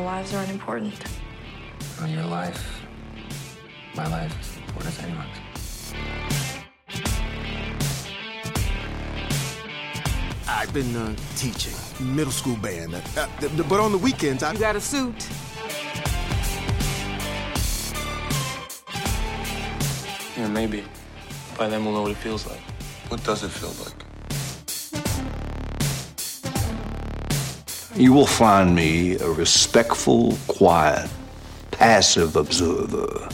Our 0.00 0.06
lives 0.06 0.32
are 0.32 0.42
unimportant. 0.44 0.94
On 2.00 2.08
your 2.10 2.24
life, 2.24 2.82
my 3.94 4.06
life 4.08 4.34
is 4.40 4.56
important 4.56 4.98
as 4.98 5.04
anyone's. 5.04 5.92
I've 10.48 10.72
been 10.72 10.96
uh, 10.96 11.14
teaching 11.36 11.74
middle 12.16 12.32
school 12.32 12.56
band, 12.56 12.94
uh, 12.94 13.00
uh, 13.18 13.28
but 13.68 13.78
on 13.78 13.92
the 13.92 13.98
weekends 13.98 14.42
I. 14.42 14.54
You 14.54 14.58
got 14.58 14.74
a 14.74 14.80
suit. 14.80 15.28
Yeah, 20.34 20.48
maybe. 20.48 20.82
By 21.58 21.68
then 21.68 21.84
we'll 21.84 21.92
know 21.92 22.02
what 22.02 22.12
it 22.12 22.16
feels 22.16 22.46
like. 22.46 22.60
What 23.08 23.22
does 23.22 23.44
it 23.44 23.50
feel 23.50 23.74
like? 23.84 24.09
You 27.96 28.12
will 28.12 28.26
find 28.26 28.72
me 28.72 29.18
a 29.18 29.28
respectful, 29.28 30.38
quiet, 30.46 31.10
passive 31.72 32.36
observer. 32.36 33.28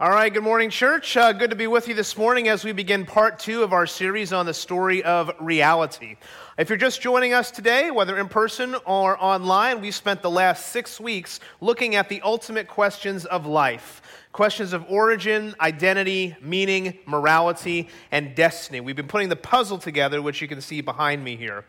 All 0.00 0.10
right, 0.10 0.32
good 0.32 0.42
morning, 0.42 0.70
church. 0.70 1.16
Uh, 1.16 1.32
good 1.32 1.50
to 1.50 1.56
be 1.56 1.66
with 1.66 1.88
you 1.88 1.94
this 1.94 2.16
morning 2.16 2.48
as 2.48 2.64
we 2.64 2.72
begin 2.72 3.04
part 3.04 3.38
two 3.38 3.62
of 3.62 3.72
our 3.72 3.86
series 3.86 4.32
on 4.32 4.46
the 4.46 4.54
story 4.54 5.02
of 5.02 5.30
reality. 5.40 6.16
If 6.58 6.68
you're 6.68 6.76
just 6.76 7.00
joining 7.00 7.34
us 7.34 7.52
today, 7.52 7.92
whether 7.92 8.18
in 8.18 8.28
person 8.28 8.74
or 8.84 9.16
online, 9.22 9.80
we 9.80 9.92
spent 9.92 10.22
the 10.22 10.30
last 10.30 10.70
six 10.72 10.98
weeks 10.98 11.38
looking 11.60 11.94
at 11.94 12.08
the 12.08 12.20
ultimate 12.22 12.66
questions 12.66 13.24
of 13.24 13.46
life 13.46 14.02
questions 14.32 14.72
of 14.72 14.84
origin, 14.88 15.54
identity, 15.60 16.36
meaning, 16.40 16.98
morality, 17.06 17.88
and 18.10 18.34
destiny. 18.34 18.80
We've 18.80 18.96
been 18.96 19.06
putting 19.06 19.28
the 19.28 19.36
puzzle 19.36 19.78
together, 19.78 20.20
which 20.20 20.42
you 20.42 20.48
can 20.48 20.60
see 20.60 20.80
behind 20.80 21.22
me 21.22 21.36
here. 21.36 21.64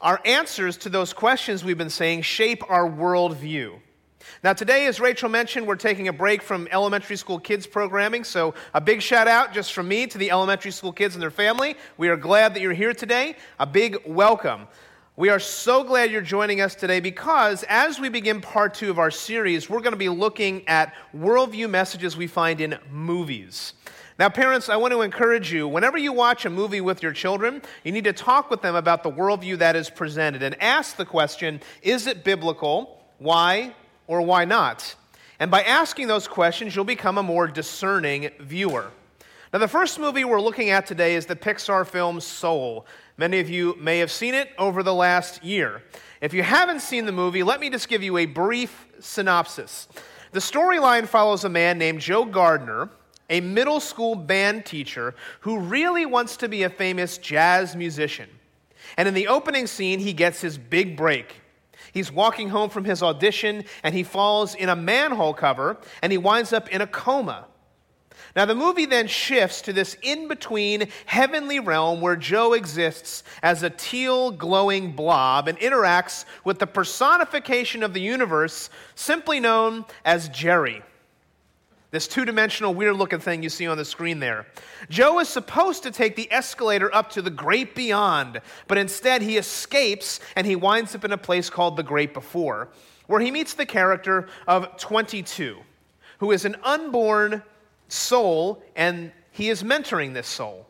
Our 0.00 0.20
answers 0.24 0.76
to 0.78 0.88
those 0.88 1.12
questions, 1.14 1.64
we've 1.64 1.76
been 1.76 1.90
saying, 1.90 2.22
shape 2.22 2.62
our 2.70 2.88
worldview. 2.88 3.80
Now, 4.42 4.52
today, 4.52 4.86
as 4.86 5.00
Rachel 5.00 5.28
mentioned, 5.28 5.66
we're 5.66 5.76
taking 5.76 6.08
a 6.08 6.12
break 6.12 6.42
from 6.42 6.68
elementary 6.70 7.16
school 7.16 7.38
kids 7.38 7.66
programming. 7.66 8.24
So, 8.24 8.54
a 8.74 8.80
big 8.80 9.02
shout 9.02 9.28
out 9.28 9.52
just 9.52 9.72
from 9.72 9.88
me 9.88 10.06
to 10.06 10.18
the 10.18 10.30
elementary 10.30 10.70
school 10.70 10.92
kids 10.92 11.14
and 11.14 11.22
their 11.22 11.30
family. 11.30 11.76
We 11.96 12.08
are 12.08 12.16
glad 12.16 12.54
that 12.54 12.60
you're 12.60 12.72
here 12.72 12.94
today. 12.94 13.36
A 13.58 13.66
big 13.66 13.98
welcome. 14.06 14.68
We 15.18 15.30
are 15.30 15.40
so 15.40 15.82
glad 15.82 16.10
you're 16.10 16.20
joining 16.20 16.60
us 16.60 16.74
today 16.74 17.00
because 17.00 17.64
as 17.70 17.98
we 17.98 18.10
begin 18.10 18.42
part 18.42 18.74
two 18.74 18.90
of 18.90 18.98
our 18.98 19.10
series, 19.10 19.70
we're 19.70 19.80
going 19.80 19.92
to 19.92 19.96
be 19.96 20.10
looking 20.10 20.68
at 20.68 20.92
worldview 21.16 21.70
messages 21.70 22.18
we 22.18 22.26
find 22.26 22.60
in 22.60 22.78
movies. 22.90 23.72
Now, 24.18 24.28
parents, 24.28 24.68
I 24.68 24.76
want 24.76 24.92
to 24.92 25.00
encourage 25.00 25.50
you 25.50 25.68
whenever 25.68 25.96
you 25.96 26.12
watch 26.12 26.44
a 26.44 26.50
movie 26.50 26.82
with 26.82 27.02
your 27.02 27.12
children, 27.12 27.62
you 27.82 27.92
need 27.92 28.04
to 28.04 28.12
talk 28.12 28.50
with 28.50 28.60
them 28.60 28.74
about 28.74 29.02
the 29.02 29.10
worldview 29.10 29.56
that 29.58 29.74
is 29.74 29.88
presented 29.88 30.42
and 30.42 30.60
ask 30.62 30.96
the 30.96 31.06
question 31.06 31.62
is 31.80 32.06
it 32.06 32.22
biblical? 32.22 33.02
Why? 33.18 33.74
Or 34.06 34.22
why 34.22 34.44
not? 34.44 34.94
And 35.38 35.50
by 35.50 35.62
asking 35.62 36.06
those 36.06 36.26
questions, 36.26 36.74
you'll 36.74 36.84
become 36.84 37.18
a 37.18 37.22
more 37.22 37.46
discerning 37.46 38.30
viewer. 38.40 38.90
Now, 39.52 39.60
the 39.60 39.68
first 39.68 39.98
movie 39.98 40.24
we're 40.24 40.40
looking 40.40 40.70
at 40.70 40.86
today 40.86 41.14
is 41.14 41.26
the 41.26 41.36
Pixar 41.36 41.86
film 41.86 42.20
Soul. 42.20 42.86
Many 43.16 43.40
of 43.40 43.48
you 43.48 43.76
may 43.80 43.98
have 43.98 44.10
seen 44.10 44.34
it 44.34 44.50
over 44.58 44.82
the 44.82 44.94
last 44.94 45.44
year. 45.44 45.82
If 46.20 46.34
you 46.34 46.42
haven't 46.42 46.80
seen 46.80 47.06
the 47.06 47.12
movie, 47.12 47.42
let 47.42 47.60
me 47.60 47.70
just 47.70 47.88
give 47.88 48.02
you 48.02 48.18
a 48.18 48.26
brief 48.26 48.86
synopsis. 48.98 49.88
The 50.32 50.40
storyline 50.40 51.06
follows 51.06 51.44
a 51.44 51.48
man 51.48 51.78
named 51.78 52.00
Joe 52.00 52.24
Gardner, 52.24 52.90
a 53.30 53.40
middle 53.40 53.80
school 53.80 54.14
band 54.14 54.66
teacher 54.66 55.14
who 55.40 55.58
really 55.58 56.06
wants 56.06 56.36
to 56.38 56.48
be 56.48 56.64
a 56.64 56.70
famous 56.70 57.18
jazz 57.18 57.76
musician. 57.76 58.28
And 58.96 59.08
in 59.08 59.14
the 59.14 59.28
opening 59.28 59.66
scene, 59.66 59.98
he 59.98 60.12
gets 60.12 60.40
his 60.40 60.58
big 60.58 60.96
break. 60.96 61.40
He's 61.96 62.12
walking 62.12 62.50
home 62.50 62.68
from 62.68 62.84
his 62.84 63.02
audition 63.02 63.64
and 63.82 63.94
he 63.94 64.02
falls 64.02 64.54
in 64.54 64.68
a 64.68 64.76
manhole 64.76 65.32
cover 65.32 65.78
and 66.02 66.12
he 66.12 66.18
winds 66.18 66.52
up 66.52 66.68
in 66.68 66.82
a 66.82 66.86
coma. 66.86 67.46
Now, 68.36 68.44
the 68.44 68.54
movie 68.54 68.84
then 68.84 69.06
shifts 69.06 69.62
to 69.62 69.72
this 69.72 69.96
in 70.02 70.28
between 70.28 70.88
heavenly 71.06 71.58
realm 71.58 72.02
where 72.02 72.14
Joe 72.14 72.52
exists 72.52 73.24
as 73.42 73.62
a 73.62 73.70
teal 73.70 74.30
glowing 74.30 74.92
blob 74.92 75.48
and 75.48 75.58
interacts 75.58 76.26
with 76.44 76.58
the 76.58 76.66
personification 76.66 77.82
of 77.82 77.94
the 77.94 78.02
universe, 78.02 78.68
simply 78.94 79.40
known 79.40 79.86
as 80.04 80.28
Jerry. 80.28 80.82
This 81.90 82.08
two 82.08 82.24
dimensional, 82.24 82.74
weird 82.74 82.96
looking 82.96 83.20
thing 83.20 83.42
you 83.42 83.48
see 83.48 83.66
on 83.66 83.76
the 83.76 83.84
screen 83.84 84.18
there. 84.18 84.46
Joe 84.90 85.20
is 85.20 85.28
supposed 85.28 85.84
to 85.84 85.90
take 85.90 86.16
the 86.16 86.30
escalator 86.32 86.92
up 86.94 87.10
to 87.10 87.22
the 87.22 87.30
great 87.30 87.74
beyond, 87.74 88.40
but 88.66 88.76
instead 88.76 89.22
he 89.22 89.36
escapes 89.36 90.20
and 90.34 90.46
he 90.46 90.56
winds 90.56 90.94
up 90.94 91.04
in 91.04 91.12
a 91.12 91.18
place 91.18 91.48
called 91.48 91.76
the 91.76 91.82
great 91.82 92.12
before, 92.12 92.68
where 93.06 93.20
he 93.20 93.30
meets 93.30 93.54
the 93.54 93.66
character 93.66 94.28
of 94.48 94.76
22, 94.78 95.58
who 96.18 96.32
is 96.32 96.44
an 96.44 96.56
unborn 96.64 97.42
soul, 97.88 98.62
and 98.74 99.12
he 99.30 99.48
is 99.48 99.62
mentoring 99.62 100.12
this 100.12 100.26
soul. 100.26 100.66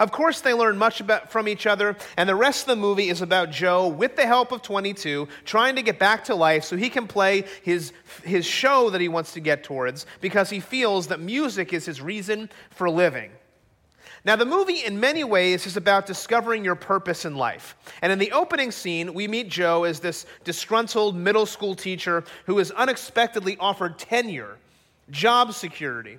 Of 0.00 0.12
course, 0.12 0.40
they 0.40 0.54
learn 0.54 0.78
much 0.78 1.02
about, 1.02 1.30
from 1.30 1.46
each 1.46 1.66
other, 1.66 1.94
and 2.16 2.26
the 2.26 2.34
rest 2.34 2.62
of 2.62 2.68
the 2.68 2.76
movie 2.76 3.10
is 3.10 3.20
about 3.20 3.50
Joe, 3.50 3.86
with 3.86 4.16
the 4.16 4.26
help 4.26 4.50
of 4.50 4.62
22, 4.62 5.28
trying 5.44 5.76
to 5.76 5.82
get 5.82 5.98
back 5.98 6.24
to 6.24 6.34
life 6.34 6.64
so 6.64 6.74
he 6.74 6.88
can 6.88 7.06
play 7.06 7.44
his, 7.62 7.92
his 8.24 8.46
show 8.46 8.88
that 8.88 9.02
he 9.02 9.08
wants 9.08 9.34
to 9.34 9.40
get 9.40 9.62
towards 9.62 10.06
because 10.22 10.48
he 10.48 10.58
feels 10.58 11.08
that 11.08 11.20
music 11.20 11.74
is 11.74 11.84
his 11.84 12.00
reason 12.00 12.48
for 12.70 12.88
living. 12.88 13.30
Now, 14.24 14.36
the 14.36 14.46
movie, 14.46 14.84
in 14.86 14.98
many 14.98 15.22
ways, 15.22 15.66
is 15.66 15.76
about 15.76 16.06
discovering 16.06 16.64
your 16.64 16.76
purpose 16.76 17.26
in 17.26 17.36
life. 17.36 17.76
And 18.00 18.10
in 18.10 18.18
the 18.18 18.32
opening 18.32 18.70
scene, 18.70 19.12
we 19.12 19.28
meet 19.28 19.50
Joe 19.50 19.84
as 19.84 20.00
this 20.00 20.24
disgruntled 20.44 21.14
middle 21.14 21.46
school 21.46 21.74
teacher 21.74 22.24
who 22.46 22.58
is 22.58 22.70
unexpectedly 22.70 23.58
offered 23.60 23.98
tenure, 23.98 24.56
job 25.10 25.52
security, 25.52 26.18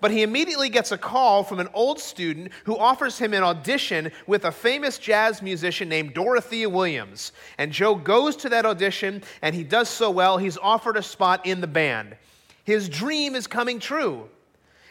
but 0.00 0.10
he 0.10 0.22
immediately 0.22 0.68
gets 0.68 0.92
a 0.92 0.98
call 0.98 1.42
from 1.42 1.60
an 1.60 1.68
old 1.74 1.98
student 1.98 2.52
who 2.64 2.76
offers 2.76 3.18
him 3.18 3.34
an 3.34 3.42
audition 3.42 4.10
with 4.26 4.44
a 4.44 4.52
famous 4.52 4.98
jazz 4.98 5.42
musician 5.42 5.88
named 5.88 6.14
Dorothea 6.14 6.68
Williams. 6.68 7.32
And 7.58 7.72
Joe 7.72 7.94
goes 7.94 8.36
to 8.36 8.48
that 8.50 8.66
audition, 8.66 9.22
and 9.42 9.54
he 9.54 9.64
does 9.64 9.88
so 9.88 10.10
well, 10.10 10.38
he's 10.38 10.58
offered 10.58 10.96
a 10.96 11.02
spot 11.02 11.46
in 11.46 11.60
the 11.60 11.66
band. 11.66 12.16
His 12.64 12.88
dream 12.88 13.34
is 13.34 13.46
coming 13.46 13.78
true. 13.78 14.28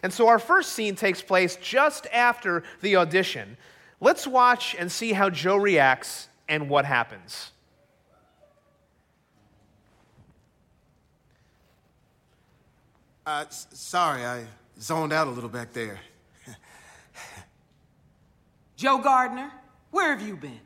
And 0.03 0.13
so 0.13 0.27
our 0.27 0.39
first 0.39 0.73
scene 0.73 0.95
takes 0.95 1.21
place 1.21 1.57
just 1.57 2.07
after 2.13 2.63
the 2.81 2.95
audition. 2.95 3.57
Let's 3.99 4.27
watch 4.27 4.75
and 4.77 4.91
see 4.91 5.13
how 5.13 5.29
Joe 5.29 5.57
reacts 5.57 6.29
and 6.47 6.69
what 6.69 6.85
happens. 6.85 7.51
Uh, 13.25 13.43
sorry, 13.49 14.25
I 14.25 14.45
zoned 14.79 15.13
out 15.13 15.27
a 15.27 15.31
little 15.31 15.49
back 15.49 15.73
there. 15.73 15.99
Joe 18.75 18.99
Gardner, 18.99 19.51
where 19.91 20.15
have 20.15 20.25
you 20.25 20.35
been? 20.35 20.59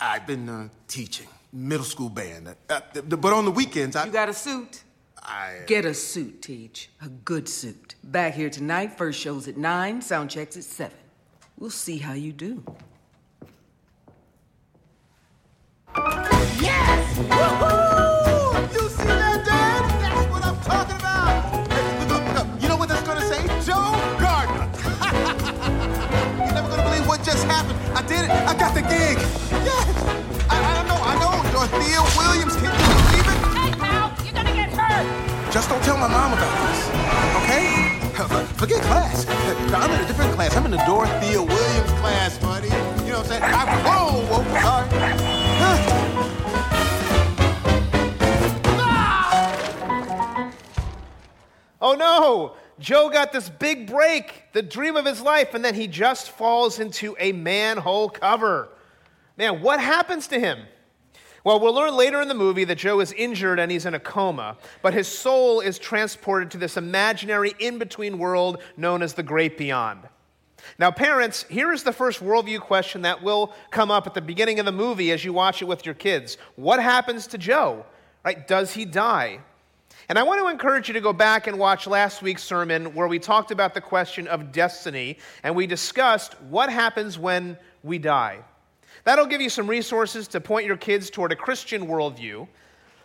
I've 0.00 0.26
been 0.26 0.48
uh, 0.48 0.68
teaching 0.88 1.26
middle 1.52 1.84
school 1.84 2.08
band, 2.08 2.48
uh, 2.48 2.54
uh, 2.70 3.00
but 3.02 3.32
on 3.32 3.44
the 3.44 3.50
weekends 3.50 3.96
I. 3.96 4.06
You 4.06 4.12
got 4.12 4.28
a 4.28 4.34
suit? 4.34 4.82
I 5.22 5.60
Get 5.66 5.84
a 5.84 5.92
suit, 5.92 6.40
Teach. 6.40 6.90
A 7.02 7.08
good 7.08 7.48
suit. 7.48 7.94
Back 8.02 8.34
here 8.34 8.48
tonight, 8.48 8.96
first 8.96 9.20
show's 9.20 9.48
at 9.48 9.56
9, 9.56 10.00
sound 10.00 10.30
checks 10.30 10.56
at 10.56 10.64
7. 10.64 10.96
We'll 11.58 11.70
see 11.70 11.98
how 11.98 12.14
you 12.14 12.32
do. 12.32 12.64
Yes! 15.94 17.18
Woohoo! 17.18 17.89
Williams. 32.30 32.54
Can 32.54 32.64
you 32.64 32.70
believe 32.70 33.26
it? 33.26 33.38
Hey, 33.58 33.72
pal, 33.74 34.14
you're 34.24 34.32
gonna 34.32 34.54
get 34.54 34.70
hurt. 34.70 35.52
Just 35.52 35.68
don't 35.68 35.82
tell 35.82 35.96
my 35.96 36.06
mom 36.06 36.32
about 36.32 36.54
this, 36.68 36.88
okay? 37.42 37.98
Forget 38.54 38.82
class. 38.82 39.26
I'm 39.26 39.90
in 39.90 40.00
a 40.00 40.06
different 40.06 40.32
class. 40.34 40.56
I'm 40.56 40.64
in 40.66 40.70
the 40.70 40.82
Dorothea 40.86 41.42
Williams 41.42 41.90
class, 41.98 42.38
buddy. 42.38 42.68
You 42.68 43.12
know 43.12 43.18
what 43.18 43.32
I'm 43.32 43.40
saying? 43.40 43.42
I, 43.42 43.64
whoa, 43.82 44.20
whoa, 44.30 44.44
sorry. 44.60 44.88
Huh. 45.58 45.96
Oh 51.82 51.94
no! 51.94 52.56
Joe 52.78 53.08
got 53.08 53.32
this 53.32 53.48
big 53.48 53.90
break, 53.90 54.52
the 54.52 54.62
dream 54.62 54.96
of 54.96 55.06
his 55.06 55.20
life, 55.20 55.54
and 55.54 55.64
then 55.64 55.74
he 55.74 55.88
just 55.88 56.30
falls 56.30 56.78
into 56.78 57.16
a 57.18 57.32
manhole 57.32 58.10
cover. 58.10 58.68
Man, 59.36 59.62
what 59.62 59.80
happens 59.80 60.28
to 60.28 60.38
him? 60.38 60.58
Well, 61.42 61.58
we'll 61.58 61.74
learn 61.74 61.96
later 61.96 62.20
in 62.20 62.28
the 62.28 62.34
movie 62.34 62.64
that 62.64 62.76
Joe 62.76 63.00
is 63.00 63.12
injured 63.12 63.58
and 63.58 63.72
he's 63.72 63.86
in 63.86 63.94
a 63.94 64.00
coma, 64.00 64.58
but 64.82 64.92
his 64.92 65.08
soul 65.08 65.60
is 65.60 65.78
transported 65.78 66.50
to 66.50 66.58
this 66.58 66.76
imaginary 66.76 67.54
in 67.58 67.78
between 67.78 68.18
world 68.18 68.62
known 68.76 69.02
as 69.02 69.14
the 69.14 69.22
great 69.22 69.56
beyond. 69.56 70.02
Now, 70.78 70.90
parents, 70.90 71.44
here 71.48 71.72
is 71.72 71.82
the 71.82 71.92
first 71.92 72.20
worldview 72.20 72.60
question 72.60 73.02
that 73.02 73.22
will 73.22 73.54
come 73.70 73.90
up 73.90 74.06
at 74.06 74.12
the 74.12 74.20
beginning 74.20 74.58
of 74.58 74.66
the 74.66 74.72
movie 74.72 75.12
as 75.12 75.24
you 75.24 75.32
watch 75.32 75.62
it 75.62 75.64
with 75.64 75.86
your 75.86 75.94
kids. 75.94 76.36
What 76.56 76.82
happens 76.82 77.26
to 77.28 77.38
Joe? 77.38 77.86
Right? 78.22 78.46
Does 78.46 78.74
he 78.74 78.84
die? 78.84 79.40
And 80.10 80.18
I 80.18 80.22
want 80.24 80.40
to 80.40 80.48
encourage 80.48 80.88
you 80.88 80.94
to 80.94 81.00
go 81.00 81.14
back 81.14 81.46
and 81.46 81.58
watch 81.58 81.86
last 81.86 82.20
week's 82.20 82.42
sermon 82.42 82.94
where 82.94 83.08
we 83.08 83.18
talked 83.18 83.50
about 83.50 83.72
the 83.72 83.80
question 83.80 84.26
of 84.28 84.52
destiny 84.52 85.16
and 85.42 85.56
we 85.56 85.66
discussed 85.66 86.34
what 86.42 86.70
happens 86.70 87.18
when 87.18 87.56
we 87.82 87.98
die. 87.98 88.40
That'll 89.04 89.26
give 89.26 89.40
you 89.40 89.50
some 89.50 89.66
resources 89.66 90.28
to 90.28 90.40
point 90.40 90.66
your 90.66 90.76
kids 90.76 91.10
toward 91.10 91.32
a 91.32 91.36
Christian 91.36 91.86
worldview. 91.86 92.46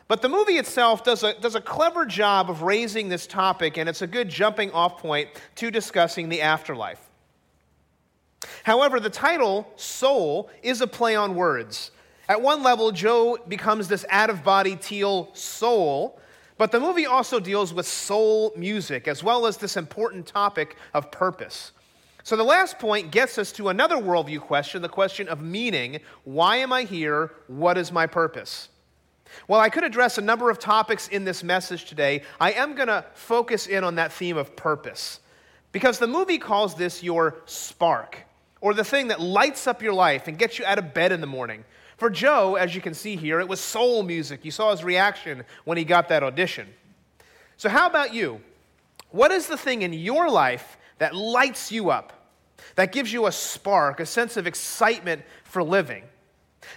But 0.08 0.22
the 0.22 0.30
movie 0.30 0.58
itself 0.58 1.04
does 1.04 1.24
a, 1.24 1.34
does 1.40 1.56
a 1.56 1.62
clever 1.62 2.06
job 2.06 2.50
of 2.50 2.62
raising 2.62 3.10
this 3.10 3.26
topic, 3.26 3.78
and 3.78 3.90
it's 3.90 4.04
a 4.04 4.08
good 4.08 4.30
jumping 4.30 4.72
off 4.72 5.00
point 5.00 5.30
to 5.56 5.72
discussing 5.72 6.30
the 6.30 6.42
afterlife. 6.42 7.02
However, 8.64 9.00
the 9.00 9.10
title, 9.10 9.68
Soul, 9.76 10.50
is 10.62 10.82
a 10.82 10.88
play 10.88 11.16
on 11.16 11.36
words. 11.36 11.92
At 12.28 12.42
one 12.42 12.62
level, 12.62 12.92
Joe 12.92 13.38
becomes 13.48 13.88
this 13.88 14.06
out 14.10 14.30
of 14.30 14.44
body 14.44 14.76
teal 14.76 15.30
soul, 15.34 16.20
but 16.58 16.72
the 16.72 16.80
movie 16.80 17.06
also 17.06 17.40
deals 17.40 17.74
with 17.74 17.88
soul 17.88 18.54
music 18.56 19.08
as 19.08 19.24
well 19.24 19.46
as 19.46 19.58
this 19.58 19.78
important 19.78 20.26
topic 20.26 20.76
of 20.94 21.12
purpose. 21.12 21.72
So 22.26 22.36
the 22.36 22.44
last 22.44 22.80
point 22.80 23.12
gets 23.12 23.38
us 23.38 23.52
to 23.52 23.70
another 23.70 23.98
worldview 23.98 24.40
question 24.40 24.82
the 24.82 24.90
question 24.90 25.28
of 25.28 25.44
meaning. 25.44 26.00
Why 26.24 26.56
am 26.56 26.74
I 26.74 26.82
here? 26.82 27.32
What 27.46 27.78
is 27.78 27.92
my 27.92 28.08
purpose? 28.08 28.70
Well, 29.48 29.60
I 29.60 29.70
could 29.70 29.84
address 29.84 30.18
a 30.18 30.24
number 30.24 30.50
of 30.50 30.58
topics 30.58 31.08
in 31.08 31.24
this 31.24 31.44
message 31.44 31.86
today. 31.86 32.24
I 32.42 32.54
am 32.54 32.74
going 32.74 32.88
to 32.88 33.06
focus 33.14 33.68
in 33.68 33.84
on 33.84 33.94
that 33.96 34.12
theme 34.12 34.38
of 34.38 34.56
purpose 34.56 35.20
because 35.72 36.00
the 36.00 36.08
movie 36.08 36.40
calls 36.40 36.74
this 36.74 37.04
your 37.04 37.36
spark 37.46 38.18
or 38.60 38.74
the 38.74 38.84
thing 38.84 39.10
that 39.10 39.22
lights 39.22 39.68
up 39.68 39.84
your 39.84 39.94
life 39.94 40.28
and 40.28 40.36
gets 40.36 40.58
you 40.58 40.66
out 40.66 40.80
of 40.80 40.96
bed 40.96 41.12
in 41.12 41.22
the 41.22 41.28
morning. 41.28 41.64
For 41.98 42.10
Joe, 42.10 42.56
as 42.56 42.74
you 42.74 42.82
can 42.82 42.96
see 42.96 43.16
here, 43.16 43.40
it 43.40 43.48
was 43.48 43.60
soul 43.60 44.02
music. 44.02 44.44
You 44.44 44.50
saw 44.50 44.72
his 44.72 44.84
reaction 44.84 45.44
when 45.64 45.78
he 45.78 45.84
got 45.84 46.10
that 46.10 46.24
audition. 46.24 46.70
So, 47.58 47.70
how 47.70 47.86
about 47.86 48.16
you? 48.16 48.42
What 49.12 49.32
is 49.32 49.46
the 49.46 49.58
thing 49.58 49.84
in 49.84 49.94
your 49.94 50.28
life 50.28 50.78
that 50.98 51.16
lights 51.16 51.72
you 51.72 51.90
up, 51.90 52.14
that 52.76 52.92
gives 52.92 53.12
you 53.12 53.28
a 53.28 53.32
spark, 53.32 54.00
a 54.00 54.06
sense 54.06 54.38
of 54.38 54.48
excitement 54.48 55.22
for 55.44 55.64
living. 55.64 56.04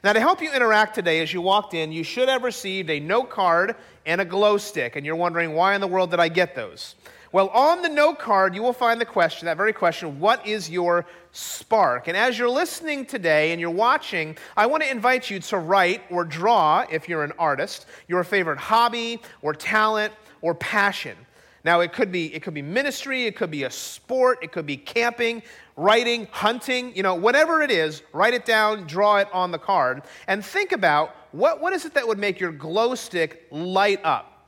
Now, 0.04 0.12
to 0.12 0.20
help 0.20 0.42
you 0.42 0.52
interact 0.52 0.94
today, 0.94 1.20
as 1.20 1.32
you 1.32 1.40
walked 1.40 1.74
in, 1.74 1.92
you 1.92 2.04
should 2.04 2.28
have 2.28 2.42
received 2.42 2.90
a 2.90 3.00
note 3.00 3.30
card 3.30 3.74
and 4.04 4.20
a 4.20 4.24
glow 4.24 4.58
stick, 4.58 4.96
and 4.96 5.06
you're 5.06 5.16
wondering, 5.16 5.54
why 5.54 5.74
in 5.74 5.80
the 5.80 5.86
world 5.86 6.10
did 6.10 6.20
I 6.20 6.28
get 6.28 6.54
those? 6.54 6.94
Well, 7.30 7.48
on 7.48 7.82
the 7.82 7.90
note 7.90 8.18
card, 8.18 8.54
you 8.54 8.62
will 8.62 8.72
find 8.72 8.98
the 8.98 9.04
question, 9.04 9.46
that 9.46 9.56
very 9.58 9.74
question, 9.74 10.18
what 10.18 10.46
is 10.46 10.70
your 10.70 11.04
spark? 11.32 12.08
And 12.08 12.16
as 12.16 12.38
you're 12.38 12.48
listening 12.48 13.04
today 13.04 13.52
and 13.52 13.60
you're 13.60 13.70
watching, 13.70 14.38
I 14.56 14.64
want 14.66 14.82
to 14.82 14.90
invite 14.90 15.28
you 15.28 15.38
to 15.40 15.58
write 15.58 16.02
or 16.10 16.24
draw, 16.24 16.86
if 16.90 17.06
you're 17.06 17.24
an 17.24 17.32
artist, 17.38 17.84
your 18.08 18.24
favorite 18.24 18.58
hobby 18.58 19.20
or 19.42 19.52
talent 19.52 20.14
or 20.40 20.54
passion. 20.54 21.16
Now, 21.64 21.80
it 21.80 21.92
could 21.92 22.12
be, 22.12 22.34
it 22.34 22.42
could 22.42 22.54
be 22.54 22.62
ministry, 22.62 23.26
it 23.26 23.36
could 23.36 23.50
be 23.50 23.64
a 23.64 23.70
sport, 23.70 24.38
it 24.42 24.52
could 24.52 24.66
be 24.66 24.76
camping, 24.76 25.42
writing, 25.76 26.28
hunting, 26.30 26.94
you 26.94 27.02
know, 27.02 27.14
whatever 27.14 27.62
it 27.62 27.70
is, 27.70 28.02
write 28.12 28.34
it 28.34 28.44
down, 28.44 28.86
draw 28.86 29.16
it 29.16 29.28
on 29.32 29.50
the 29.50 29.58
card, 29.58 30.02
and 30.26 30.44
think 30.44 30.72
about 30.72 31.14
what, 31.32 31.60
what 31.60 31.72
is 31.72 31.84
it 31.84 31.94
that 31.94 32.06
would 32.06 32.18
make 32.18 32.40
your 32.40 32.52
glow 32.52 32.94
stick 32.94 33.46
light 33.50 34.00
up? 34.04 34.38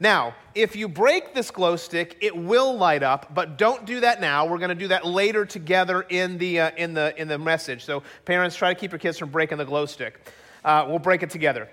Now, 0.00 0.36
if 0.54 0.76
you 0.76 0.88
break 0.88 1.34
this 1.34 1.50
glow 1.50 1.74
stick, 1.74 2.18
it 2.20 2.36
will 2.36 2.76
light 2.76 3.02
up, 3.02 3.34
but 3.34 3.58
don't 3.58 3.84
do 3.84 4.00
that 4.00 4.20
now. 4.20 4.46
We're 4.46 4.58
going 4.58 4.68
to 4.68 4.76
do 4.76 4.88
that 4.88 5.04
later 5.04 5.44
together 5.44 6.02
in 6.02 6.38
the, 6.38 6.60
uh, 6.60 6.70
in, 6.76 6.94
the, 6.94 7.20
in 7.20 7.26
the 7.26 7.38
message. 7.38 7.84
So, 7.84 8.04
parents, 8.24 8.54
try 8.54 8.72
to 8.72 8.78
keep 8.78 8.92
your 8.92 9.00
kids 9.00 9.18
from 9.18 9.30
breaking 9.30 9.58
the 9.58 9.64
glow 9.64 9.86
stick. 9.86 10.30
Uh, 10.64 10.86
we'll 10.88 11.00
break 11.00 11.24
it 11.24 11.30
together. 11.30 11.68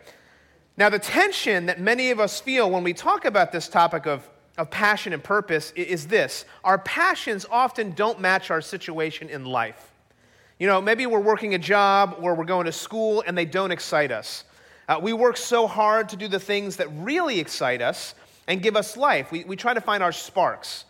Now, 0.76 0.90
the 0.90 1.00
tension 1.00 1.68
that 1.68 1.80
many 1.80 2.10
of 2.10 2.20
us 2.20 2.40
feel 2.40 2.70
when 2.70 2.84
we 2.84 2.94
talk 2.94 3.26
about 3.26 3.52
this 3.52 3.68
topic 3.68 4.08
of 4.08 4.28
of 4.58 4.70
passion 4.70 5.14
and 5.14 5.24
purpose 5.24 5.72
is 5.76 6.08
this 6.08 6.46
our 6.64 6.78
passions 6.78 7.46
often 7.50 7.92
don't 7.92 8.20
match 8.20 8.52
our 8.52 8.62
situation 8.62 9.30
in 9.30 9.46
life. 9.46 9.92
You 10.60 10.68
know, 10.68 10.80
maybe 10.80 11.06
we're 11.06 11.20
working 11.20 11.54
a 11.54 11.60
job 11.60 12.18
where 12.20 12.34
we're 12.34 12.46
going 12.46 12.66
to 12.66 12.72
school 12.72 13.24
and 13.28 13.38
they 13.38 13.46
don't 13.46 13.72
excite 13.72 14.12
us. 14.12 14.46
Uh, 14.88 15.00
we 15.02 15.12
work 15.14 15.36
so 15.36 15.68
hard 15.68 16.10
to 16.10 16.16
do 16.16 16.28
the 16.28 16.40
things 16.40 16.78
that 16.78 16.88
really 16.94 17.40
excite 17.40 17.82
us 17.82 18.16
and 18.48 18.62
give 18.62 18.76
us 18.76 18.96
life. 18.96 19.32
We, 19.32 19.44
we 19.44 19.56
try 19.56 19.74
to 19.74 19.82
find 19.82 20.02
our 20.02 20.12
sparks. 20.12 20.86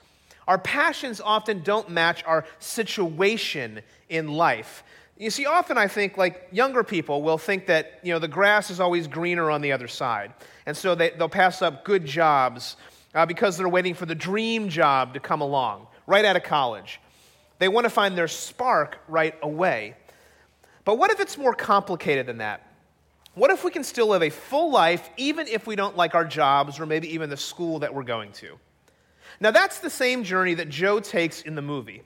Our 0.48 0.60
passions 0.60 1.20
often 1.20 1.64
don't 1.64 1.90
match 1.90 2.24
our 2.26 2.46
situation 2.60 3.82
in 4.10 4.28
life. 4.28 4.84
You 5.18 5.30
see, 5.30 5.46
often 5.46 5.78
I 5.78 5.88
think, 5.88 6.18
like 6.18 6.50
younger 6.52 6.84
people 6.84 7.24
will 7.24 7.38
think 7.38 7.66
that, 7.68 8.00
you 8.04 8.14
know, 8.14 8.20
the 8.20 8.28
grass 8.28 8.70
is 8.70 8.80
always 8.80 9.08
greener 9.08 9.50
on 9.50 9.62
the 9.62 9.72
other 9.72 9.88
side. 9.88 10.34
And 10.66 10.76
so 10.76 10.94
they, 10.94 11.12
they'll 11.12 11.30
pass 11.30 11.62
up 11.62 11.86
good 11.86 12.06
jobs 12.06 12.76
uh, 13.16 13.26
because 13.26 13.58
they're 13.58 13.70
waiting 13.70 13.94
for 13.94 14.06
the 14.06 14.14
dream 14.14 14.70
job 14.70 15.14
to 15.14 15.20
come 15.20 15.42
along 15.42 15.88
right 16.06 16.26
out 16.26 16.36
of 16.36 16.44
college. 16.44 17.00
They 17.58 17.70
want 17.70 17.86
to 17.86 17.90
find 17.90 18.18
their 18.18 18.28
spark 18.28 19.00
right 19.08 19.36
away. 19.42 19.96
But 20.84 20.98
what 21.00 21.10
if 21.10 21.20
it's 21.20 21.38
more 21.38 21.54
complicated 21.54 22.28
than 22.28 22.38
that? 22.40 22.62
What 23.34 23.52
if 23.52 23.64
we 23.64 23.72
can 23.72 23.84
still 23.84 24.08
live 24.08 24.22
a 24.22 24.30
full 24.30 24.72
life 24.72 25.10
even 25.18 25.48
if 25.48 25.66
we 25.66 25.76
don't 25.76 25.98
like 25.98 26.14
our 26.16 26.26
jobs 26.26 26.80
or 26.80 26.86
maybe 26.86 27.14
even 27.14 27.30
the 27.30 27.38
school 27.38 27.80
that 27.80 27.94
we're 27.94 28.04
going 28.04 28.32
to? 28.34 28.58
Now, 29.40 29.52
that's 29.52 29.80
the 29.80 29.90
same 29.90 30.24
journey 30.24 30.54
that 30.56 30.70
Joe 30.70 31.00
takes 31.00 31.42
in 31.42 31.56
the 31.56 31.62
movie. 31.62 32.04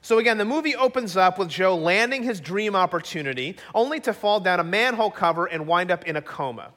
So, 0.00 0.18
again, 0.18 0.38
the 0.38 0.44
movie 0.44 0.74
opens 0.74 1.16
up 1.16 1.38
with 1.38 1.48
Joe 1.48 1.76
landing 1.76 2.24
his 2.24 2.40
dream 2.40 2.74
opportunity 2.74 3.56
only 3.72 4.00
to 4.00 4.12
fall 4.12 4.40
down 4.40 4.58
a 4.58 4.64
manhole 4.64 5.12
cover 5.12 5.46
and 5.46 5.68
wind 5.68 5.92
up 5.92 6.04
in 6.06 6.16
a 6.16 6.22
coma. 6.22 6.72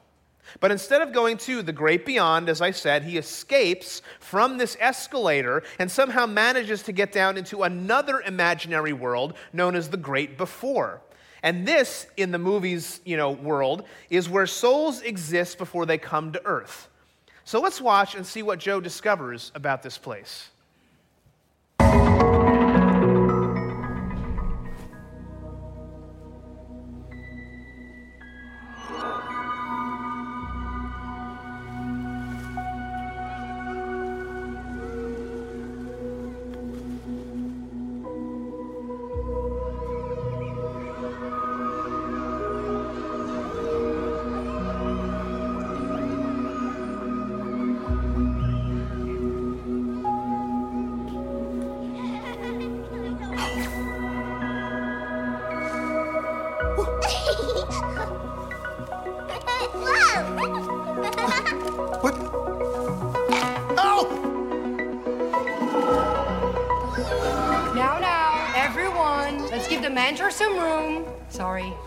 But 0.60 0.70
instead 0.70 1.02
of 1.02 1.12
going 1.12 1.36
to 1.38 1.62
the 1.62 1.72
great 1.72 2.06
beyond, 2.06 2.48
as 2.48 2.60
I 2.60 2.70
said, 2.70 3.04
he 3.04 3.18
escapes 3.18 4.02
from 4.20 4.58
this 4.58 4.76
escalator 4.80 5.62
and 5.78 5.90
somehow 5.90 6.26
manages 6.26 6.82
to 6.84 6.92
get 6.92 7.12
down 7.12 7.36
into 7.36 7.62
another 7.62 8.20
imaginary 8.20 8.92
world 8.92 9.34
known 9.52 9.74
as 9.74 9.88
the 9.88 9.96
great 9.96 10.38
before. 10.38 11.00
And 11.42 11.66
this, 11.66 12.06
in 12.16 12.32
the 12.32 12.38
movie's 12.38 13.00
you 13.04 13.16
know, 13.16 13.30
world, 13.30 13.84
is 14.10 14.28
where 14.28 14.46
souls 14.46 15.02
exist 15.02 15.58
before 15.58 15.86
they 15.86 15.98
come 15.98 16.32
to 16.32 16.44
earth. 16.44 16.88
So 17.44 17.60
let's 17.60 17.80
watch 17.80 18.14
and 18.14 18.26
see 18.26 18.42
what 18.42 18.58
Joe 18.58 18.80
discovers 18.80 19.52
about 19.54 19.82
this 19.82 19.98
place. 19.98 20.50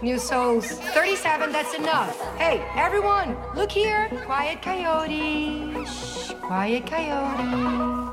New 0.02 0.18
souls. 0.20 0.66
37, 0.68 1.52
that's 1.52 1.74
enough. 1.76 2.20
Hey, 2.38 2.62
everyone, 2.76 3.38
look 3.56 3.72
here. 3.72 4.10
Quiet 4.26 4.62
coyote. 4.62 5.86
Shh, 5.86 6.34
quiet 6.42 6.86
coyote. 6.86 8.12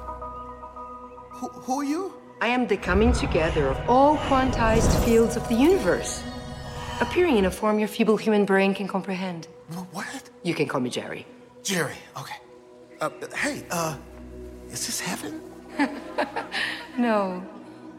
Who, 1.31 1.49
who 1.49 1.81
are 1.81 1.85
you? 1.85 2.15
I 2.41 2.49
am 2.49 2.67
the 2.67 2.77
coming 2.77 3.13
together 3.13 3.69
of 3.69 3.91
all 3.91 4.17
quantized 4.19 5.05
fields 5.05 5.37
of 5.37 5.49
the 5.49 5.55
universe, 5.55 6.23
appearing 7.01 7.39
in 7.39 7.47
a 7.47 7.51
form 7.51 7.79
your 7.79 7.89
feeble 7.89 8.17
human 8.17 8.45
brain 8.45 8.75
can 8.75 8.87
comprehend. 8.87 9.49
What? 9.93 10.31
You 10.43 10.55
can 10.55 10.69
call 10.69 10.81
me 10.81 10.91
Jerry. 10.91 11.27
Jerry, 11.63 11.97
okay. 12.17 12.37
Uh, 13.01 13.11
hey, 13.35 13.65
uh, 13.71 13.97
is 14.71 14.87
this 14.87 15.01
heaven? 15.01 15.41
no, 16.99 17.43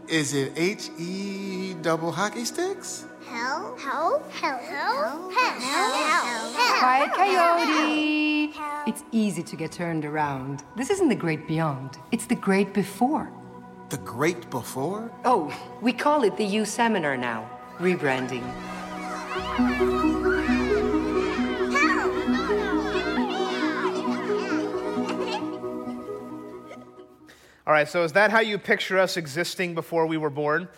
Is 0.07 0.33
it 0.33 0.53
H 0.55 0.89
E 0.97 1.73
double 1.81 2.13
hockey 2.13 2.45
sticks? 2.45 3.03
Hell, 3.27 3.75
hell, 3.77 4.23
hell, 4.29 4.57
hell, 4.57 5.29
hell, 5.29 5.31
hell, 5.31 6.53
hell. 6.53 6.79
Quiet 6.79 7.13
coyote. 7.13 8.53
It's 8.87 9.03
easy 9.11 9.43
to 9.43 9.55
get 9.57 9.73
turned 9.73 10.05
around. 10.05 10.63
This 10.77 10.89
isn't 10.91 11.09
the 11.09 11.15
great 11.15 11.45
beyond, 11.45 11.97
it's 12.13 12.25
the 12.25 12.35
great 12.35 12.73
before. 12.73 13.29
The 13.89 13.97
great 13.97 14.49
before? 14.49 15.11
Oh, 15.25 15.53
we 15.81 15.91
call 15.91 16.23
it 16.23 16.37
the 16.37 16.45
You 16.45 16.63
Seminar 16.63 17.17
now. 17.17 17.49
Rebranding. 17.77 18.43
All 27.67 27.73
right, 27.73 27.89
so 27.89 28.05
is 28.05 28.13
that 28.13 28.31
how 28.31 28.39
you 28.39 28.57
picture 28.57 28.97
us 28.97 29.17
existing 29.17 29.75
before 29.75 30.05
we 30.05 30.15
were 30.15 30.29
born? 30.29 30.69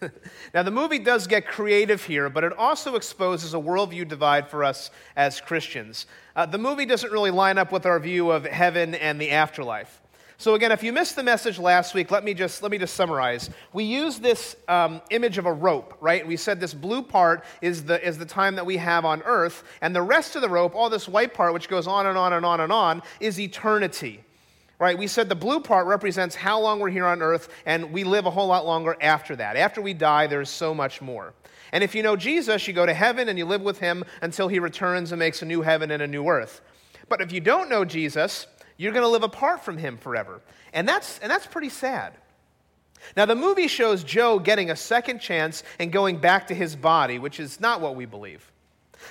now, 0.54 0.62
the 0.62 0.70
movie 0.70 0.98
does 0.98 1.26
get 1.26 1.46
creative 1.46 2.02
here, 2.02 2.30
but 2.30 2.44
it 2.44 2.54
also 2.56 2.94
exposes 2.94 3.52
a 3.52 3.58
worldview 3.58 4.08
divide 4.08 4.48
for 4.48 4.64
us 4.64 4.90
as 5.16 5.38
Christians. 5.38 6.06
Uh, 6.34 6.46
the 6.46 6.56
movie 6.56 6.86
doesn't 6.86 7.12
really 7.12 7.30
line 7.30 7.58
up 7.58 7.72
with 7.72 7.84
our 7.84 8.00
view 8.00 8.30
of 8.30 8.46
heaven 8.46 8.94
and 8.94 9.20
the 9.20 9.32
afterlife. 9.32 10.00
So 10.38 10.54
again, 10.54 10.72
if 10.72 10.82
you 10.82 10.94
missed 10.94 11.14
the 11.14 11.22
message 11.22 11.58
last 11.58 11.92
week, 11.92 12.10
let 12.10 12.24
me 12.24 12.32
just 12.32 12.62
let 12.62 12.70
me 12.70 12.78
just 12.78 12.94
summarize. 12.94 13.50
We 13.74 13.84
used 13.84 14.22
this 14.22 14.56
um, 14.66 15.02
image 15.10 15.36
of 15.36 15.44
a 15.44 15.52
rope, 15.52 15.98
right? 16.00 16.26
We 16.26 16.38
said 16.38 16.58
this 16.58 16.72
blue 16.72 17.02
part 17.02 17.44
is 17.60 17.84
the 17.84 18.02
is 18.02 18.16
the 18.16 18.24
time 18.24 18.54
that 18.54 18.64
we 18.64 18.78
have 18.78 19.04
on 19.04 19.20
Earth, 19.26 19.62
and 19.82 19.94
the 19.94 20.00
rest 20.00 20.36
of 20.36 20.40
the 20.40 20.48
rope, 20.48 20.74
all 20.74 20.88
this 20.88 21.06
white 21.06 21.34
part, 21.34 21.52
which 21.52 21.68
goes 21.68 21.86
on 21.86 22.06
and 22.06 22.16
on 22.16 22.32
and 22.32 22.46
on 22.46 22.60
and 22.60 22.72
on, 22.72 23.02
is 23.20 23.38
eternity 23.38 24.24
right? 24.80 24.98
We 24.98 25.06
said 25.06 25.28
the 25.28 25.36
blue 25.36 25.60
part 25.60 25.86
represents 25.86 26.34
how 26.34 26.58
long 26.58 26.80
we're 26.80 26.90
here 26.90 27.06
on 27.06 27.22
earth, 27.22 27.50
and 27.66 27.92
we 27.92 28.02
live 28.02 28.26
a 28.26 28.30
whole 28.30 28.48
lot 28.48 28.66
longer 28.66 28.96
after 29.00 29.36
that. 29.36 29.56
After 29.56 29.80
we 29.80 29.94
die, 29.94 30.26
there's 30.26 30.48
so 30.48 30.74
much 30.74 31.00
more. 31.00 31.34
And 31.72 31.84
if 31.84 31.94
you 31.94 32.02
know 32.02 32.16
Jesus, 32.16 32.66
you 32.66 32.72
go 32.72 32.86
to 32.86 32.94
heaven 32.94 33.28
and 33.28 33.38
you 33.38 33.44
live 33.44 33.60
with 33.60 33.78
him 33.78 34.04
until 34.22 34.48
he 34.48 34.58
returns 34.58 35.12
and 35.12 35.18
makes 35.18 35.42
a 35.42 35.44
new 35.44 35.60
heaven 35.62 35.90
and 35.92 36.02
a 36.02 36.06
new 36.06 36.26
earth. 36.26 36.62
But 37.08 37.20
if 37.20 37.30
you 37.30 37.40
don't 37.40 37.68
know 37.68 37.84
Jesus, 37.84 38.46
you're 38.76 38.92
going 38.92 39.04
to 39.04 39.08
live 39.08 39.22
apart 39.22 39.62
from 39.62 39.76
him 39.76 39.98
forever. 39.98 40.40
And 40.72 40.88
that's, 40.88 41.18
and 41.18 41.30
that's 41.30 41.46
pretty 41.46 41.68
sad. 41.68 42.14
Now, 43.16 43.26
the 43.26 43.34
movie 43.34 43.68
shows 43.68 44.02
Joe 44.02 44.38
getting 44.38 44.70
a 44.70 44.76
second 44.76 45.20
chance 45.20 45.62
and 45.78 45.92
going 45.92 46.18
back 46.18 46.46
to 46.48 46.54
his 46.54 46.74
body, 46.74 47.18
which 47.18 47.38
is 47.38 47.60
not 47.60 47.80
what 47.80 47.96
we 47.96 48.06
believe. 48.06 48.49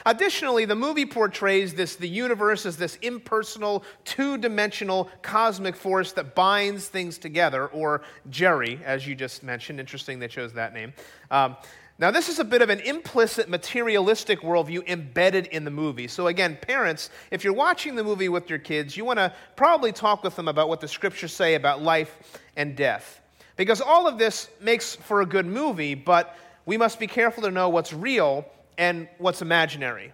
Additionally, 0.06 0.66
the 0.66 0.76
movie 0.76 1.06
portrays 1.06 1.74
this 1.74 1.96
the 1.96 2.08
universe 2.08 2.66
as 2.66 2.78
this 2.78 2.98
impersonal, 3.02 3.84
two-dimensional 4.06 5.10
cosmic 5.22 5.76
force 5.76 6.12
that 6.14 6.36
binds 6.36 6.88
things 6.88 7.18
together, 7.18 7.68
or 7.68 8.02
Jerry, 8.30 8.80
as 8.86 9.08
you 9.08 9.16
just 9.16 9.44
mentioned. 9.44 9.80
Interesting 9.80 10.20
they 10.20 10.28
chose 10.28 10.54
that 10.54 10.74
name. 10.74 10.94
Um, 11.32 11.58
now, 12.00 12.12
this 12.12 12.30
is 12.30 12.40
a 12.40 12.46
bit 12.46 12.62
of 12.62 12.70
an 12.70 12.80
implicit 12.80 13.50
materialistic 13.50 14.40
worldview 14.40 14.88
embedded 14.88 15.48
in 15.48 15.66
the 15.66 15.72
movie. 15.72 16.08
So, 16.08 16.28
again, 16.28 16.58
parents, 16.62 17.10
if 17.30 17.44
you're 17.44 17.52
watching 17.52 17.96
the 17.96 18.06
movie 18.06 18.30
with 18.30 18.50
your 18.50 18.58
kids, 18.58 18.96
you 18.96 19.04
want 19.04 19.20
to 19.20 19.34
probably 19.58 19.92
talk 19.92 20.24
with 20.24 20.38
them 20.38 20.48
about 20.48 20.70
what 20.70 20.80
the 20.80 20.88
scriptures 20.88 21.34
say 21.34 21.56
about 21.56 21.82
life 21.82 22.40
and 22.56 22.74
death. 22.78 23.20
Because 23.58 23.82
all 23.82 24.08
of 24.08 24.18
this 24.18 24.50
makes 24.62 24.96
for 24.96 25.20
a 25.20 25.26
good 25.26 25.46
movie, 25.46 25.94
but 25.94 26.38
we 26.66 26.78
must 26.78 27.00
be 27.00 27.08
careful 27.08 27.44
to 27.44 27.52
know 27.52 27.68
what's 27.68 27.92
real 27.92 28.46
and 28.80 29.08
what's 29.20 29.44
imaginary. 29.44 30.14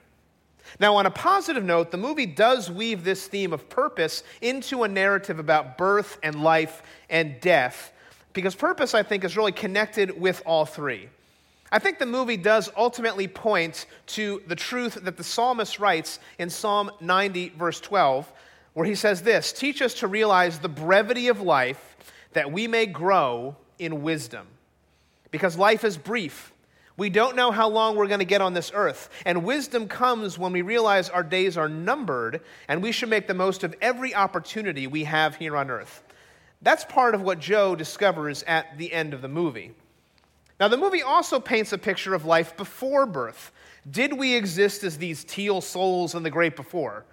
Now, 0.79 0.95
on 0.95 1.05
a 1.05 1.11
positive 1.11 1.63
note, 1.63 1.91
the 1.91 1.97
movie 1.97 2.25
does 2.25 2.69
weave 2.69 3.03
this 3.03 3.27
theme 3.27 3.53
of 3.53 3.69
purpose 3.69 4.23
into 4.41 4.83
a 4.83 4.87
narrative 4.87 5.39
about 5.39 5.77
birth 5.77 6.17
and 6.23 6.43
life 6.43 6.81
and 7.09 7.39
death, 7.39 7.93
because 8.33 8.55
purpose, 8.55 8.93
I 8.93 9.03
think, 9.03 9.23
is 9.23 9.37
really 9.37 9.51
connected 9.51 10.19
with 10.19 10.41
all 10.45 10.65
three. 10.65 11.07
I 11.71 11.79
think 11.79 11.99
the 11.99 12.05
movie 12.05 12.37
does 12.37 12.69
ultimately 12.75 13.27
point 13.27 13.85
to 14.07 14.41
the 14.47 14.55
truth 14.55 14.95
that 14.95 15.15
the 15.15 15.23
psalmist 15.23 15.79
writes 15.79 16.19
in 16.39 16.49
Psalm 16.49 16.89
90, 16.99 17.49
verse 17.49 17.79
12, 17.79 18.31
where 18.73 18.85
he 18.85 18.95
says 18.95 19.21
this 19.21 19.53
Teach 19.53 19.81
us 19.81 19.93
to 19.95 20.07
realize 20.07 20.57
the 20.57 20.69
brevity 20.69 21.27
of 21.27 21.39
life 21.39 21.95
that 22.33 22.51
we 22.51 22.67
may 22.67 22.87
grow 22.87 23.55
in 23.77 24.01
wisdom. 24.01 24.47
Because 25.31 25.57
life 25.57 25.83
is 25.83 25.97
brief 25.97 26.53
we 26.97 27.09
don't 27.09 27.35
know 27.35 27.51
how 27.51 27.67
long 27.67 27.95
we're 27.95 28.07
going 28.07 28.19
to 28.19 28.25
get 28.25 28.41
on 28.41 28.53
this 28.53 28.71
earth. 28.73 29.09
And 29.25 29.43
wisdom 29.43 29.87
comes 29.87 30.39
when 30.39 30.53
we 30.53 30.61
realize 30.61 31.09
our 31.09 31.23
days 31.23 31.57
are 31.57 31.67
numbered 31.67 32.41
and 32.67 32.81
we 32.81 32.91
should 32.91 33.09
make 33.09 33.27
the 33.27 33.33
most 33.33 33.63
of 33.63 33.75
every 33.81 34.15
opportunity 34.15 34.87
we 34.87 35.03
have 35.03 35.35
here 35.35 35.57
on 35.57 35.69
earth. 35.69 36.03
That's 36.61 36.85
part 36.85 37.13
of 37.13 37.21
what 37.21 37.39
Joe 37.39 37.75
discovers 37.75 38.43
at 38.43 38.77
the 38.77 38.93
end 38.93 39.13
of 39.13 39.21
the 39.21 39.27
movie. 39.27 39.73
Now, 40.57 40.69
the 40.69 40.77
movie 40.77 41.03
also 41.03 41.39
paints 41.39 41.73
a 41.73 41.77
picture 41.77 42.13
of 42.13 42.23
life 42.23 42.55
before 42.55 43.05
birth. 43.05 43.51
Did 43.89 44.13
we 44.13 44.33
exist 44.33 44.85
as 44.85 44.97
these 44.97 45.25
teal 45.25 45.59
souls 45.59 46.15
in 46.15 46.23
the 46.23 46.29
great 46.29 46.55
before? 46.55 47.03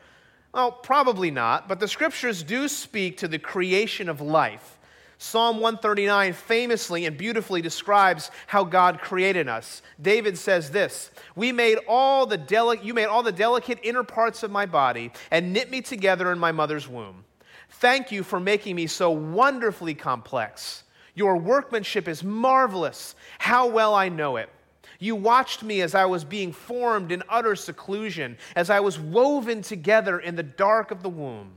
Well, 0.55 0.71
probably 0.71 1.33
not, 1.33 1.67
but 1.67 1.81
the 1.81 1.89
scriptures 1.89 2.45
do 2.45 2.69
speak 2.69 3.17
to 3.19 3.29
the 3.29 3.39
creation 3.41 4.09
of 4.09 4.21
life 4.21 4.79
Psalm 5.23 5.61
139 5.61 6.33
famously 6.33 7.07
and 7.07 7.17
beautifully 7.17 7.63
describes 7.63 8.33
how 8.49 8.65
God 8.65 9.01
created 9.01 9.49
us. 9.49 9.81
David 10.01 10.37
says 10.37 10.73
this 10.73 11.13
we 11.37 11.53
made 11.53 11.79
all 11.87 12.27
the 12.27 12.37
deli- 12.37 12.81
You 12.83 12.93
made 12.93 13.07
all 13.07 13.23
the 13.23 13.31
delicate 13.31 13.79
inner 13.85 14.03
parts 14.03 14.43
of 14.43 14.51
my 14.51 14.67
body 14.67 15.13
and 15.31 15.53
knit 15.53 15.71
me 15.71 15.81
together 15.81 16.33
in 16.33 16.41
my 16.41 16.51
mother's 16.51 16.89
womb. 16.89 17.25
Thank 17.71 18.11
you 18.11 18.25
for 18.25 18.41
making 18.41 18.75
me 18.75 18.89
so 18.89 19.13
wonderfully 19.13 19.95
complex. 19.95 20.83
Your 21.15 21.37
workmanship 21.37 22.09
is 22.09 22.25
marvelous. 22.25 23.15
How 23.39 23.69
well 23.69 23.95
I 23.95 24.09
know 24.09 24.39
it. 24.39 24.51
You 24.99 25.15
watched 25.15 25.63
me 25.63 25.83
as 25.83 25.95
I 25.95 26.05
was 26.05 26.25
being 26.25 26.53
formed 26.53 27.13
in 27.13 27.23
utter 27.29 27.55
seclusion, 27.55 28.39
as 28.57 28.71
I 28.71 28.81
was 28.81 28.99
woven 28.99 29.63
together 29.63 30.19
in 30.19 30.35
the 30.35 30.43
dark 30.43 30.91
of 30.91 31.05
the 31.05 31.09
womb. 31.09 31.53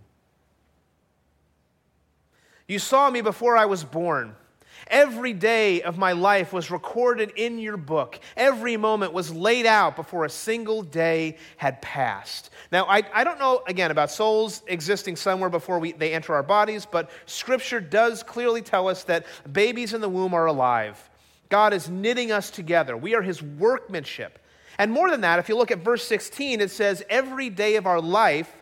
You 2.67 2.79
saw 2.79 3.09
me 3.09 3.21
before 3.21 3.57
I 3.57 3.65
was 3.65 3.83
born. 3.83 4.35
Every 4.87 5.33
day 5.33 5.81
of 5.81 5.97
my 5.97 6.11
life 6.11 6.53
was 6.53 6.69
recorded 6.69 7.31
in 7.35 7.57
your 7.57 7.77
book. 7.77 8.19
Every 8.37 8.77
moment 8.77 9.13
was 9.13 9.33
laid 9.33 9.65
out 9.65 9.95
before 9.95 10.25
a 10.25 10.29
single 10.29 10.83
day 10.83 11.37
had 11.57 11.81
passed. 11.81 12.51
Now, 12.71 12.85
I, 12.85 13.01
I 13.13 13.23
don't 13.23 13.39
know, 13.39 13.63
again, 13.67 13.89
about 13.89 14.11
souls 14.11 14.61
existing 14.67 15.15
somewhere 15.15 15.49
before 15.49 15.79
we, 15.79 15.93
they 15.93 16.13
enter 16.13 16.35
our 16.35 16.43
bodies, 16.43 16.85
but 16.85 17.09
Scripture 17.25 17.79
does 17.79 18.21
clearly 18.21 18.61
tell 18.61 18.87
us 18.87 19.03
that 19.05 19.25
babies 19.51 19.93
in 19.93 20.01
the 20.01 20.09
womb 20.09 20.35
are 20.35 20.45
alive. 20.45 21.09
God 21.49 21.73
is 21.73 21.89
knitting 21.89 22.31
us 22.31 22.51
together, 22.51 22.95
we 22.95 23.15
are 23.15 23.21
His 23.21 23.41
workmanship. 23.41 24.39
And 24.77 24.91
more 24.91 25.09
than 25.09 25.21
that, 25.21 25.39
if 25.39 25.47
you 25.49 25.55
look 25.55 25.71
at 25.71 25.79
verse 25.79 26.05
16, 26.05 26.59
it 26.59 26.69
says, 26.69 27.01
Every 27.09 27.49
day 27.49 27.77
of 27.77 27.87
our 27.87 28.01
life 28.01 28.53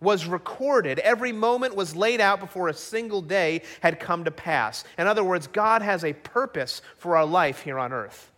was 0.00 0.26
recorded. 0.26 0.98
Every 0.98 1.32
moment 1.32 1.74
was 1.74 1.96
laid 1.96 2.20
out 2.20 2.40
before 2.40 2.68
a 2.68 2.74
single 2.74 3.22
day 3.22 3.62
had 3.80 3.98
come 3.98 4.24
to 4.24 4.30
pass. 4.30 4.84
In 4.98 5.06
other 5.06 5.24
words, 5.24 5.46
God 5.46 5.82
has 5.82 6.04
a 6.04 6.12
purpose 6.12 6.82
for 6.98 7.16
our 7.16 7.24
life 7.24 7.60
here 7.60 7.78
on 7.78 7.92
earth. 7.92 8.30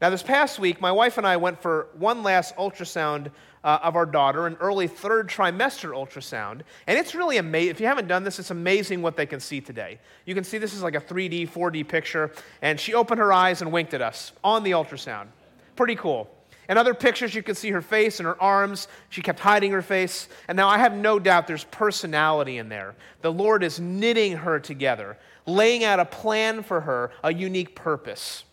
Now, 0.00 0.10
this 0.10 0.22
past 0.22 0.58
week, 0.58 0.80
my 0.80 0.92
wife 0.92 1.18
and 1.18 1.26
I 1.26 1.36
went 1.36 1.62
for 1.62 1.88
one 1.94 2.22
last 2.22 2.56
ultrasound 2.56 3.30
uh, 3.62 3.78
of 3.82 3.96
our 3.96 4.04
daughter, 4.04 4.46
an 4.46 4.56
early 4.60 4.86
third 4.86 5.28
trimester 5.28 5.90
ultrasound. 5.90 6.60
And 6.86 6.98
it's 6.98 7.14
really 7.14 7.38
amazing. 7.38 7.70
If 7.70 7.80
you 7.80 7.86
haven't 7.86 8.08
done 8.08 8.22
this, 8.22 8.38
it's 8.38 8.50
amazing 8.50 9.00
what 9.00 9.16
they 9.16 9.24
can 9.24 9.40
see 9.40 9.60
today. 9.60 9.98
You 10.26 10.34
can 10.34 10.44
see 10.44 10.58
this 10.58 10.74
is 10.74 10.82
like 10.82 10.94
a 10.94 11.00
3D, 11.00 11.48
4D 11.48 11.88
picture. 11.88 12.32
And 12.60 12.78
she 12.78 12.92
opened 12.92 13.18
her 13.18 13.32
eyes 13.32 13.62
and 13.62 13.72
winked 13.72 13.94
at 13.94 14.02
us 14.02 14.32
on 14.42 14.62
the 14.62 14.72
ultrasound. 14.72 15.28
Pretty 15.76 15.96
cool. 15.96 16.30
In 16.68 16.78
other 16.78 16.94
pictures, 16.94 17.34
you 17.34 17.42
can 17.42 17.54
see 17.54 17.70
her 17.70 17.82
face 17.82 18.20
and 18.20 18.26
her 18.26 18.40
arms. 18.40 18.88
She 19.10 19.22
kept 19.22 19.40
hiding 19.40 19.72
her 19.72 19.82
face. 19.82 20.28
And 20.48 20.56
now 20.56 20.68
I 20.68 20.78
have 20.78 20.94
no 20.94 21.18
doubt 21.18 21.46
there's 21.46 21.64
personality 21.64 22.58
in 22.58 22.68
there. 22.68 22.94
The 23.20 23.32
Lord 23.32 23.62
is 23.62 23.80
knitting 23.80 24.38
her 24.38 24.58
together, 24.58 25.18
laying 25.46 25.84
out 25.84 26.00
a 26.00 26.04
plan 26.04 26.62
for 26.62 26.80
her, 26.80 27.12
a 27.22 27.32
unique 27.32 27.74
purpose. 27.74 28.44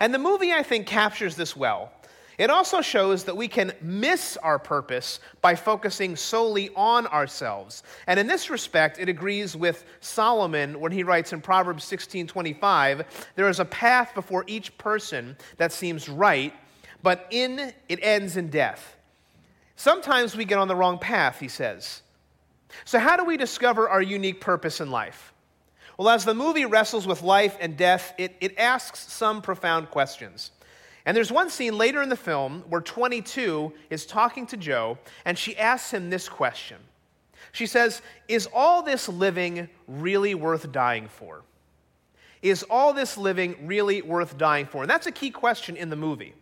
And 0.00 0.12
the 0.12 0.18
movie, 0.18 0.52
I 0.52 0.62
think, 0.62 0.86
captures 0.86 1.36
this 1.36 1.56
well. 1.56 1.92
It 2.36 2.50
also 2.50 2.80
shows 2.80 3.24
that 3.24 3.36
we 3.36 3.46
can 3.46 3.72
miss 3.80 4.36
our 4.38 4.58
purpose 4.58 5.20
by 5.40 5.54
focusing 5.54 6.16
solely 6.16 6.70
on 6.74 7.06
ourselves. 7.06 7.84
And 8.08 8.18
in 8.18 8.26
this 8.26 8.50
respect, 8.50 8.98
it 8.98 9.08
agrees 9.08 9.56
with 9.56 9.84
Solomon 10.00 10.80
when 10.80 10.90
he 10.90 11.04
writes 11.04 11.32
in 11.32 11.40
Proverbs 11.40 11.84
16:25, 11.84 13.04
there 13.36 13.48
is 13.48 13.60
a 13.60 13.64
path 13.64 14.14
before 14.14 14.44
each 14.48 14.76
person 14.78 15.36
that 15.58 15.70
seems 15.70 16.08
right, 16.08 16.52
but 17.04 17.26
in 17.30 17.72
it 17.88 17.98
ends 18.02 18.36
in 18.36 18.48
death. 18.48 18.96
Sometimes 19.76 20.34
we 20.34 20.46
get 20.46 20.58
on 20.58 20.68
the 20.68 20.74
wrong 20.74 20.98
path, 20.98 21.38
he 21.38 21.48
says. 21.48 22.00
So, 22.86 22.98
how 22.98 23.16
do 23.16 23.24
we 23.24 23.36
discover 23.36 23.88
our 23.88 24.02
unique 24.02 24.40
purpose 24.40 24.80
in 24.80 24.90
life? 24.90 25.32
Well, 25.98 26.08
as 26.08 26.24
the 26.24 26.34
movie 26.34 26.64
wrestles 26.64 27.06
with 27.06 27.22
life 27.22 27.56
and 27.60 27.76
death, 27.76 28.14
it, 28.18 28.34
it 28.40 28.58
asks 28.58 29.12
some 29.12 29.42
profound 29.42 29.90
questions. 29.90 30.50
And 31.04 31.14
there's 31.14 31.30
one 31.30 31.50
scene 31.50 31.76
later 31.76 32.02
in 32.02 32.08
the 32.08 32.16
film 32.16 32.64
where 32.70 32.80
22 32.80 33.72
is 33.90 34.06
talking 34.06 34.46
to 34.46 34.56
Joe, 34.56 34.98
and 35.26 35.38
she 35.38 35.56
asks 35.58 35.92
him 35.92 36.08
this 36.08 36.26
question. 36.26 36.78
She 37.52 37.66
says, 37.66 38.00
Is 38.28 38.48
all 38.52 38.82
this 38.82 39.10
living 39.10 39.68
really 39.86 40.34
worth 40.34 40.72
dying 40.72 41.08
for? 41.08 41.42
Is 42.40 42.62
all 42.70 42.94
this 42.94 43.18
living 43.18 43.66
really 43.66 44.00
worth 44.00 44.38
dying 44.38 44.64
for? 44.64 44.82
And 44.82 44.90
that's 44.90 45.06
a 45.06 45.12
key 45.12 45.30
question 45.30 45.76
in 45.76 45.90
the 45.90 45.96
movie. 45.96 46.34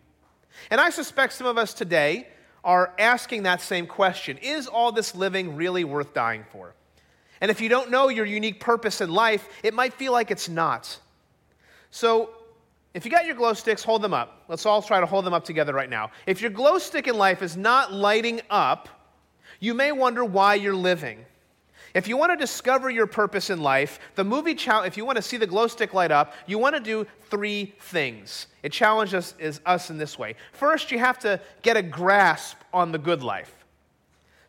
And 0.69 0.79
I 0.79 0.89
suspect 0.89 1.33
some 1.33 1.47
of 1.47 1.57
us 1.57 1.73
today 1.73 2.27
are 2.63 2.93
asking 2.97 3.43
that 3.43 3.61
same 3.61 3.87
question 3.87 4.37
Is 4.37 4.67
all 4.67 4.91
this 4.91 5.15
living 5.15 5.55
really 5.55 5.83
worth 5.83 6.13
dying 6.13 6.45
for? 6.51 6.73
And 7.41 7.51
if 7.51 7.59
you 7.59 7.67
don't 7.67 7.91
know 7.91 8.07
your 8.07 8.25
unique 8.25 8.59
purpose 8.59 9.01
in 9.01 9.11
life, 9.11 9.47
it 9.63 9.73
might 9.73 9.93
feel 9.93 10.13
like 10.13 10.31
it's 10.31 10.47
not. 10.47 10.97
So, 11.91 12.29
if 12.93 13.05
you 13.05 13.11
got 13.11 13.25
your 13.25 13.35
glow 13.35 13.53
sticks, 13.53 13.83
hold 13.83 14.01
them 14.01 14.13
up. 14.13 14.43
Let's 14.47 14.65
all 14.65 14.81
try 14.81 14.99
to 14.99 15.05
hold 15.05 15.25
them 15.25 15.33
up 15.33 15.43
together 15.43 15.73
right 15.73 15.89
now. 15.89 16.11
If 16.27 16.41
your 16.41 16.51
glow 16.51 16.77
stick 16.77 17.07
in 17.07 17.17
life 17.17 17.41
is 17.41 17.57
not 17.57 17.91
lighting 17.91 18.41
up, 18.49 18.87
you 19.59 19.73
may 19.73 19.91
wonder 19.91 20.23
why 20.23 20.55
you're 20.55 20.75
living. 20.75 21.25
If 21.93 22.07
you 22.07 22.17
want 22.17 22.31
to 22.31 22.35
discover 22.35 22.89
your 22.89 23.05
purpose 23.05 23.51
in 23.51 23.61
life, 23.61 23.99
the 24.15 24.23
movie 24.23 24.57
if 24.57 24.97
you 24.97 25.05
want 25.05 25.17
to 25.17 25.21
see 25.21 25.37
the 25.37 25.45
glow 25.45 25.67
stick 25.67 25.93
light 25.93 26.11
up, 26.11 26.33
you 26.47 26.57
want 26.57 26.75
to 26.75 26.81
do 26.81 27.05
three 27.29 27.73
things. 27.79 28.47
It 28.63 28.71
challenges 28.71 29.35
us, 29.39 29.61
us 29.65 29.89
in 29.91 29.99
this 29.99 30.17
way. 30.17 30.35
First, 30.53 30.91
you 30.91 30.97
have 30.97 31.19
to 31.19 31.39
get 31.61 31.77
a 31.77 31.83
grasp 31.83 32.57
on 32.73 32.91
the 32.91 32.97
good 32.97 33.21
life. 33.21 33.53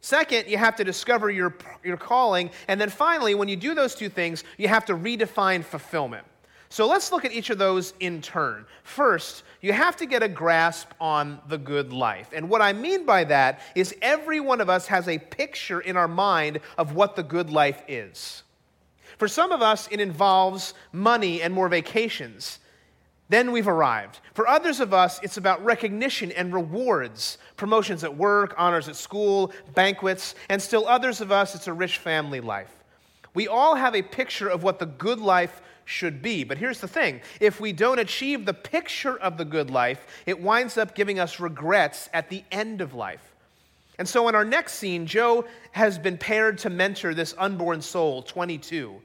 Second, 0.00 0.48
you 0.48 0.56
have 0.58 0.76
to 0.76 0.84
discover 0.84 1.30
your, 1.30 1.56
your 1.82 1.96
calling. 1.96 2.50
And 2.68 2.80
then 2.80 2.90
finally, 2.90 3.34
when 3.34 3.48
you 3.48 3.56
do 3.56 3.74
those 3.74 3.94
two 3.94 4.08
things, 4.08 4.44
you 4.58 4.68
have 4.68 4.84
to 4.86 4.94
redefine 4.94 5.64
fulfillment. 5.64 6.26
So 6.74 6.88
let's 6.88 7.12
look 7.12 7.24
at 7.24 7.30
each 7.30 7.50
of 7.50 7.58
those 7.58 7.94
in 8.00 8.20
turn. 8.20 8.66
First, 8.82 9.44
you 9.60 9.72
have 9.72 9.96
to 9.98 10.06
get 10.06 10.24
a 10.24 10.28
grasp 10.28 10.90
on 11.00 11.38
the 11.46 11.56
good 11.56 11.92
life. 11.92 12.30
And 12.32 12.50
what 12.50 12.62
I 12.62 12.72
mean 12.72 13.06
by 13.06 13.22
that 13.22 13.60
is 13.76 13.94
every 14.02 14.40
one 14.40 14.60
of 14.60 14.68
us 14.68 14.88
has 14.88 15.06
a 15.06 15.18
picture 15.18 15.78
in 15.78 15.96
our 15.96 16.08
mind 16.08 16.58
of 16.76 16.96
what 16.96 17.14
the 17.14 17.22
good 17.22 17.48
life 17.48 17.80
is. 17.86 18.42
For 19.18 19.28
some 19.28 19.52
of 19.52 19.62
us, 19.62 19.86
it 19.92 20.00
involves 20.00 20.74
money 20.90 21.42
and 21.42 21.54
more 21.54 21.68
vacations. 21.68 22.58
Then 23.28 23.52
we've 23.52 23.68
arrived. 23.68 24.18
For 24.32 24.48
others 24.48 24.80
of 24.80 24.92
us, 24.92 25.20
it's 25.22 25.36
about 25.36 25.64
recognition 25.64 26.32
and 26.32 26.52
rewards 26.52 27.38
promotions 27.56 28.02
at 28.02 28.16
work, 28.16 28.52
honors 28.58 28.88
at 28.88 28.96
school, 28.96 29.52
banquets, 29.76 30.34
and 30.48 30.60
still 30.60 30.88
others 30.88 31.20
of 31.20 31.30
us, 31.30 31.54
it's 31.54 31.68
a 31.68 31.72
rich 31.72 31.98
family 31.98 32.40
life. 32.40 32.74
We 33.32 33.46
all 33.46 33.76
have 33.76 33.94
a 33.94 34.02
picture 34.02 34.48
of 34.48 34.64
what 34.64 34.80
the 34.80 34.86
good 34.86 35.20
life 35.20 35.60
should 35.84 36.22
be. 36.22 36.44
But 36.44 36.58
here's 36.58 36.80
the 36.80 36.88
thing 36.88 37.20
if 37.40 37.60
we 37.60 37.72
don't 37.72 37.98
achieve 37.98 38.46
the 38.46 38.54
picture 38.54 39.16
of 39.18 39.36
the 39.36 39.44
good 39.44 39.70
life, 39.70 40.06
it 40.26 40.40
winds 40.40 40.78
up 40.78 40.94
giving 40.94 41.18
us 41.18 41.40
regrets 41.40 42.08
at 42.12 42.30
the 42.30 42.44
end 42.50 42.80
of 42.80 42.94
life. 42.94 43.34
And 43.98 44.08
so, 44.08 44.28
in 44.28 44.34
our 44.34 44.44
next 44.44 44.74
scene, 44.74 45.06
Joe 45.06 45.44
has 45.72 45.98
been 45.98 46.18
paired 46.18 46.58
to 46.58 46.70
mentor 46.70 47.14
this 47.14 47.34
unborn 47.38 47.80
soul, 47.80 48.22
22. 48.22 49.00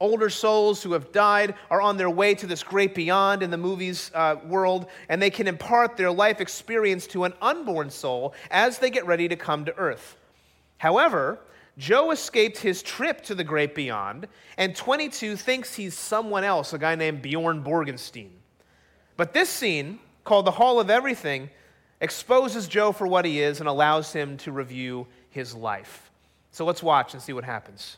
Older 0.00 0.30
souls 0.30 0.82
who 0.82 0.94
have 0.94 1.12
died 1.12 1.54
are 1.70 1.80
on 1.80 1.96
their 1.96 2.10
way 2.10 2.34
to 2.34 2.46
this 2.46 2.64
great 2.64 2.94
beyond 2.94 3.42
in 3.42 3.50
the 3.50 3.56
movies 3.56 4.10
uh, 4.14 4.36
world, 4.46 4.86
and 5.08 5.22
they 5.22 5.30
can 5.30 5.46
impart 5.46 5.96
their 5.96 6.10
life 6.10 6.40
experience 6.40 7.06
to 7.08 7.24
an 7.24 7.34
unborn 7.40 7.90
soul 7.90 8.34
as 8.50 8.78
they 8.78 8.90
get 8.90 9.06
ready 9.06 9.28
to 9.28 9.36
come 9.36 9.64
to 9.66 9.76
earth. 9.76 10.16
However, 10.78 11.38
Joe 11.78 12.10
escaped 12.10 12.58
his 12.58 12.82
trip 12.82 13.22
to 13.22 13.34
the 13.34 13.44
great 13.44 13.74
beyond, 13.74 14.28
and 14.58 14.76
22 14.76 15.36
thinks 15.36 15.74
he's 15.74 15.96
someone 15.96 16.44
else, 16.44 16.72
a 16.72 16.78
guy 16.78 16.94
named 16.94 17.22
Bjorn 17.22 17.64
Borgenstein. 17.64 18.30
But 19.16 19.32
this 19.32 19.48
scene, 19.48 19.98
called 20.24 20.44
the 20.44 20.50
Hall 20.52 20.80
of 20.80 20.90
Everything, 20.90 21.50
exposes 22.00 22.68
Joe 22.68 22.92
for 22.92 23.06
what 23.06 23.24
he 23.24 23.40
is 23.40 23.60
and 23.60 23.68
allows 23.68 24.12
him 24.12 24.36
to 24.38 24.52
review 24.52 25.06
his 25.30 25.54
life. 25.54 26.10
So 26.50 26.66
let's 26.66 26.82
watch 26.82 27.14
and 27.14 27.22
see 27.22 27.32
what 27.32 27.44
happens 27.44 27.96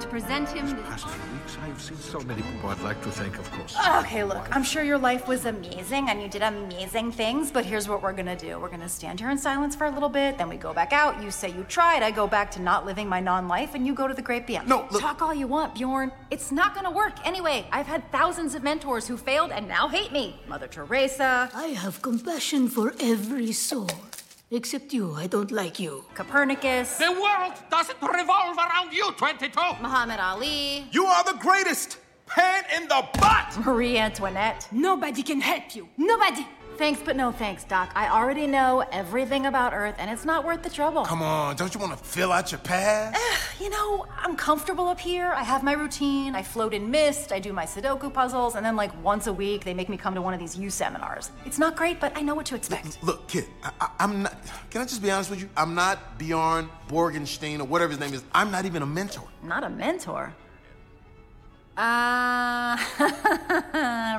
to 0.00 0.08
present 0.08 0.48
him. 0.48 0.76
Past 0.84 1.06
few 1.08 1.32
weeks, 1.32 1.56
I 1.62 1.66
have 1.66 1.80
seen 1.80 1.96
so 1.98 2.20
many 2.20 2.42
people 2.42 2.68
I'd 2.68 2.80
like 2.80 3.00
to 3.02 3.10
thank, 3.10 3.38
of 3.38 3.50
course. 3.52 3.76
Okay, 3.98 4.24
look, 4.24 4.44
I'm 4.54 4.62
sure 4.62 4.82
your 4.82 4.98
life 4.98 5.28
was 5.28 5.44
amazing 5.44 6.08
and 6.08 6.20
you 6.20 6.28
did 6.28 6.42
amazing 6.42 7.12
things, 7.12 7.50
but 7.50 7.64
here's 7.64 7.88
what 7.88 8.02
we're 8.02 8.12
gonna 8.12 8.36
do. 8.36 8.58
We're 8.58 8.70
gonna 8.70 8.88
stand 8.88 9.20
here 9.20 9.30
in 9.30 9.38
silence 9.38 9.76
for 9.76 9.86
a 9.86 9.90
little 9.90 10.08
bit, 10.08 10.38
then 10.38 10.48
we 10.48 10.56
go 10.56 10.72
back 10.72 10.92
out. 10.92 11.22
You 11.22 11.30
say 11.30 11.50
you 11.50 11.64
tried, 11.64 12.02
I 12.02 12.10
go 12.10 12.26
back 12.26 12.50
to 12.52 12.62
not 12.62 12.86
living 12.86 13.08
my 13.08 13.20
non 13.20 13.48
life, 13.48 13.74
and 13.74 13.86
you 13.86 13.94
go 13.94 14.08
to 14.08 14.14
the 14.14 14.22
great 14.22 14.46
beyond. 14.46 14.68
No, 14.68 14.86
look. 14.90 15.00
Talk 15.00 15.22
all 15.22 15.34
you 15.34 15.46
want, 15.46 15.74
Bjorn. 15.74 16.12
It's 16.30 16.50
not 16.50 16.74
gonna 16.74 16.90
work. 16.90 17.14
Anyway, 17.26 17.66
I've 17.72 17.86
had 17.86 18.10
thousands 18.10 18.54
of 18.54 18.62
mentors 18.62 19.06
who 19.06 19.16
failed 19.16 19.50
and 19.50 19.68
now 19.68 19.88
hate 19.88 20.12
me. 20.12 20.40
Mother 20.48 20.66
Teresa. 20.66 21.50
I 21.54 21.66
have 21.68 22.02
compassion 22.02 22.68
for 22.68 22.94
every 23.00 23.52
soul. 23.52 23.90
Except 24.50 24.94
you, 24.94 25.12
I 25.12 25.26
don't 25.26 25.52
like 25.52 25.78
you. 25.78 26.04
Copernicus. 26.14 26.96
The 26.96 27.12
world 27.12 27.52
doesn't 27.70 28.00
revolve 28.00 28.56
around 28.56 28.94
you, 28.94 29.12
22! 29.12 29.50
Muhammad 29.82 30.20
Ali. 30.20 30.86
You 30.90 31.04
are 31.04 31.22
the 31.22 31.38
greatest! 31.38 31.98
Pan 32.26 32.64
in 32.74 32.88
the 32.88 33.06
butt! 33.20 33.58
Marie 33.62 33.98
Antoinette. 33.98 34.66
Nobody 34.72 35.22
can 35.22 35.42
help 35.42 35.74
you. 35.76 35.86
Nobody! 35.98 36.46
Thanks, 36.78 37.00
but 37.04 37.16
no 37.16 37.32
thanks, 37.32 37.64
Doc. 37.64 37.90
I 37.96 38.08
already 38.08 38.46
know 38.46 38.84
everything 38.92 39.46
about 39.46 39.74
Earth, 39.74 39.96
and 39.98 40.08
it's 40.08 40.24
not 40.24 40.44
worth 40.44 40.62
the 40.62 40.70
trouble. 40.70 41.04
Come 41.04 41.22
on, 41.22 41.56
don't 41.56 41.74
you 41.74 41.80
want 41.80 41.98
to 41.98 42.04
fill 42.04 42.30
out 42.30 42.52
your 42.52 42.60
past? 42.60 43.18
you 43.60 43.68
know, 43.68 44.06
I'm 44.16 44.36
comfortable 44.36 44.86
up 44.86 45.00
here. 45.00 45.32
I 45.32 45.42
have 45.42 45.64
my 45.64 45.72
routine. 45.72 46.36
I 46.36 46.44
float 46.44 46.72
in 46.72 46.88
mist. 46.88 47.32
I 47.32 47.40
do 47.40 47.52
my 47.52 47.64
Sudoku 47.64 48.14
puzzles, 48.14 48.54
and 48.54 48.64
then, 48.64 48.76
like, 48.76 48.92
once 49.02 49.26
a 49.26 49.32
week, 49.32 49.64
they 49.64 49.74
make 49.74 49.88
me 49.88 49.96
come 49.96 50.14
to 50.14 50.22
one 50.22 50.34
of 50.34 50.38
these 50.38 50.56
You 50.56 50.70
seminars. 50.70 51.32
It's 51.44 51.58
not 51.58 51.74
great, 51.74 51.98
but 51.98 52.16
I 52.16 52.20
know 52.20 52.36
what 52.36 52.46
to 52.46 52.54
expect. 52.54 53.02
Look, 53.02 53.26
kid, 53.26 53.46
I, 53.64 53.90
am 53.98 54.22
not. 54.22 54.36
Can 54.70 54.80
I 54.80 54.84
just 54.84 55.02
be 55.02 55.10
honest 55.10 55.30
with 55.30 55.40
you? 55.40 55.50
I'm 55.56 55.74
not 55.74 56.16
Bjorn 56.16 56.70
Borgenstein 56.88 57.58
or 57.58 57.64
whatever 57.64 57.90
his 57.90 57.98
name 57.98 58.14
is. 58.14 58.22
I'm 58.32 58.52
not 58.52 58.66
even 58.66 58.82
a 58.82 58.86
mentor. 58.86 59.26
Not 59.42 59.64
a 59.64 59.68
mentor? 59.68 60.32
Ah, 61.80 62.74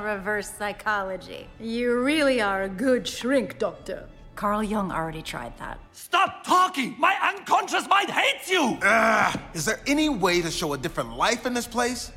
reverse 0.02 0.48
psychology. 0.48 1.46
You 1.60 2.00
really 2.00 2.40
are 2.40 2.62
a 2.62 2.70
good 2.70 3.06
shrink, 3.06 3.58
Doctor. 3.58 4.08
Carl 4.34 4.62
Jung 4.62 4.90
already 4.90 5.20
tried 5.20 5.58
that. 5.58 5.78
Stop 5.92 6.42
talking! 6.42 6.96
My 6.98 7.14
unconscious 7.22 7.86
mind 7.86 8.08
hates 8.08 8.50
you! 8.50 8.78
Ah, 8.82 9.38
is 9.52 9.66
there 9.66 9.78
any 9.86 10.08
way 10.08 10.40
to 10.40 10.50
show 10.50 10.72
a 10.72 10.78
different 10.78 11.14
life 11.18 11.44
in 11.44 11.52
this 11.52 11.66
place? 11.66 12.10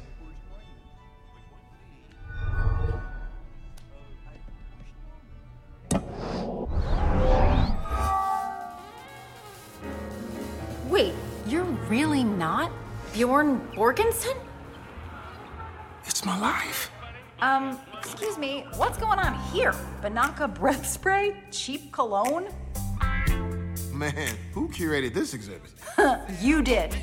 Wait, 10.87 11.13
you're 11.45 11.65
really 11.89 12.23
not 12.23 12.71
Bjorn 13.11 13.59
Borgensson? 13.75 14.37
It's 16.05 16.25
my 16.25 16.39
life. 16.39 16.91
Um, 17.41 17.79
excuse 17.97 18.37
me, 18.37 18.65
what's 18.75 18.97
going 18.97 19.19
on 19.19 19.33
here? 19.51 19.73
Binaca 20.01 20.53
breath 20.53 20.85
spray? 20.85 21.35
Cheap 21.51 21.91
cologne? 21.91 22.47
Man, 23.91 24.37
who 24.53 24.69
curated 24.69 25.13
this 25.13 25.33
exhibit? 25.33 25.71
you 26.41 26.61
did. 26.61 26.95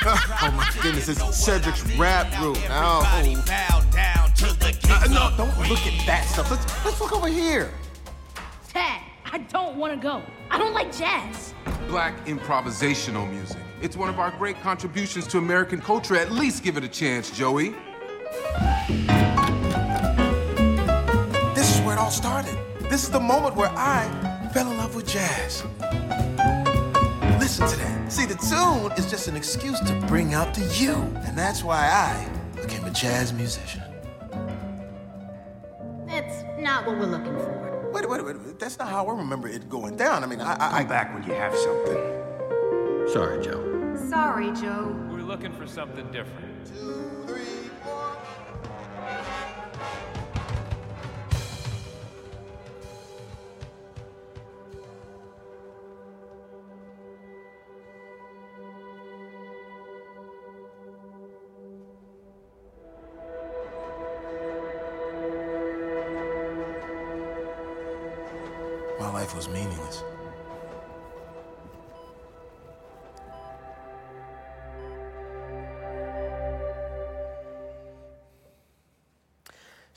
oh 0.04 0.54
my 0.56 0.70
goodness, 0.82 1.08
it's 1.08 1.36
Cedric's 1.36 1.82
rap 1.96 2.32
group. 2.40 2.56
Oh. 2.70 3.02
Uh, 3.04 3.22
no, 5.08 5.32
don't 5.36 5.58
look 5.68 5.84
at 5.86 6.06
that 6.06 6.24
stuff. 6.26 6.50
Let's, 6.50 6.84
let's 6.84 7.00
look 7.00 7.12
over 7.12 7.28
here. 7.28 7.70
Tad, 8.68 9.00
I 9.32 9.38
don't 9.38 9.76
want 9.76 9.94
to 9.94 9.98
go. 9.98 10.22
I 10.50 10.58
don't 10.58 10.74
like 10.74 10.94
jazz. 10.96 11.54
Black 11.88 12.26
improvisational 12.26 13.28
music. 13.30 13.56
It's 13.80 13.96
one 13.96 14.10
of 14.10 14.18
our 14.18 14.30
great 14.32 14.60
contributions 14.60 15.26
to 15.28 15.38
American 15.38 15.80
culture. 15.80 16.16
At 16.16 16.30
least 16.30 16.62
give 16.62 16.76
it 16.76 16.84
a 16.84 16.88
chance, 16.88 17.30
Joey. 17.30 17.74
This 21.54 21.74
is 21.74 21.80
where 21.80 21.94
it 21.94 21.98
all 21.98 22.10
started. 22.10 22.56
This 22.90 23.04
is 23.04 23.10
the 23.10 23.20
moment 23.20 23.56
where 23.56 23.70
I 23.70 24.06
fell 24.52 24.70
in 24.70 24.76
love 24.76 24.94
with 24.94 25.06
jazz. 25.08 25.64
Listen 27.40 27.66
to 27.66 27.76
that. 27.76 28.12
See, 28.12 28.26
the 28.26 28.34
tune 28.34 28.92
is 28.98 29.10
just 29.10 29.26
an 29.28 29.36
excuse 29.36 29.80
to 29.80 29.94
bring 30.08 30.34
out 30.34 30.54
the 30.54 30.66
you. 30.74 30.92
And 31.26 31.38
that's 31.38 31.64
why 31.64 31.88
I 31.88 32.28
became 32.60 32.84
a 32.84 32.90
jazz 32.90 33.32
musician. 33.32 33.82
That's 36.06 36.44
not 36.58 36.86
what 36.86 36.98
we're 36.98 37.06
looking 37.06 37.34
for. 37.34 37.67
Wait, 37.92 38.08
wait, 38.08 38.24
wait. 38.24 38.58
That's 38.58 38.78
not 38.78 38.88
how 38.88 39.06
I 39.06 39.18
remember 39.18 39.48
it 39.48 39.68
going 39.68 39.96
down. 39.96 40.22
I 40.22 40.26
mean, 40.26 40.40
I. 40.40 40.54
I 40.54 40.78
Come 40.80 40.88
back 40.88 41.14
when 41.14 41.24
you 41.24 41.32
have 41.34 41.54
something. 41.56 41.96
Sorry, 43.12 43.42
Joe. 43.42 43.96
Sorry, 44.08 44.52
Joe. 44.52 44.94
We're 45.10 45.22
looking 45.22 45.52
for 45.52 45.66
something 45.66 46.10
different. 46.12 46.48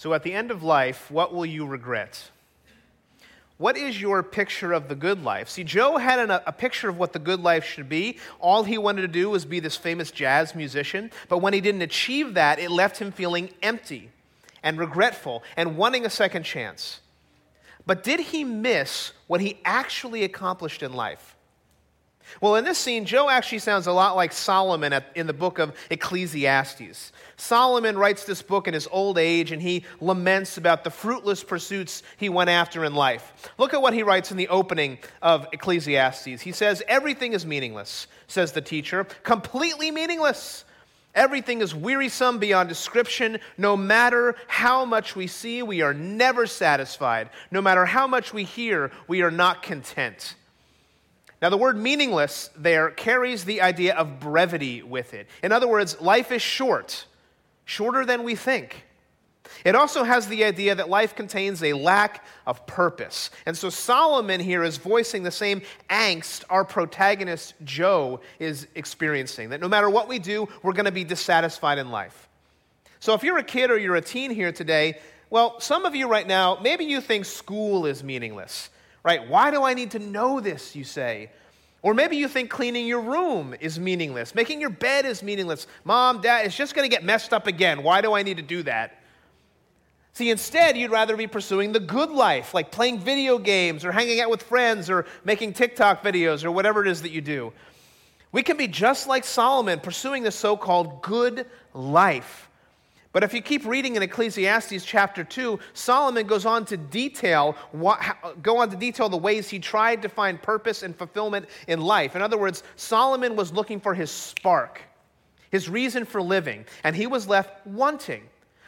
So 0.01 0.15
at 0.15 0.23
the 0.23 0.33
end 0.33 0.49
of 0.49 0.63
life, 0.63 1.11
what 1.11 1.31
will 1.31 1.45
you 1.45 1.63
regret? 1.63 2.31
What 3.59 3.77
is 3.77 4.01
your 4.01 4.23
picture 4.23 4.73
of 4.73 4.87
the 4.87 4.95
good 4.95 5.23
life? 5.23 5.47
See, 5.47 5.63
Joe 5.63 5.97
had 5.97 6.17
an, 6.17 6.31
a 6.31 6.51
picture 6.51 6.89
of 6.89 6.97
what 6.97 7.13
the 7.13 7.19
good 7.19 7.39
life 7.39 7.63
should 7.63 7.87
be. 7.87 8.17
All 8.39 8.63
he 8.63 8.79
wanted 8.79 9.01
to 9.01 9.07
do 9.07 9.29
was 9.29 9.45
be 9.45 9.59
this 9.59 9.77
famous 9.77 10.09
jazz 10.09 10.55
musician. 10.55 11.11
But 11.29 11.37
when 11.37 11.53
he 11.53 11.61
didn't 11.61 11.83
achieve 11.83 12.33
that, 12.33 12.57
it 12.57 12.71
left 12.71 12.97
him 12.97 13.11
feeling 13.11 13.51
empty 13.61 14.09
and 14.63 14.79
regretful 14.79 15.43
and 15.55 15.77
wanting 15.77 16.03
a 16.03 16.09
second 16.09 16.45
chance. 16.45 17.01
But 17.85 18.03
did 18.03 18.21
he 18.21 18.43
miss 18.43 19.11
what 19.27 19.39
he 19.39 19.59
actually 19.63 20.23
accomplished 20.23 20.81
in 20.81 20.93
life? 20.93 21.35
Well, 22.39 22.55
in 22.55 22.63
this 22.63 22.77
scene, 22.77 23.05
Joe 23.05 23.29
actually 23.29 23.59
sounds 23.59 23.87
a 23.87 23.91
lot 23.91 24.15
like 24.15 24.31
Solomon 24.31 24.93
at, 24.93 25.05
in 25.15 25.27
the 25.27 25.33
book 25.33 25.59
of 25.59 25.75
Ecclesiastes. 25.89 27.11
Solomon 27.37 27.97
writes 27.97 28.23
this 28.23 28.41
book 28.41 28.67
in 28.67 28.73
his 28.73 28.87
old 28.91 29.17
age 29.17 29.51
and 29.51 29.61
he 29.61 29.83
laments 29.99 30.57
about 30.57 30.83
the 30.83 30.89
fruitless 30.89 31.43
pursuits 31.43 32.03
he 32.17 32.29
went 32.29 32.49
after 32.49 32.85
in 32.85 32.95
life. 32.95 33.51
Look 33.57 33.73
at 33.73 33.81
what 33.81 33.93
he 33.93 34.03
writes 34.03 34.31
in 34.31 34.37
the 34.37 34.47
opening 34.47 34.99
of 35.21 35.47
Ecclesiastes. 35.51 36.41
He 36.41 36.51
says, 36.51 36.81
Everything 36.87 37.33
is 37.33 37.45
meaningless, 37.45 38.07
says 38.27 38.51
the 38.51 38.61
teacher, 38.61 39.05
completely 39.23 39.91
meaningless. 39.91 40.65
Everything 41.13 41.61
is 41.61 41.75
wearisome 41.75 42.39
beyond 42.39 42.69
description. 42.69 43.39
No 43.57 43.75
matter 43.75 44.35
how 44.47 44.85
much 44.85 45.15
we 45.15 45.27
see, 45.27 45.61
we 45.61 45.81
are 45.81 45.93
never 45.93 46.47
satisfied. 46.47 47.29
No 47.51 47.61
matter 47.61 47.85
how 47.85 48.07
much 48.07 48.33
we 48.33 48.45
hear, 48.45 48.91
we 49.07 49.21
are 49.21 49.31
not 49.31 49.61
content. 49.61 50.35
Now, 51.41 51.49
the 51.49 51.57
word 51.57 51.75
meaningless 51.75 52.51
there 52.55 52.91
carries 52.91 53.45
the 53.45 53.61
idea 53.61 53.95
of 53.95 54.19
brevity 54.19 54.83
with 54.83 55.13
it. 55.13 55.27
In 55.41 55.51
other 55.51 55.67
words, 55.67 55.99
life 55.99 56.31
is 56.31 56.41
short, 56.41 57.05
shorter 57.65 58.05
than 58.05 58.23
we 58.23 58.35
think. 58.35 58.85
It 59.65 59.75
also 59.75 60.03
has 60.03 60.27
the 60.27 60.43
idea 60.43 60.75
that 60.75 60.87
life 60.87 61.15
contains 61.15 61.63
a 61.63 61.73
lack 61.73 62.23
of 62.45 62.65
purpose. 62.67 63.31
And 63.45 63.57
so 63.57 63.69
Solomon 63.69 64.39
here 64.39 64.63
is 64.63 64.77
voicing 64.77 65.23
the 65.23 65.31
same 65.31 65.61
angst 65.89 66.43
our 66.49 66.63
protagonist 66.63 67.55
Joe 67.63 68.21
is 68.39 68.67
experiencing 68.75 69.49
that 69.49 69.59
no 69.59 69.67
matter 69.67 69.89
what 69.89 70.07
we 70.07 70.19
do, 70.19 70.47
we're 70.61 70.73
going 70.73 70.85
to 70.85 70.91
be 70.91 71.03
dissatisfied 71.03 71.79
in 71.79 71.89
life. 71.89 72.29
So 72.99 73.13
if 73.13 73.23
you're 73.23 73.39
a 73.39 73.43
kid 73.43 73.71
or 73.71 73.77
you're 73.77 73.95
a 73.95 74.01
teen 74.01 74.31
here 74.31 74.51
today, 74.51 74.99
well, 75.31 75.59
some 75.59 75.85
of 75.85 75.95
you 75.95 76.07
right 76.07 76.27
now, 76.27 76.59
maybe 76.61 76.85
you 76.85 77.01
think 77.01 77.25
school 77.25 77.85
is 77.87 78.03
meaningless 78.03 78.69
right? 79.03 79.27
Why 79.27 79.51
do 79.51 79.63
I 79.63 79.73
need 79.73 79.91
to 79.91 79.99
know 79.99 80.39
this, 80.39 80.75
you 80.75 80.83
say? 80.83 81.31
Or 81.83 81.93
maybe 81.93 82.15
you 82.17 82.27
think 82.27 82.49
cleaning 82.49 82.85
your 82.85 83.01
room 83.01 83.55
is 83.59 83.79
meaningless, 83.79 84.35
making 84.35 84.61
your 84.61 84.69
bed 84.69 85.05
is 85.05 85.23
meaningless. 85.23 85.65
Mom, 85.83 86.21
dad, 86.21 86.45
it's 86.45 86.55
just 86.55 86.75
going 86.75 86.87
to 86.87 86.95
get 86.95 87.03
messed 87.03 87.33
up 87.33 87.47
again. 87.47 87.81
Why 87.81 88.01
do 88.01 88.13
I 88.13 88.21
need 88.21 88.37
to 88.37 88.43
do 88.43 88.61
that? 88.63 89.01
See, 90.13 90.29
instead, 90.29 90.77
you'd 90.77 90.91
rather 90.91 91.15
be 91.15 91.25
pursuing 91.25 91.71
the 91.71 91.79
good 91.79 92.11
life, 92.11 92.53
like 92.53 92.71
playing 92.71 92.99
video 92.99 93.39
games 93.39 93.83
or 93.85 93.91
hanging 93.91 94.19
out 94.19 94.29
with 94.29 94.43
friends 94.43 94.89
or 94.89 95.05
making 95.23 95.53
TikTok 95.53 96.03
videos 96.03 96.43
or 96.43 96.51
whatever 96.51 96.85
it 96.85 96.89
is 96.89 97.01
that 97.01 97.11
you 97.11 97.21
do. 97.21 97.53
We 98.31 98.43
can 98.43 98.57
be 98.57 98.67
just 98.67 99.07
like 99.07 99.23
Solomon, 99.23 99.79
pursuing 99.79 100.23
the 100.23 100.31
so 100.31 100.55
called 100.55 101.01
good 101.01 101.47
life. 101.73 102.49
But 103.13 103.23
if 103.23 103.33
you 103.33 103.41
keep 103.41 103.65
reading 103.65 103.97
in 103.97 104.03
Ecclesiastes 104.03 104.85
chapter 104.85 105.23
2, 105.23 105.59
Solomon 105.73 106.25
goes 106.27 106.45
on 106.45 106.63
to 106.65 106.77
detail 106.77 107.57
what, 107.71 107.99
go 108.41 108.57
on 108.57 108.69
to 108.69 108.77
detail 108.77 109.09
the 109.09 109.17
ways 109.17 109.49
he 109.49 109.59
tried 109.59 110.01
to 110.03 110.09
find 110.09 110.41
purpose 110.41 110.81
and 110.81 110.95
fulfillment 110.95 111.47
in 111.67 111.81
life. 111.81 112.15
In 112.15 112.21
other 112.21 112.37
words, 112.37 112.63
Solomon 112.77 113.35
was 113.35 113.51
looking 113.51 113.81
for 113.81 113.93
his 113.93 114.09
spark, 114.09 114.81
his 115.49 115.67
reason 115.67 116.05
for 116.05 116.21
living, 116.21 116.65
and 116.85 116.95
he 116.95 117.05
was 117.05 117.27
left 117.27 117.67
wanting. 117.67 118.23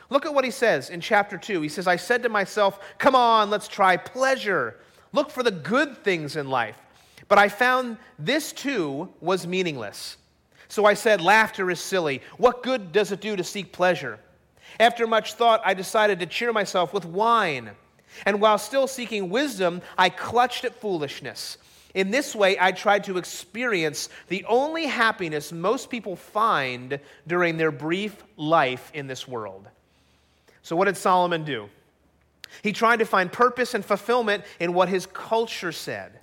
Look 0.10 0.26
at 0.26 0.34
what 0.34 0.44
he 0.44 0.52
says 0.52 0.90
in 0.90 1.00
chapter 1.00 1.38
2. 1.38 1.62
He 1.62 1.70
says, 1.70 1.88
I 1.88 1.96
said 1.96 2.22
to 2.24 2.30
myself, 2.30 2.80
Come 2.98 3.16
on, 3.16 3.50
let's 3.50 3.70
try 3.70 3.96
pleasure. 3.96 4.76
Look 5.14 5.32
for 5.32 5.44
the 5.44 5.52
good 5.52 6.04
things 6.04 6.36
in 6.36 6.50
life. 6.50 6.78
But 7.30 7.38
I 7.38 7.48
found 7.48 7.98
this 8.20 8.52
too 8.52 9.08
was 9.22 9.48
meaningless. 9.48 10.18
So 10.68 10.86
I 10.86 10.96
said, 10.96 11.22
Laughter 11.22 11.72
is 11.72 11.80
silly. 11.80 12.22
What 12.38 12.62
good 12.62 12.92
does 12.92 13.14
it 13.14 13.22
do 13.22 13.38
to 13.38 13.44
seek 13.44 13.72
pleasure? 13.72 14.20
After 14.80 15.08
much 15.08 15.34
thought, 15.34 15.62
I 15.66 15.74
decided 15.74 16.20
to 16.20 16.26
cheer 16.26 16.54
myself 16.54 16.94
with 16.94 17.06
wine. 17.06 17.72
And 18.26 18.42
while 18.42 18.58
still 18.58 18.88
seeking 18.88 19.30
wisdom, 19.30 19.82
I 19.98 20.10
clutched 20.10 20.66
at 20.66 20.80
foolishness. 20.80 21.58
In 21.94 22.10
this 22.10 22.36
way, 22.36 22.58
I 22.60 22.72
tried 22.72 23.04
to 23.06 23.18
experience 23.18 24.10
the 24.28 24.46
only 24.46 24.88
happiness 24.88 25.52
most 25.52 25.90
people 25.90 26.16
find 26.16 27.00
during 27.28 27.58
their 27.58 27.72
brief 27.72 28.24
life 28.36 28.92
in 28.94 29.08
this 29.08 29.28
world. 29.28 29.68
So, 30.64 30.76
what 30.76 30.86
did 30.86 30.98
Solomon 30.98 31.44
do? 31.44 31.70
He 32.62 32.72
tried 32.72 32.98
to 32.98 33.06
find 33.06 33.32
purpose 33.32 33.74
and 33.74 33.86
fulfillment 33.86 34.44
in 34.60 34.74
what 34.74 34.90
his 34.90 35.06
culture 35.06 35.72
said. 35.72 36.20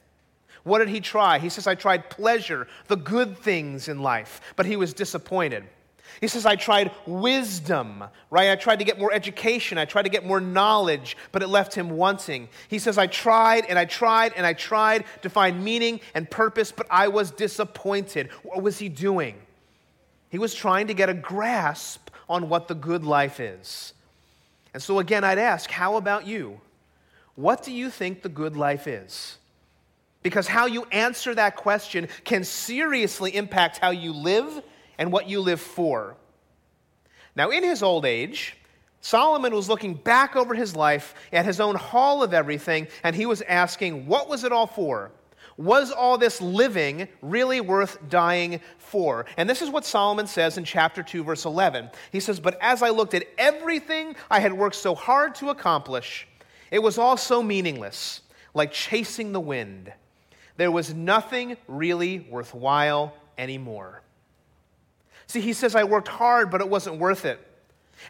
What 0.63 0.79
did 0.79 0.89
he 0.89 1.01
try? 1.01 1.39
He 1.39 1.49
says, 1.49 1.67
I 1.67 1.75
tried 1.75 2.11
pleasure, 2.11 2.67
the 2.89 2.97
good 2.97 3.39
things 3.39 3.89
in 3.89 4.03
life, 4.03 4.41
but 4.57 4.67
he 4.67 4.77
was 4.77 4.93
disappointed. 4.93 5.65
He 6.21 6.29
says, 6.29 6.47
I 6.47 6.57
tried 6.57 6.91
wisdom, 7.07 8.05
right? 8.31 8.51
I 8.51 8.57
tried 8.57 8.79
to 8.81 8.85
get 8.85 8.99
more 8.99 9.13
education. 9.13 9.79
I 9.79 9.85
tried 9.85 10.03
to 10.03 10.09
get 10.09 10.27
more 10.27 10.41
knowledge, 10.41 11.17
but 11.33 11.43
it 11.43 11.49
left 11.49 11.75
him 11.75 11.91
wanting. 11.91 12.49
He 12.69 12.79
says, 12.79 12.99
I 12.99 13.07
tried 13.07 13.65
and 13.67 13.79
I 13.79 13.85
tried 13.85 14.33
and 14.37 14.45
I 14.47 14.53
tried 14.53 15.05
to 15.23 15.31
find 15.31 15.65
meaning 15.65 16.01
and 16.15 16.31
purpose, 16.31 16.73
but 16.73 16.87
I 16.91 17.09
was 17.09 17.31
disappointed. 17.31 18.31
What 18.43 18.63
was 18.63 18.79
he 18.79 18.89
doing? 18.89 19.37
He 20.31 20.39
was 20.39 20.55
trying 20.55 20.87
to 20.89 20.95
get 20.95 21.09
a 21.09 21.15
grasp 21.15 22.11
on 22.29 22.49
what 22.49 22.69
the 22.69 22.75
good 22.75 23.05
life 23.05 23.41
is. 23.41 23.93
And 24.73 24.83
so, 24.83 25.01
again, 25.01 25.25
I'd 25.25 25.39
ask, 25.39 25.71
how 25.71 25.97
about 25.97 26.27
you? 26.27 26.61
What 27.35 27.63
do 27.63 27.73
you 27.73 27.91
think 27.91 28.23
the 28.23 28.29
good 28.29 28.57
life 28.57 28.87
is? 28.87 29.39
Because 30.23 30.47
how 30.47 30.67
you 30.67 30.85
answer 30.93 31.35
that 31.35 31.57
question 31.57 32.09
can 32.25 32.45
seriously 32.45 33.35
impact 33.35 33.79
how 33.79 33.91
you 33.91 34.13
live 34.13 34.63
and 35.01 35.11
what 35.11 35.29
you 35.29 35.41
live 35.41 35.61
for. 35.61 36.15
Now, 37.35 37.51
in 37.51 37.65
his 37.65 37.83
old 37.83 38.05
age, 38.05 38.57
Solomon 39.01 39.55
was 39.55 39.69
looking 39.69 39.95
back 39.95 40.37
over 40.37 40.55
his 40.55 40.77
life 40.77 41.15
at 41.33 41.47
his 41.47 41.59
own 41.59 41.75
Hall 41.75 42.23
of 42.23 42.35
Everything, 42.35 42.87
and 43.03 43.17
he 43.17 43.25
was 43.25 43.41
asking, 43.43 44.07
what 44.07 44.29
was 44.29 44.45
it 44.45 44.53
all 44.53 44.67
for? 44.67 45.11
Was 45.57 45.91
all 45.91 46.19
this 46.19 46.41
living 46.43 47.09
really 47.23 47.63
worth 47.63 47.99
dying 48.11 48.61
for? 48.77 49.25
And 49.39 49.49
this 49.49 49.63
is 49.63 49.71
what 49.71 49.87
Solomon 49.87 50.27
says 50.27 50.59
in 50.59 50.65
chapter 50.65 51.03
2, 51.03 51.25
verse 51.25 51.47
11. 51.47 51.91
He 52.13 52.21
says, 52.21 52.39
But 52.39 52.59
as 52.61 52.83
I 52.83 52.91
looked 52.91 53.15
at 53.15 53.25
everything 53.39 54.17
I 54.31 54.41
had 54.41 54.53
worked 54.53 54.77
so 54.77 54.95
hard 54.95 55.35
to 55.37 55.49
accomplish, 55.49 56.29
it 56.71 56.83
was 56.83 56.99
all 56.99 57.17
so 57.17 57.43
meaningless, 57.43 58.21
like 58.53 58.71
chasing 58.71 59.33
the 59.33 59.41
wind. 59.41 59.93
There 60.57 60.71
was 60.71 60.93
nothing 60.95 61.57
really 61.69 62.21
worthwhile 62.21 63.15
anymore. 63.39 64.03
See, 65.31 65.41
he 65.41 65.53
says, 65.53 65.77
I 65.77 65.85
worked 65.85 66.09
hard, 66.09 66.51
but 66.51 66.61
it 66.61 66.69
wasn't 66.69 66.99
worth 66.99 67.25
it. 67.25 67.39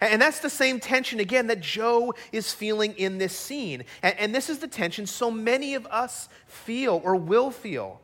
And 0.00 0.22
that's 0.22 0.40
the 0.40 0.48
same 0.48 0.80
tension, 0.80 1.20
again, 1.20 1.48
that 1.48 1.61
Joe 1.61 2.14
is 2.33 2.50
feeling 2.50 2.94
in 2.94 3.18
this 3.18 3.37
scene. 3.37 3.85
And 4.02 4.35
this 4.35 4.48
is 4.48 4.61
the 4.61 4.66
tension 4.66 5.06
so 5.06 5.30
many 5.30 5.74
of 5.74 5.87
us 5.88 6.30
feel 6.46 6.98
or 7.04 7.16
will 7.16 7.50
feel. 7.50 8.00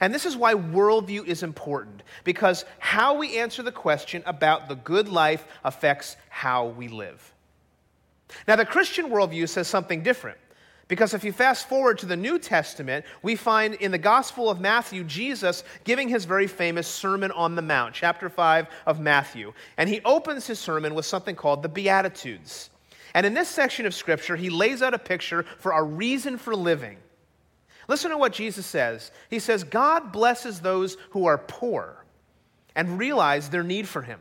And 0.00 0.14
this 0.14 0.24
is 0.24 0.38
why 0.38 0.54
worldview 0.54 1.26
is 1.26 1.42
important, 1.42 2.02
because 2.24 2.64
how 2.78 3.18
we 3.18 3.36
answer 3.36 3.62
the 3.62 3.72
question 3.72 4.22
about 4.24 4.70
the 4.70 4.76
good 4.76 5.10
life 5.10 5.46
affects 5.62 6.16
how 6.30 6.68
we 6.68 6.88
live. 6.88 7.34
Now, 8.48 8.56
the 8.56 8.64
Christian 8.64 9.10
worldview 9.10 9.50
says 9.50 9.68
something 9.68 10.02
different. 10.02 10.38
Because 10.88 11.14
if 11.14 11.24
you 11.24 11.32
fast 11.32 11.68
forward 11.68 11.98
to 11.98 12.06
the 12.06 12.16
New 12.16 12.38
Testament, 12.38 13.04
we 13.22 13.34
find 13.34 13.74
in 13.74 13.90
the 13.90 13.98
Gospel 13.98 14.48
of 14.48 14.60
Matthew 14.60 15.02
Jesus 15.02 15.64
giving 15.82 16.08
his 16.08 16.24
very 16.24 16.46
famous 16.46 16.86
Sermon 16.86 17.32
on 17.32 17.56
the 17.56 17.62
Mount, 17.62 17.92
chapter 17.92 18.28
5 18.28 18.68
of 18.86 19.00
Matthew. 19.00 19.52
And 19.78 19.88
he 19.88 20.00
opens 20.04 20.46
his 20.46 20.60
sermon 20.60 20.94
with 20.94 21.04
something 21.04 21.34
called 21.34 21.62
the 21.62 21.68
Beatitudes. 21.68 22.70
And 23.14 23.26
in 23.26 23.34
this 23.34 23.48
section 23.48 23.84
of 23.84 23.94
Scripture, 23.94 24.36
he 24.36 24.48
lays 24.48 24.80
out 24.80 24.94
a 24.94 24.98
picture 24.98 25.44
for 25.58 25.72
our 25.72 25.84
reason 25.84 26.38
for 26.38 26.54
living. 26.54 26.98
Listen 27.88 28.10
to 28.10 28.18
what 28.18 28.32
Jesus 28.32 28.66
says. 28.66 29.10
He 29.28 29.38
says, 29.38 29.64
God 29.64 30.12
blesses 30.12 30.60
those 30.60 30.96
who 31.10 31.26
are 31.26 31.38
poor 31.38 32.04
and 32.76 32.98
realize 32.98 33.48
their 33.48 33.62
need 33.62 33.88
for 33.88 34.02
him, 34.02 34.20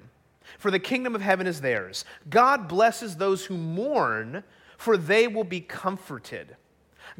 for 0.57 0.71
the 0.71 0.79
kingdom 0.79 1.13
of 1.13 1.21
heaven 1.21 1.45
is 1.45 1.61
theirs. 1.61 2.05
God 2.29 2.67
blesses 2.67 3.17
those 3.17 3.45
who 3.45 3.57
mourn 3.57 4.43
for 4.77 4.97
they 4.97 5.27
will 5.27 5.43
be 5.43 5.61
comforted. 5.61 6.55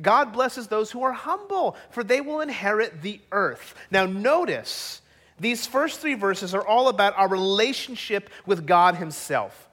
God 0.02 0.34
blesses 0.34 0.68
those 0.68 0.92
who 0.92 1.04
are 1.04 1.14
humble, 1.14 1.78
for 1.90 2.04
they 2.04 2.22
will 2.22 2.42
inherit 2.42 3.02
the 3.02 3.22
earth. 3.32 3.76
Now, 3.92 4.06
notice 4.06 5.02
these 5.40 5.66
first 5.66 6.00
three 6.00 6.16
verses 6.16 6.54
are 6.54 6.66
all 6.66 6.90
about 6.90 7.18
our 7.18 7.28
relationship 7.28 8.30
with 8.46 8.66
God 8.66 8.96
Himself. 8.96 9.70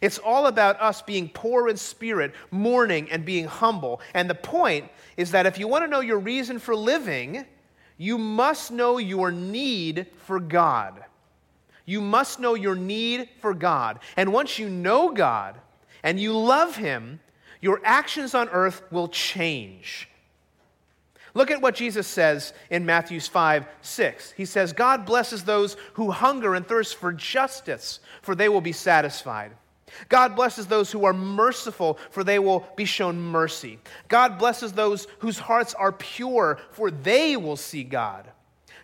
It's 0.00 0.18
all 0.18 0.46
about 0.46 0.80
us 0.80 1.02
being 1.02 1.28
poor 1.28 1.68
in 1.68 1.76
spirit, 1.76 2.34
mourning, 2.50 3.10
and 3.10 3.24
being 3.24 3.46
humble. 3.46 4.00
And 4.14 4.28
the 4.28 4.34
point 4.34 4.90
is 5.16 5.32
that 5.32 5.46
if 5.46 5.58
you 5.58 5.68
want 5.68 5.84
to 5.84 5.90
know 5.90 6.00
your 6.00 6.18
reason 6.18 6.58
for 6.58 6.74
living, 6.74 7.44
you 7.98 8.16
must 8.16 8.70
know 8.70 8.98
your 8.98 9.30
need 9.30 10.06
for 10.24 10.40
God. 10.40 11.04
You 11.84 12.00
must 12.00 12.40
know 12.40 12.54
your 12.54 12.74
need 12.74 13.28
for 13.40 13.54
God. 13.54 13.98
And 14.16 14.32
once 14.32 14.58
you 14.58 14.68
know 14.68 15.10
God, 15.10 15.56
and 16.02 16.18
you 16.18 16.36
love 16.36 16.76
Him, 16.76 17.20
your 17.60 17.80
actions 17.84 18.34
on 18.34 18.48
earth 18.48 18.82
will 18.90 19.08
change. 19.08 20.08
Look 21.34 21.50
at 21.50 21.62
what 21.62 21.74
Jesus 21.74 22.06
says 22.06 22.52
in 22.70 22.84
Matthew 22.84 23.18
5 23.20 23.66
6. 23.80 24.32
He 24.32 24.44
says, 24.44 24.72
God 24.72 25.06
blesses 25.06 25.44
those 25.44 25.76
who 25.94 26.10
hunger 26.10 26.54
and 26.54 26.66
thirst 26.66 26.96
for 26.96 27.12
justice, 27.12 28.00
for 28.20 28.34
they 28.34 28.48
will 28.48 28.60
be 28.60 28.72
satisfied. 28.72 29.52
God 30.08 30.34
blesses 30.36 30.66
those 30.66 30.90
who 30.90 31.04
are 31.04 31.12
merciful, 31.12 31.98
for 32.10 32.24
they 32.24 32.38
will 32.38 32.66
be 32.76 32.84
shown 32.84 33.20
mercy. 33.20 33.78
God 34.08 34.38
blesses 34.38 34.72
those 34.72 35.06
whose 35.18 35.38
hearts 35.38 35.74
are 35.74 35.92
pure, 35.92 36.58
for 36.70 36.90
they 36.90 37.36
will 37.36 37.56
see 37.56 37.84
God. 37.84 38.30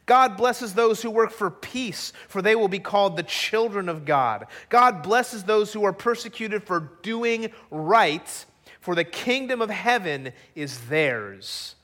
God 0.09 0.39
blesses 0.39 0.73
those 0.73 1.03
who 1.03 1.11
work 1.11 1.31
for 1.31 1.51
peace, 1.51 2.15
for 2.29 2.41
they 2.41 2.57
will 2.57 2.67
be 2.67 2.79
called 2.79 3.17
the 3.17 3.23
children 3.23 3.91
of 3.91 4.07
God. 4.07 4.47
God 4.71 5.03
blesses 5.03 5.45
those 5.45 5.71
who 5.71 5.85
are 5.85 5.93
persecuted 5.93 6.65
for 6.65 6.91
doing 7.03 7.51
right, 7.71 8.47
for 8.81 8.95
the 8.95 9.05
kingdom 9.05 9.61
of 9.61 9.69
heaven 9.69 10.33
is 10.55 10.81
theirs. 10.89 11.75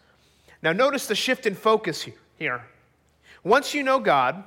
Now, 0.63 0.73
notice 0.73 1.07
the 1.07 1.15
shift 1.15 1.45
in 1.45 1.55
focus 1.55 2.09
here. 2.39 2.63
Once 3.45 3.75
you 3.75 3.83
know 3.83 4.01
God, 4.01 4.43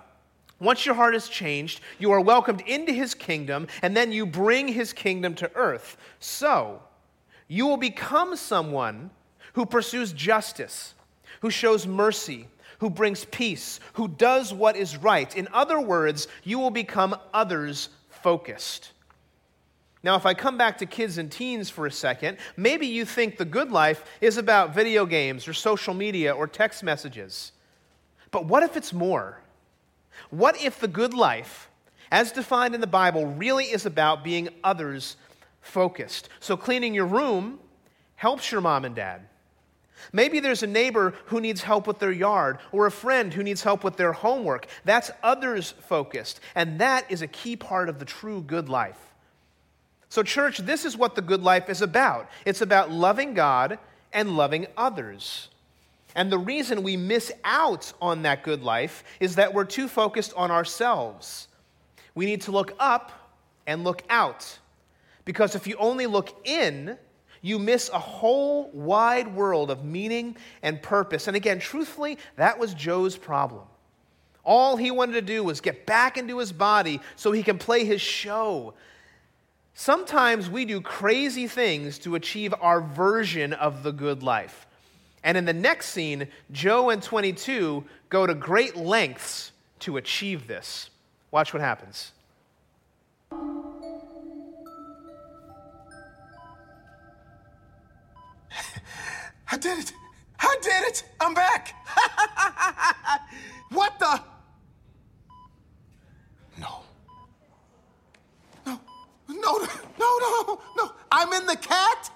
once 0.59 0.83
your 0.83 0.95
heart 0.95 1.13
is 1.13 1.29
changed, 1.29 1.81
you 1.99 2.09
are 2.11 2.19
welcomed 2.19 2.61
into 2.61 2.91
his 2.91 3.13
kingdom, 3.13 3.67
and 3.83 3.95
then 3.95 4.11
you 4.11 4.25
bring 4.25 4.67
his 4.67 4.91
kingdom 4.91 5.35
to 5.35 5.51
earth. 5.53 5.97
So, 6.19 6.81
you 7.47 7.67
will 7.67 7.77
become 7.77 8.35
someone 8.35 9.11
who 9.53 9.67
pursues 9.67 10.13
justice, 10.13 10.95
who 11.41 11.51
shows 11.51 11.85
mercy, 11.85 12.47
who 12.79 12.89
brings 12.89 13.25
peace, 13.25 13.79
who 13.93 14.07
does 14.07 14.53
what 14.53 14.75
is 14.75 14.97
right. 14.97 15.35
In 15.35 15.47
other 15.53 15.79
words, 15.79 16.27
you 16.43 16.59
will 16.59 16.71
become 16.71 17.15
others 17.33 17.89
focused. 18.09 18.91
Now, 20.03 20.15
if 20.15 20.25
I 20.25 20.33
come 20.33 20.57
back 20.57 20.77
to 20.77 20.85
kids 20.85 21.17
and 21.17 21.31
teens 21.31 21.69
for 21.69 21.85
a 21.85 21.91
second, 21.91 22.37
maybe 22.55 22.87
you 22.87 23.03
think 23.03 23.37
the 23.37 23.45
good 23.45 23.71
life 23.71 24.03
is 24.21 24.37
about 24.37 24.73
video 24.73 25.05
games 25.05 25.47
or 25.47 25.53
social 25.53 25.93
media 25.93 26.33
or 26.33 26.47
text 26.47 26.83
messages. 26.83 27.51
But 28.31 28.45
what 28.45 28.63
if 28.63 28.77
it's 28.77 28.93
more? 28.93 29.41
What 30.29 30.61
if 30.61 30.79
the 30.79 30.87
good 30.87 31.13
life, 31.13 31.69
as 32.11 32.31
defined 32.31 32.75
in 32.75 32.81
the 32.81 32.87
Bible, 32.87 33.25
really 33.25 33.65
is 33.65 33.85
about 33.85 34.23
being 34.23 34.49
others 34.63 35.17
focused? 35.61 36.29
So, 36.39 36.55
cleaning 36.55 36.93
your 36.93 37.05
room 37.05 37.59
helps 38.15 38.51
your 38.51 38.61
mom 38.61 38.85
and 38.85 38.95
dad. 38.95 39.21
Maybe 40.13 40.39
there's 40.39 40.63
a 40.63 40.67
neighbor 40.67 41.13
who 41.25 41.41
needs 41.41 41.63
help 41.63 41.87
with 41.87 41.99
their 41.99 42.11
yard 42.11 42.59
or 42.71 42.85
a 42.85 42.91
friend 42.91 43.33
who 43.33 43.43
needs 43.43 43.63
help 43.63 43.83
with 43.83 43.97
their 43.97 44.13
homework. 44.13 44.67
That's 44.85 45.11
others 45.23 45.71
focused, 45.71 46.39
and 46.55 46.79
that 46.79 47.09
is 47.11 47.21
a 47.21 47.27
key 47.27 47.55
part 47.55 47.89
of 47.89 47.99
the 47.99 48.05
true 48.05 48.41
good 48.41 48.69
life. 48.69 48.99
So, 50.09 50.23
church, 50.23 50.59
this 50.59 50.85
is 50.85 50.95
what 50.95 51.15
the 51.15 51.21
good 51.21 51.43
life 51.43 51.69
is 51.69 51.81
about 51.81 52.29
it's 52.45 52.61
about 52.61 52.91
loving 52.91 53.33
God 53.33 53.79
and 54.13 54.37
loving 54.37 54.67
others. 54.77 55.49
And 56.15 56.31
the 56.31 56.39
reason 56.39 56.81
we 56.81 56.97
miss 56.97 57.31
out 57.43 57.93
on 58.01 58.23
that 58.23 58.41
good 58.41 58.63
life 58.63 59.03
is 59.19 59.35
that 59.35 59.53
we're 59.53 59.65
too 59.65 59.87
focused 59.87 60.33
on 60.35 60.49
ourselves. 60.49 61.47
We 62.15 62.25
need 62.25 62.41
to 62.41 62.51
look 62.51 62.73
up 62.79 63.11
and 63.67 63.83
look 63.83 64.01
out. 64.09 64.57
Because 65.25 65.53
if 65.53 65.67
you 65.67 65.75
only 65.77 66.07
look 66.07 66.47
in, 66.47 66.97
you 67.41 67.59
miss 67.59 67.89
a 67.89 67.99
whole 67.99 68.69
wide 68.71 69.33
world 69.35 69.71
of 69.71 69.83
meaning 69.83 70.37
and 70.61 70.81
purpose. 70.81 71.27
And 71.27 71.35
again, 71.35 71.59
truthfully, 71.59 72.17
that 72.35 72.59
was 72.59 72.73
Joe's 72.73 73.17
problem. 73.17 73.63
All 74.43 74.77
he 74.77 74.91
wanted 74.91 75.13
to 75.13 75.21
do 75.21 75.43
was 75.43 75.61
get 75.61 75.85
back 75.85 76.17
into 76.17 76.37
his 76.37 76.51
body 76.51 77.01
so 77.15 77.31
he 77.31 77.43
can 77.43 77.57
play 77.57 77.83
his 77.83 78.01
show, 78.01 78.73
Sometimes 79.79 80.49
we 80.49 80.65
do 80.65 80.81
crazy 80.81 81.45
things 81.45 81.99
to 81.99 82.15
achieve 82.15 82.51
our 82.61 82.81
version 82.81 83.53
of 83.53 83.83
the 83.83 83.91
good 83.91 84.23
life. 84.23 84.65
And 85.23 85.37
in 85.37 85.45
the 85.45 85.53
next 85.53 85.89
scene, 85.89 86.29
Joe 86.51 86.89
and 86.89 87.01
22 87.01 87.83
go 88.09 88.25
to 88.25 88.33
great 88.33 88.75
lengths 88.75 89.51
to 89.81 89.97
achieve 89.97 90.47
this. 90.47 90.89
Watch 91.29 91.53
what 91.53 91.61
happens. 91.61 92.11
I 99.51 99.57
did 99.57 99.79
it! 99.79 99.93
I 100.39 100.55
did 100.61 100.83
it! 100.87 101.03
I'm 101.19 101.33
back! 101.33 101.73
what 103.71 103.97
the? 103.99 104.21
No, 106.59 106.79
no, 108.65 108.79
no, 109.29 109.35
no. 109.35 109.67
No, 109.99 110.61
no. 110.77 110.91
I'm 111.11 111.31
in 111.33 111.45
the 111.45 111.55
cat. 111.55 112.09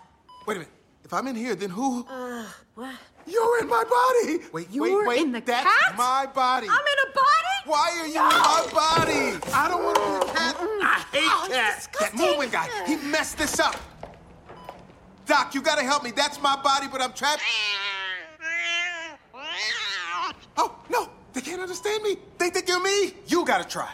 Wait 0.47 0.55
a 0.57 0.59
minute. 0.59 0.73
If 1.05 1.13
I'm 1.13 1.27
in 1.27 1.35
here, 1.35 1.55
then 1.55 1.69
who? 1.69 2.05
Uh, 2.09 2.45
what? 2.75 2.95
You're 3.27 3.61
in 3.61 3.67
my 3.67 3.83
body. 3.83 4.39
Wait, 4.51 4.67
You're 4.71 4.99
wait, 4.99 5.07
wait. 5.07 5.21
in 5.21 5.31
the 5.31 5.41
That's 5.41 5.63
cat? 5.63 5.95
my 5.97 6.27
body. 6.33 6.67
I'm 6.69 6.73
in 6.79 7.09
a 7.09 7.13
body? 7.13 7.55
Why 7.65 7.97
are 8.01 8.07
you 8.07 8.15
No. 8.15 8.25
in 8.25 8.29
my 8.29 8.67
body? 8.73 9.53
I 9.53 9.67
don't 9.67 9.83
want 9.83 9.95
to 9.97 10.01
be 10.01 10.31
a 10.31 10.33
cat. 10.33 10.55
I 10.59 11.05
hate 11.11 11.23
Oh, 11.25 11.47
cats. 11.49 11.87
That 11.99 12.15
moving 12.15 12.49
guy, 12.49 12.67
he 12.87 12.95
messed 13.07 13.37
this 13.37 13.59
up. 13.59 13.75
Doc, 15.31 15.55
you 15.55 15.61
gotta 15.61 15.81
help 15.83 16.03
me. 16.03 16.11
That's 16.11 16.41
my 16.41 16.57
body, 16.61 16.87
but 16.91 17.01
I'm 17.01 17.13
trapped. 17.13 17.41
Oh, 20.57 20.75
no. 20.89 21.07
They 21.31 21.39
can't 21.39 21.61
understand 21.61 22.03
me. 22.03 22.17
They 22.37 22.49
think 22.49 22.67
you're 22.67 22.83
me. 22.83 23.13
You 23.27 23.45
gotta 23.45 23.63
try. 23.65 23.93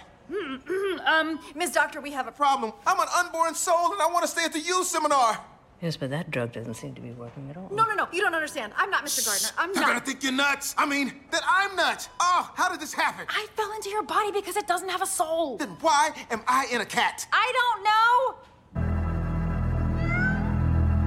um, 1.06 1.40
Miss 1.54 1.72
Doctor, 1.74 2.02
we 2.02 2.10
have 2.12 2.26
a 2.28 2.32
problem. 2.32 2.74
I'm 2.88 3.00
an 3.00 3.08
unborn 3.20 3.54
soul 3.54 3.94
and 3.94 4.02
I 4.02 4.08
want 4.08 4.24
to 4.24 4.28
stay 4.28 4.46
at 4.46 4.52
the 4.52 4.60
youth 4.60 4.88
seminar. 4.88 5.40
Yes, 5.80 5.96
but 5.96 6.10
that 6.10 6.32
drug 6.32 6.54
doesn't 6.54 6.74
seem 6.74 6.96
to 6.96 7.02
be 7.02 7.12
working 7.12 7.48
at 7.52 7.58
all. 7.58 7.70
No, 7.72 7.84
no, 7.86 7.94
no. 7.94 8.08
You 8.12 8.22
don't 8.22 8.34
understand. 8.34 8.74
I'm 8.76 8.90
not 8.90 9.06
Mr. 9.06 9.24
Gardner. 9.24 9.50
I'm 9.60 9.74
They're 9.76 9.84
not. 9.84 9.90
gonna 9.90 10.00
think 10.04 10.24
you're 10.24 10.32
nuts. 10.32 10.74
I 10.76 10.88
mean, 10.88 11.14
that 11.30 11.44
I'm 11.48 11.76
nuts. 11.76 12.10
Oh, 12.20 12.52
how 12.56 12.68
did 12.72 12.80
this 12.80 12.96
happen? 12.96 13.28
I 13.30 13.46
fell 13.56 13.72
into 13.74 13.90
your 13.92 14.02
body 14.02 14.32
because 14.32 14.58
it 14.58 14.66
doesn't 14.66 14.90
have 14.90 15.04
a 15.04 15.06
soul. 15.06 15.58
Then 15.58 15.78
why 15.82 16.10
am 16.32 16.42
I 16.48 16.66
in 16.72 16.82
a 16.82 16.86
cat? 16.86 17.28
I 17.32 17.52
don't 17.54 17.84
know. 17.84 18.47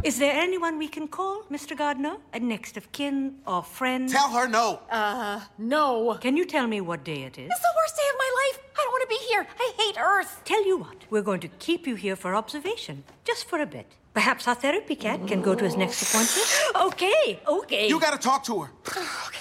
Is 0.03 0.19
there 0.19 0.33
anyone 0.33 0.79
we 0.79 0.89
can 0.89 1.09
call, 1.09 1.43
Mr. 1.51 1.77
Gardner? 1.77 2.17
A 2.33 2.41
next 2.41 2.79
of 2.79 2.91
kin 2.91 3.35
or 3.47 3.63
friend? 3.63 4.09
Tell 4.09 4.31
her 4.31 4.49
no. 4.49 4.81
Uh, 4.91 5.41
no. 5.59 6.17
Can 6.21 6.39
you 6.39 6.47
tell 6.47 6.67
me 6.67 6.81
what 6.81 7.05
day 7.05 7.23
it 7.25 7.37
is? 7.37 7.51
It's 7.51 7.61
the 7.61 7.75
worst 7.77 7.97
day 7.97 8.09
of 8.13 8.17
my 8.19 8.31
life. 8.41 8.65
I 8.79 8.83
don't 8.85 8.93
want 8.93 9.03
to 9.03 9.09
be 9.09 9.21
here. 9.29 9.47
I 9.59 9.73
hate 9.77 9.97
Earth. 9.99 10.41
Tell 10.45 10.67
you 10.67 10.79
what, 10.79 10.97
we're 11.11 11.23
going 11.23 11.41
to 11.41 11.49
keep 11.49 11.87
you 11.87 11.97
here 11.97 12.17
for 12.17 12.35
observation, 12.35 13.05
just 13.25 13.47
for 13.47 13.61
a 13.61 13.67
bit. 13.67 13.93
Perhaps 14.15 14.49
our 14.49 14.55
therapy 14.55 14.97
cat 14.97 15.27
can 15.29 15.43
go 15.43 15.55
to 15.55 15.65
his 15.65 15.77
next 15.77 16.03
appointment. 16.03 16.47
Okay, 16.93 17.41
okay. 17.47 17.89
You 17.89 18.01
gotta 18.01 18.19
talk 18.19 18.43
to 18.45 18.63
her. 18.63 18.71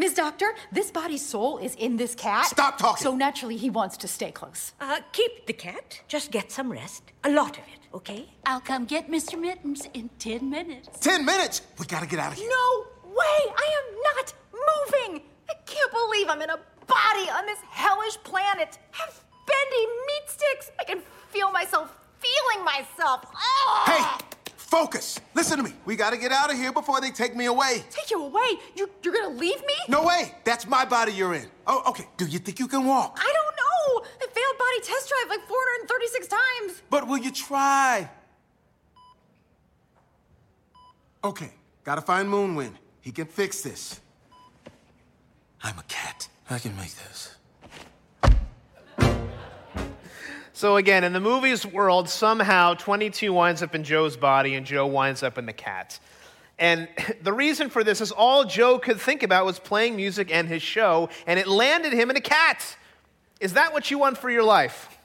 Miss 0.00 0.14
Doctor, 0.14 0.54
this 0.72 0.90
body's 0.90 1.20
soul 1.20 1.58
is 1.58 1.74
in 1.74 1.98
this 1.98 2.14
cat. 2.14 2.46
Stop 2.46 2.78
talking. 2.78 3.04
So 3.04 3.14
naturally, 3.14 3.58
he 3.58 3.68
wants 3.68 3.98
to 3.98 4.08
stay 4.08 4.32
close. 4.32 4.72
Uh, 4.80 5.00
keep 5.12 5.44
the 5.44 5.52
cat. 5.52 6.00
Just 6.08 6.30
get 6.30 6.50
some 6.50 6.72
rest. 6.72 7.02
A 7.24 7.30
lot 7.30 7.58
of 7.58 7.64
it, 7.64 7.80
okay? 7.92 8.26
I'll 8.46 8.62
come 8.62 8.86
get 8.86 9.10
Mr. 9.10 9.38
Mittens 9.38 9.86
in 9.92 10.08
ten 10.18 10.48
minutes. 10.48 10.88
Ten 11.00 11.26
minutes. 11.26 11.60
We 11.78 11.84
gotta 11.84 12.06
get 12.06 12.18
out 12.18 12.32
of 12.32 12.38
here. 12.38 12.48
No 12.48 12.86
way! 13.10 13.40
I 13.64 13.66
am 13.78 13.86
not 14.08 14.32
moving! 14.68 15.22
I 15.50 15.54
can't 15.66 15.92
believe 15.92 16.30
I'm 16.30 16.40
in 16.40 16.48
a 16.48 16.58
body 16.86 17.26
on 17.36 17.44
this 17.44 17.58
hellish 17.68 18.16
planet. 18.24 18.78
Have 18.92 19.22
bendy 19.46 19.84
meat 20.06 20.26
sticks. 20.28 20.70
I 20.80 20.84
can 20.84 21.02
feel 21.28 21.50
myself 21.50 21.94
feeling 22.20 22.64
myself. 22.64 23.20
Ugh! 23.34 23.88
Hey, 23.90 24.26
focus. 24.70 25.20
Listen 25.34 25.58
to 25.58 25.64
me. 25.64 25.72
We 25.84 25.96
gotta 25.96 26.16
get 26.16 26.30
out 26.30 26.50
of 26.50 26.56
here 26.56 26.72
before 26.72 27.00
they 27.00 27.10
take 27.10 27.34
me 27.34 27.46
away. 27.46 27.84
Take 27.90 28.10
you 28.10 28.22
away? 28.24 28.58
You, 28.76 28.88
you're 29.02 29.12
gonna 29.12 29.36
leave 29.36 29.60
me? 29.66 29.74
No 29.88 30.04
way. 30.04 30.34
That's 30.44 30.66
my 30.66 30.84
body 30.84 31.12
you're 31.12 31.34
in. 31.34 31.48
Oh, 31.66 31.82
okay. 31.88 32.06
Do 32.16 32.26
you 32.26 32.38
think 32.38 32.58
you 32.60 32.68
can 32.68 32.86
walk? 32.86 33.18
I 33.20 33.32
don't 33.38 33.56
know. 33.56 34.06
I 34.22 34.26
failed 34.32 34.58
body 34.58 34.80
test 34.82 35.08
drive 35.08 35.28
like 35.28 35.46
436 35.48 36.28
times. 36.28 36.82
But 36.88 37.08
will 37.08 37.18
you 37.18 37.32
try? 37.32 38.08
Okay, 41.22 41.52
gotta 41.84 42.00
find 42.00 42.28
Moonwind. 42.28 42.74
He 43.00 43.12
can 43.12 43.26
fix 43.26 43.60
this. 43.62 44.00
I'm 45.62 45.78
a 45.78 45.82
cat. 45.82 46.28
I 46.48 46.58
can 46.58 46.74
make 46.76 46.94
this. 46.94 47.36
So, 50.60 50.76
again, 50.76 51.04
in 51.04 51.14
the 51.14 51.20
movie's 51.20 51.64
world, 51.64 52.06
somehow 52.06 52.74
22 52.74 53.32
winds 53.32 53.62
up 53.62 53.74
in 53.74 53.82
Joe's 53.82 54.18
body 54.18 54.56
and 54.56 54.66
Joe 54.66 54.86
winds 54.86 55.22
up 55.22 55.38
in 55.38 55.46
the 55.46 55.54
cat. 55.54 55.98
And 56.58 56.86
the 57.22 57.32
reason 57.32 57.70
for 57.70 57.82
this 57.82 58.02
is 58.02 58.12
all 58.12 58.44
Joe 58.44 58.78
could 58.78 59.00
think 59.00 59.22
about 59.22 59.46
was 59.46 59.58
playing 59.58 59.96
music 59.96 60.30
and 60.30 60.46
his 60.46 60.60
show, 60.60 61.08
and 61.26 61.40
it 61.40 61.48
landed 61.48 61.94
him 61.94 62.10
in 62.10 62.16
a 62.18 62.20
cat. 62.20 62.76
Is 63.40 63.54
that 63.54 63.72
what 63.72 63.90
you 63.90 63.98
want 63.98 64.18
for 64.18 64.28
your 64.28 64.42
life? 64.42 64.98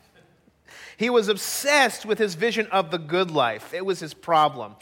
He 0.98 1.10
was 1.10 1.30
obsessed 1.30 2.06
with 2.06 2.20
his 2.20 2.36
vision 2.36 2.68
of 2.68 2.92
the 2.92 2.98
good 2.98 3.32
life. 3.32 3.74
It 3.74 3.86
was 3.86 4.02
his 4.02 4.14
problem. 4.14 4.76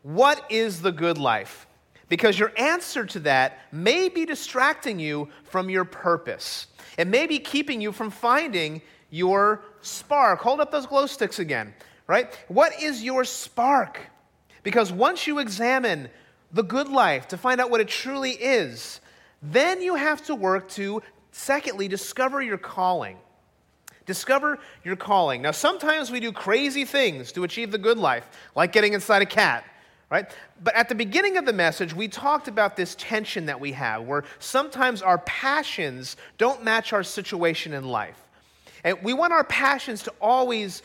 What 0.00 0.42
is 0.50 0.80
the 0.80 0.92
good 0.92 1.18
life? 1.18 1.66
Because 2.08 2.38
your 2.38 2.52
answer 2.56 3.04
to 3.04 3.18
that 3.20 3.58
may 3.70 4.08
be 4.08 4.24
distracting 4.24 4.98
you 4.98 5.28
from 5.42 5.68
your 5.68 5.84
purpose. 5.84 6.68
It 6.96 7.08
may 7.08 7.26
be 7.26 7.38
keeping 7.38 7.82
you 7.82 7.92
from 7.92 8.10
finding 8.10 8.80
your 9.14 9.62
spark. 9.80 10.40
Hold 10.40 10.58
up 10.58 10.72
those 10.72 10.86
glow 10.86 11.06
sticks 11.06 11.38
again. 11.38 11.72
right? 12.06 12.34
What 12.48 12.82
is 12.82 13.02
your 13.02 13.24
spark? 13.24 14.00
Because 14.62 14.92
once 14.92 15.26
you 15.26 15.38
examine 15.38 16.08
the 16.52 16.62
good 16.62 16.88
life 16.88 17.28
to 17.28 17.36
find 17.36 17.60
out 17.60 17.70
what 17.70 17.80
it 17.80 17.88
truly 17.88 18.32
is, 18.32 19.00
then 19.42 19.80
you 19.80 19.94
have 19.94 20.24
to 20.26 20.34
work 20.34 20.68
to, 20.70 21.02
secondly, 21.32 21.88
discover 21.88 22.42
your 22.42 22.58
calling. 22.58 23.16
Discover 24.06 24.58
your 24.84 24.96
calling. 24.96 25.42
Now, 25.42 25.52
sometimes 25.52 26.10
we 26.10 26.20
do 26.20 26.32
crazy 26.32 26.84
things 26.84 27.32
to 27.32 27.44
achieve 27.44 27.70
the 27.70 27.78
good 27.78 27.98
life, 27.98 28.28
like 28.54 28.72
getting 28.72 28.92
inside 28.92 29.22
a 29.22 29.26
cat, 29.26 29.64
right? 30.10 30.30
But 30.62 30.74
at 30.74 30.88
the 30.88 30.94
beginning 30.94 31.36
of 31.36 31.46
the 31.46 31.52
message, 31.52 31.94
we 31.94 32.08
talked 32.08 32.48
about 32.48 32.76
this 32.76 32.94
tension 32.96 33.46
that 33.46 33.60
we 33.60 33.72
have, 33.72 34.02
where 34.02 34.24
sometimes 34.38 35.02
our 35.02 35.18
passions 35.18 36.16
don't 36.36 36.62
match 36.64 36.92
our 36.92 37.02
situation 37.02 37.72
in 37.72 37.84
life. 37.84 38.23
And 38.84 38.98
we 39.02 39.14
want 39.14 39.32
our 39.32 39.44
passions 39.44 40.02
to 40.04 40.12
always 40.20 40.82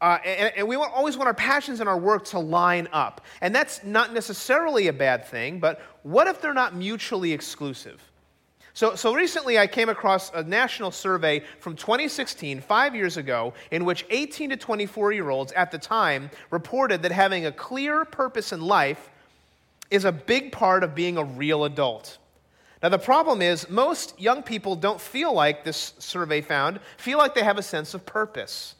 uh, 0.00 0.18
and, 0.26 0.52
and, 0.56 0.68
we 0.68 0.76
always 0.76 1.16
want 1.16 1.26
our 1.26 1.34
passions 1.34 1.80
and 1.80 1.88
our 1.88 1.96
work 1.96 2.22
to 2.26 2.38
line 2.38 2.86
up. 2.92 3.22
And 3.40 3.54
that's 3.54 3.82
not 3.82 4.12
necessarily 4.12 4.88
a 4.88 4.92
bad 4.92 5.24
thing, 5.24 5.58
but 5.58 5.80
what 6.02 6.26
if 6.26 6.42
they're 6.42 6.52
not 6.52 6.76
mutually 6.76 7.32
exclusive? 7.32 8.02
So, 8.74 8.94
so 8.94 9.14
recently 9.14 9.58
I 9.58 9.66
came 9.66 9.88
across 9.88 10.30
a 10.34 10.42
national 10.42 10.90
survey 10.90 11.42
from 11.60 11.76
2016, 11.76 12.60
five 12.60 12.94
years 12.94 13.16
ago, 13.16 13.54
in 13.70 13.86
which 13.86 14.04
18 14.10 14.50
to 14.50 14.56
24 14.58 15.12
year 15.12 15.30
olds 15.30 15.50
at 15.52 15.70
the 15.70 15.78
time 15.78 16.30
reported 16.50 17.00
that 17.00 17.10
having 17.10 17.46
a 17.46 17.52
clear 17.52 18.04
purpose 18.04 18.52
in 18.52 18.60
life 18.60 19.08
is 19.90 20.04
a 20.04 20.12
big 20.12 20.52
part 20.52 20.84
of 20.84 20.94
being 20.94 21.16
a 21.16 21.24
real 21.24 21.64
adult. 21.64 22.18
Now, 22.86 22.90
the 22.90 22.98
problem 22.98 23.42
is, 23.42 23.68
most 23.68 24.14
young 24.16 24.44
people 24.44 24.76
don't 24.76 25.00
feel 25.00 25.32
like, 25.32 25.64
this 25.64 25.94
survey 25.98 26.40
found, 26.40 26.78
feel 26.98 27.18
like 27.18 27.34
they 27.34 27.42
have 27.42 27.58
a 27.58 27.62
sense 27.62 27.94
of 27.94 28.06
purpose. 28.06 28.76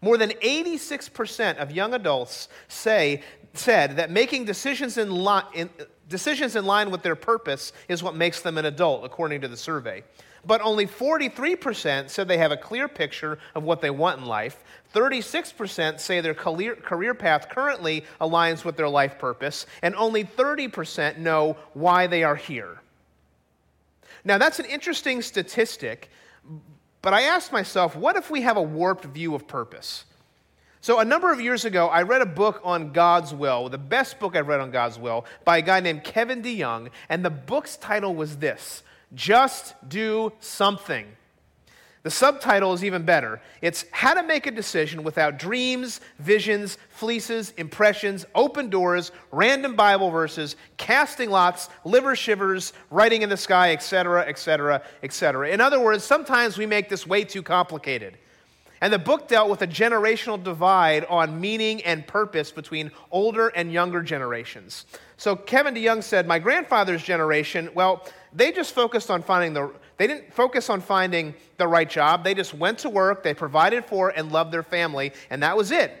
More 0.00 0.16
than 0.16 0.30
86% 0.30 1.56
of 1.56 1.72
young 1.72 1.92
adults 1.92 2.48
say, 2.68 3.24
said 3.54 3.96
that 3.96 4.08
making 4.08 4.44
decisions 4.44 4.98
in, 4.98 5.24
li- 5.24 5.42
in, 5.52 5.68
decisions 6.08 6.54
in 6.54 6.64
line 6.64 6.92
with 6.92 7.02
their 7.02 7.16
purpose 7.16 7.72
is 7.88 8.04
what 8.04 8.14
makes 8.14 8.40
them 8.40 8.56
an 8.56 8.66
adult, 8.66 9.04
according 9.04 9.40
to 9.40 9.48
the 9.48 9.56
survey. 9.56 10.04
But 10.46 10.60
only 10.60 10.86
43% 10.86 12.08
said 12.08 12.28
they 12.28 12.38
have 12.38 12.52
a 12.52 12.56
clear 12.56 12.86
picture 12.86 13.40
of 13.56 13.64
what 13.64 13.80
they 13.80 13.90
want 13.90 14.20
in 14.20 14.26
life. 14.26 14.62
36% 14.94 15.98
say 15.98 16.20
their 16.20 16.34
career, 16.34 16.76
career 16.76 17.14
path 17.14 17.48
currently 17.48 18.04
aligns 18.20 18.64
with 18.64 18.76
their 18.76 18.88
life 18.88 19.18
purpose. 19.18 19.66
And 19.82 19.96
only 19.96 20.22
30% 20.22 21.16
know 21.18 21.56
why 21.74 22.06
they 22.06 22.22
are 22.22 22.36
here. 22.36 22.78
Now, 24.24 24.38
that's 24.38 24.58
an 24.58 24.66
interesting 24.66 25.22
statistic 25.22 26.10
but 27.02 27.14
I 27.14 27.22
asked 27.22 27.52
myself, 27.52 27.96
what 27.96 28.16
if 28.16 28.30
we 28.30 28.42
have 28.42 28.56
a 28.56 28.62
warped 28.62 29.04
view 29.06 29.34
of 29.34 29.46
purpose? 29.46 30.04
So, 30.82 30.98
a 30.98 31.04
number 31.04 31.32
of 31.32 31.40
years 31.40 31.64
ago, 31.64 31.88
I 31.88 32.02
read 32.02 32.22
a 32.22 32.26
book 32.26 32.60
on 32.64 32.92
God's 32.92 33.34
will, 33.34 33.68
the 33.68 33.78
best 33.78 34.18
book 34.18 34.34
I've 34.34 34.48
read 34.48 34.60
on 34.60 34.70
God's 34.70 34.98
will, 34.98 35.26
by 35.44 35.58
a 35.58 35.62
guy 35.62 35.80
named 35.80 36.04
Kevin 36.04 36.42
DeYoung, 36.42 36.90
and 37.08 37.24
the 37.24 37.30
book's 37.30 37.76
title 37.76 38.14
was 38.14 38.38
this 38.38 38.82
Just 39.14 39.74
Do 39.86 40.32
Something. 40.40 41.06
The 42.02 42.10
subtitle 42.10 42.72
is 42.72 42.82
even 42.82 43.02
better. 43.04 43.42
It's 43.60 43.84
How 43.90 44.14
to 44.14 44.22
Make 44.22 44.46
a 44.46 44.50
Decision 44.50 45.02
Without 45.02 45.38
Dreams, 45.38 46.00
Visions, 46.18 46.78
Fleeces, 46.88 47.52
Impressions, 47.58 48.24
Open 48.34 48.70
Doors, 48.70 49.12
Random 49.30 49.76
Bible 49.76 50.10
Verses, 50.10 50.56
Casting 50.78 51.28
Lots, 51.28 51.68
Liver 51.84 52.16
Shivers, 52.16 52.72
Writing 52.90 53.20
in 53.20 53.28
the 53.28 53.36
Sky, 53.36 53.72
etc., 53.72 54.22
etc., 54.26 54.82
etc. 55.02 55.50
In 55.50 55.60
other 55.60 55.78
words, 55.78 56.02
sometimes 56.02 56.56
we 56.56 56.64
make 56.64 56.88
this 56.88 57.06
way 57.06 57.22
too 57.22 57.42
complicated. 57.42 58.16
And 58.80 58.92
the 58.92 58.98
book 58.98 59.28
dealt 59.28 59.50
with 59.50 59.60
a 59.60 59.66
generational 59.66 60.42
divide 60.42 61.04
on 61.04 61.40
meaning 61.40 61.82
and 61.82 62.06
purpose 62.06 62.50
between 62.50 62.90
older 63.10 63.48
and 63.48 63.70
younger 63.70 64.02
generations. 64.02 64.86
So 65.18 65.36
Kevin 65.36 65.74
DeYoung 65.74 66.02
said, 66.02 66.26
My 66.26 66.38
grandfather's 66.38 67.02
generation, 67.02 67.68
well, 67.74 68.06
they 68.32 68.52
just 68.52 68.74
focused 68.74 69.10
on 69.10 69.22
finding 69.22 69.52
the 69.52 69.70
they 69.98 70.06
didn't 70.06 70.32
focus 70.32 70.70
on 70.70 70.80
finding 70.80 71.34
the 71.58 71.68
right 71.68 71.88
job. 71.88 72.24
They 72.24 72.32
just 72.32 72.54
went 72.54 72.78
to 72.78 72.88
work, 72.88 73.22
they 73.22 73.34
provided 73.34 73.84
for 73.84 74.08
and 74.08 74.32
loved 74.32 74.50
their 74.50 74.62
family, 74.62 75.12
and 75.28 75.42
that 75.42 75.58
was 75.58 75.70
it. 75.70 75.92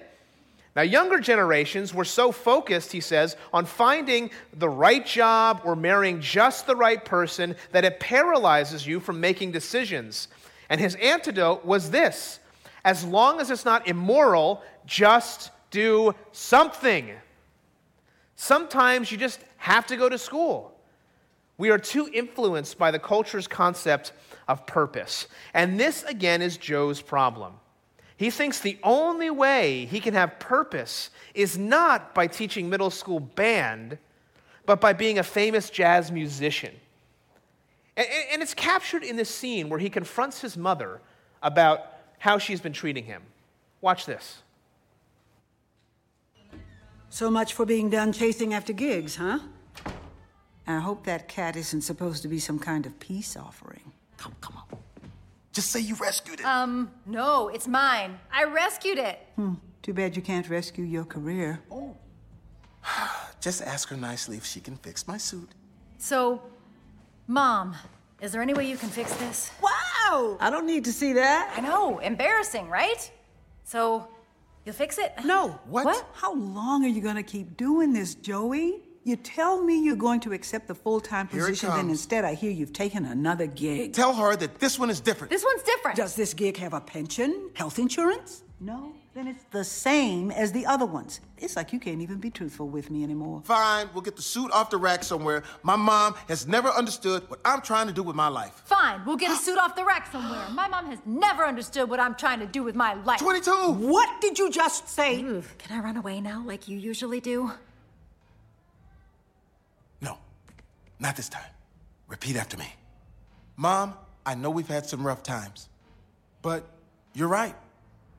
Now, 0.74 0.80
younger 0.80 1.18
generations 1.18 1.92
were 1.92 2.06
so 2.06 2.32
focused, 2.32 2.92
he 2.92 3.00
says, 3.00 3.36
on 3.52 3.66
finding 3.66 4.30
the 4.54 4.70
right 4.70 5.04
job 5.04 5.60
or 5.66 5.76
marrying 5.76 6.22
just 6.22 6.66
the 6.66 6.76
right 6.76 7.04
person 7.04 7.56
that 7.72 7.84
it 7.84 8.00
paralyzes 8.00 8.86
you 8.86 9.00
from 9.00 9.20
making 9.20 9.50
decisions. 9.52 10.28
And 10.70 10.80
his 10.80 10.94
antidote 10.94 11.66
was 11.66 11.90
this 11.90 12.40
as 12.84 13.04
long 13.04 13.40
as 13.40 13.50
it's 13.50 13.64
not 13.64 13.86
immoral, 13.86 14.62
just 14.86 15.50
do 15.70 16.14
something. 16.32 17.10
Sometimes 18.36 19.12
you 19.12 19.18
just 19.18 19.40
have 19.58 19.86
to 19.88 19.96
go 19.96 20.08
to 20.08 20.18
school. 20.18 20.74
We 21.58 21.70
are 21.70 21.78
too 21.78 22.08
influenced 22.12 22.78
by 22.78 22.90
the 22.90 22.98
culture's 22.98 23.46
concept 23.46 24.12
of 24.48 24.66
purpose. 24.66 25.28
And 25.52 25.78
this, 25.78 26.02
again, 26.04 26.40
is 26.40 26.56
Joe's 26.56 27.02
problem. 27.02 27.52
He 28.16 28.30
thinks 28.30 28.60
the 28.60 28.78
only 28.82 29.30
way 29.30 29.86
he 29.86 30.00
can 30.00 30.14
have 30.14 30.38
purpose 30.38 31.10
is 31.34 31.56
not 31.56 32.14
by 32.14 32.26
teaching 32.26 32.68
middle 32.68 32.90
school 32.90 33.20
band, 33.20 33.98
but 34.66 34.80
by 34.80 34.92
being 34.92 35.18
a 35.18 35.22
famous 35.22 35.70
jazz 35.70 36.10
musician. 36.10 36.74
And, 37.96 38.42
it's 38.42 38.54
captured 38.54 39.04
in 39.04 39.16
this 39.16 39.28
scene 39.28 39.68
where 39.68 39.78
he 39.78 39.90
confronts 39.90 40.40
his 40.40 40.56
mother 40.56 41.00
about 41.42 41.99
how 42.20 42.38
she's 42.38 42.60
been 42.60 42.72
treating 42.72 43.04
him. 43.04 43.22
Watch 43.80 44.06
this. 44.06 44.42
So 47.08 47.30
much 47.30 47.54
for 47.54 47.66
being 47.66 47.90
done 47.90 48.12
chasing 48.12 48.54
after 48.54 48.72
gigs, 48.72 49.16
huh? 49.16 49.40
I 50.66 50.78
hope 50.78 51.04
that 51.06 51.26
cat 51.26 51.56
isn't 51.56 51.80
supposed 51.80 52.22
to 52.22 52.28
be 52.28 52.38
some 52.38 52.58
kind 52.58 52.86
of 52.86 52.98
peace 53.00 53.36
offering. 53.36 53.92
Come, 54.16 54.34
come 54.40 54.56
on. 54.56 54.78
Just 55.52 55.72
say 55.72 55.80
you 55.80 55.96
rescued 55.96 56.40
it. 56.40 56.46
Um, 56.46 56.90
no, 57.06 57.48
it's 57.48 57.66
mine. 57.66 58.18
I 58.30 58.44
rescued 58.44 58.98
it. 58.98 59.18
Hmm. 59.34 59.54
Too 59.82 59.94
bad 59.94 60.14
you 60.14 60.22
can't 60.22 60.48
rescue 60.48 60.84
your 60.84 61.04
career. 61.04 61.60
Oh. 61.70 61.96
Just 63.40 63.62
ask 63.62 63.88
her 63.88 63.96
nicely 63.96 64.36
if 64.36 64.44
she 64.44 64.60
can 64.60 64.76
fix 64.76 65.08
my 65.08 65.16
suit. 65.16 65.48
So, 65.98 66.42
Mom, 67.26 67.74
is 68.20 68.30
there 68.30 68.42
any 68.42 68.52
way 68.52 68.68
you 68.68 68.76
can 68.76 68.90
fix 68.90 69.12
this? 69.14 69.50
Wow! 70.10 70.36
I 70.40 70.50
don't 70.50 70.66
need 70.66 70.84
to 70.84 70.92
see 70.92 71.12
that. 71.14 71.54
I 71.56 71.60
know, 71.60 71.98
embarrassing, 71.98 72.68
right? 72.68 73.10
So, 73.64 74.08
you'll 74.64 74.74
fix 74.74 74.98
it? 74.98 75.12
No. 75.24 75.58
What? 75.66 75.84
What? 75.84 76.04
How 76.14 76.34
long 76.34 76.84
are 76.84 76.88
you 76.88 77.00
gonna 77.00 77.22
keep 77.22 77.56
doing 77.56 77.92
this, 77.92 78.14
Joey? 78.14 78.82
You 79.04 79.16
tell 79.16 79.62
me 79.62 79.82
you're 79.82 79.96
going 79.96 80.20
to 80.20 80.32
accept 80.32 80.68
the 80.68 80.74
full 80.74 81.00
time 81.00 81.26
position, 81.26 81.70
then 81.70 81.88
instead 81.88 82.24
I 82.24 82.34
hear 82.34 82.50
you've 82.50 82.72
taken 82.72 83.06
another 83.06 83.46
gig. 83.46 83.94
Tell 83.94 84.14
her 84.14 84.36
that 84.36 84.58
this 84.58 84.78
one 84.78 84.90
is 84.90 85.00
different. 85.00 85.30
This 85.30 85.44
one's 85.44 85.62
different. 85.62 85.96
Does 85.96 86.14
this 86.14 86.34
gig 86.34 86.58
have 86.58 86.74
a 86.74 86.80
pension? 86.80 87.50
Health 87.54 87.78
insurance? 87.78 88.42
No? 88.60 88.92
Then 89.12 89.26
it's 89.26 89.42
the 89.50 89.64
same 89.64 90.30
as 90.30 90.52
the 90.52 90.66
other 90.66 90.86
ones. 90.86 91.20
It's 91.36 91.56
like 91.56 91.72
you 91.72 91.80
can't 91.80 92.00
even 92.00 92.18
be 92.18 92.30
truthful 92.30 92.68
with 92.68 92.90
me 92.90 93.02
anymore. 93.02 93.42
Fine, 93.44 93.88
we'll 93.92 94.02
get 94.02 94.14
the 94.14 94.22
suit 94.22 94.52
off 94.52 94.70
the 94.70 94.76
rack 94.76 95.02
somewhere. 95.02 95.42
My 95.64 95.74
mom 95.74 96.14
has 96.28 96.46
never 96.46 96.68
understood 96.68 97.28
what 97.28 97.40
I'm 97.44 97.60
trying 97.60 97.88
to 97.88 97.92
do 97.92 98.04
with 98.04 98.14
my 98.14 98.28
life. 98.28 98.62
Fine, 98.66 99.04
we'll 99.04 99.16
get 99.16 99.32
a 99.32 99.36
suit 99.36 99.58
off 99.58 99.74
the 99.74 99.84
rack 99.84 100.12
somewhere. 100.12 100.46
My 100.52 100.68
mom 100.68 100.86
has 100.86 101.00
never 101.04 101.44
understood 101.44 101.90
what 101.90 101.98
I'm 101.98 102.14
trying 102.14 102.38
to 102.38 102.46
do 102.46 102.62
with 102.62 102.76
my 102.76 102.94
life. 102.94 103.18
22! 103.18 103.50
What 103.50 104.20
did 104.20 104.38
you 104.38 104.48
just 104.48 104.88
say? 104.88 105.16
Can 105.16 105.42
I 105.72 105.80
run 105.80 105.96
away 105.96 106.20
now 106.20 106.44
like 106.46 106.68
you 106.68 106.78
usually 106.78 107.20
do? 107.20 107.50
No, 110.00 110.18
not 111.00 111.16
this 111.16 111.28
time. 111.28 111.50
Repeat 112.06 112.36
after 112.36 112.56
me. 112.56 112.72
Mom, 113.56 113.94
I 114.24 114.36
know 114.36 114.50
we've 114.50 114.68
had 114.68 114.86
some 114.86 115.04
rough 115.04 115.24
times, 115.24 115.68
but 116.42 116.64
you're 117.12 117.28
right. 117.28 117.56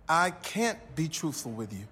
I 0.07 0.31
can't 0.31 0.79
be 0.95 1.07
truthful 1.07 1.51
with 1.51 1.71
you 1.71 1.87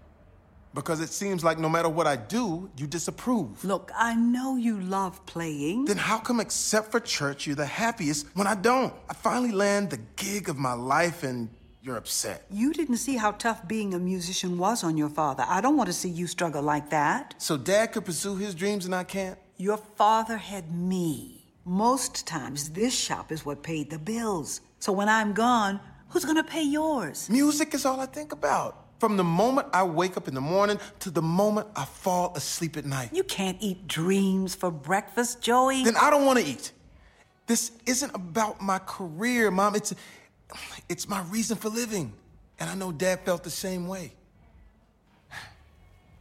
because 0.74 1.02
it 1.02 1.10
seems 1.10 1.44
like 1.44 1.58
no 1.58 1.70
matter 1.70 1.90
what 1.90 2.08
I 2.08 2.16
do, 2.16 2.70
you 2.78 2.88
disapprove. 2.88 3.64
Look, 3.64 3.92
I 3.96 4.16
know 4.16 4.56
you 4.56 4.80
love 4.80 5.26
playing. 5.26 5.86
Then 5.86 5.98
how 5.98 6.20
come, 6.20 6.40
except 6.40 6.92
for 6.92 7.00
church, 7.00 7.48
you're 7.48 7.56
the 7.56 7.66
happiest 7.66 8.28
when 8.36 8.48
I 8.48 8.56
don't? 8.56 8.94
I 9.10 9.14
finally 9.14 9.52
land 9.52 9.90
the 9.90 10.00
gig 10.16 10.50
of 10.50 10.58
my 10.58 10.74
life 10.74 11.24
and 11.24 11.50
you're 11.82 11.98
upset. 11.98 12.46
You 12.52 12.74
didn't 12.74 12.98
see 12.98 13.16
how 13.16 13.32
tough 13.32 13.68
being 13.68 13.94
a 13.94 14.00
musician 14.00 14.58
was 14.58 14.84
on 14.84 14.98
your 14.98 15.10
father. 15.10 15.46
I 15.48 15.62
don't 15.62 15.78
want 15.78 15.88
to 15.88 15.94
see 15.94 16.10
you 16.10 16.28
struggle 16.28 16.62
like 16.62 16.90
that. 16.90 17.36
So 17.38 17.58
dad 17.58 17.94
could 17.94 18.06
pursue 18.06 18.36
his 18.36 18.54
dreams 18.54 18.86
and 18.86 18.94
I 18.94 19.06
can't? 19.06 19.40
Your 19.58 19.78
father 19.78 20.38
had 20.38 20.72
me. 20.74 21.46
Most 21.66 22.26
times, 22.28 22.70
this 22.70 22.98
shop 22.98 23.32
is 23.32 23.46
what 23.46 23.64
paid 23.64 23.90
the 23.90 24.00
bills. 24.00 24.62
So 24.80 24.92
when 24.92 25.10
I'm 25.10 25.34
gone, 25.34 25.80
who's 26.10 26.26
gonna 26.26 26.44
pay 26.44 26.64
yours? 26.64 27.30
Music 27.30 27.74
is 27.74 27.86
all 27.86 28.00
I 28.00 28.06
think 28.06 28.32
about. 28.32 28.86
From 29.00 29.16
the 29.16 29.24
moment 29.24 29.68
I 29.74 29.84
wake 29.84 30.18
up 30.18 30.28
in 30.28 30.34
the 30.34 30.42
morning 30.42 30.78
to 31.00 31.10
the 31.10 31.22
moment 31.22 31.68
I 31.76 31.86
fall 31.86 32.34
asleep 32.36 32.76
at 32.76 32.86
night. 32.86 33.12
You 33.14 33.24
can't 33.24 33.58
eat 33.62 33.88
dreams 33.88 34.56
for 34.56 34.70
breakfast, 34.70 35.42
Joey. 35.42 35.84
Then 35.84 35.96
I 35.96 36.10
don't 36.10 36.26
wanna 36.26 36.42
eat. 36.42 36.74
This 37.48 37.72
isn't 37.86 38.14
about 38.14 38.62
my 38.62 38.80
career, 38.80 39.50
Mom. 39.50 39.76
It's, 39.76 39.96
it's 40.88 41.08
my 41.08 41.22
reason 41.24 41.58
for 41.58 41.70
living. 41.70 42.14
And 42.60 42.70
I 42.70 42.76
know 42.76 42.92
Dad 42.92 43.22
felt 43.22 43.44
the 43.44 43.50
same 43.50 43.88
way. 43.88 44.12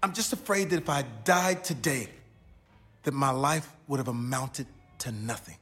I'm 0.02 0.12
just 0.12 0.32
afraid 0.32 0.70
that 0.70 0.76
if 0.76 0.88
I 0.88 1.02
died 1.24 1.64
today, 1.64 2.08
that 3.02 3.12
my 3.12 3.30
life 3.30 3.68
would 3.88 3.98
have 3.98 4.08
amounted 4.08 4.66
to 5.00 5.12
nothing. 5.12 5.56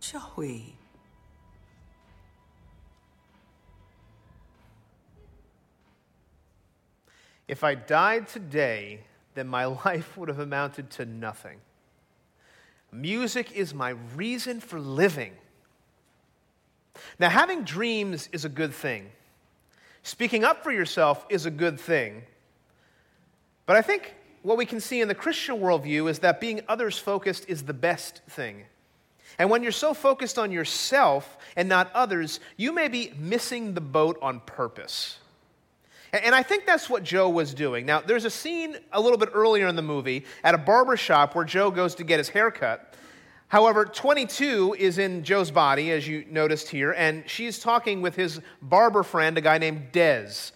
Joey. 0.00 0.76
If 7.46 7.62
I 7.62 7.74
died 7.74 8.28
today, 8.28 9.00
then 9.34 9.48
my 9.48 9.64
life 9.84 10.16
would 10.16 10.28
have 10.28 10.38
amounted 10.38 10.90
to 10.92 11.04
nothing. 11.04 11.58
Music 12.92 13.52
is 13.52 13.74
my 13.74 13.90
reason 14.14 14.60
for 14.60 14.78
living. 14.78 15.32
Now, 17.18 17.28
having 17.28 17.64
dreams 17.64 18.28
is 18.32 18.44
a 18.44 18.48
good 18.48 18.72
thing. 18.72 19.10
Speaking 20.04 20.44
up 20.44 20.62
for 20.62 20.70
yourself 20.70 21.26
is 21.28 21.44
a 21.44 21.50
good 21.50 21.80
thing. 21.80 22.22
But 23.66 23.76
I 23.76 23.82
think 23.82 24.14
what 24.42 24.58
we 24.58 24.66
can 24.66 24.80
see 24.80 25.00
in 25.00 25.08
the 25.08 25.14
Christian 25.14 25.56
worldview 25.56 26.08
is 26.08 26.20
that 26.20 26.40
being 26.40 26.60
others 26.68 26.98
focused 26.98 27.46
is 27.48 27.64
the 27.64 27.74
best 27.74 28.20
thing. 28.28 28.64
And 29.38 29.50
when 29.50 29.62
you're 29.62 29.72
so 29.72 29.94
focused 29.94 30.38
on 30.38 30.52
yourself 30.52 31.38
and 31.56 31.68
not 31.68 31.90
others, 31.94 32.38
you 32.56 32.72
may 32.72 32.88
be 32.88 33.12
missing 33.18 33.74
the 33.74 33.80
boat 33.80 34.18
on 34.22 34.40
purpose. 34.40 35.18
And 36.22 36.32
I 36.32 36.44
think 36.44 36.64
that's 36.64 36.88
what 36.88 37.02
Joe 37.02 37.28
was 37.28 37.52
doing. 37.52 37.86
Now, 37.86 38.00
there's 38.00 38.24
a 38.24 38.30
scene 38.30 38.76
a 38.92 39.00
little 39.00 39.18
bit 39.18 39.30
earlier 39.34 39.66
in 39.66 39.74
the 39.74 39.82
movie 39.82 40.24
at 40.44 40.54
a 40.54 40.58
barber 40.58 40.96
shop 40.96 41.34
where 41.34 41.44
Joe 41.44 41.72
goes 41.72 41.96
to 41.96 42.04
get 42.04 42.18
his 42.18 42.28
haircut. 42.28 42.94
However, 43.48 43.84
22 43.84 44.76
is 44.78 44.98
in 44.98 45.24
Joe's 45.24 45.50
body, 45.50 45.90
as 45.90 46.06
you 46.06 46.24
noticed 46.30 46.68
here, 46.68 46.92
and 46.92 47.28
she's 47.28 47.58
talking 47.58 48.00
with 48.00 48.14
his 48.14 48.40
barber 48.62 49.02
friend, 49.02 49.36
a 49.36 49.40
guy 49.40 49.58
named 49.58 49.88
Dez. 49.92 50.52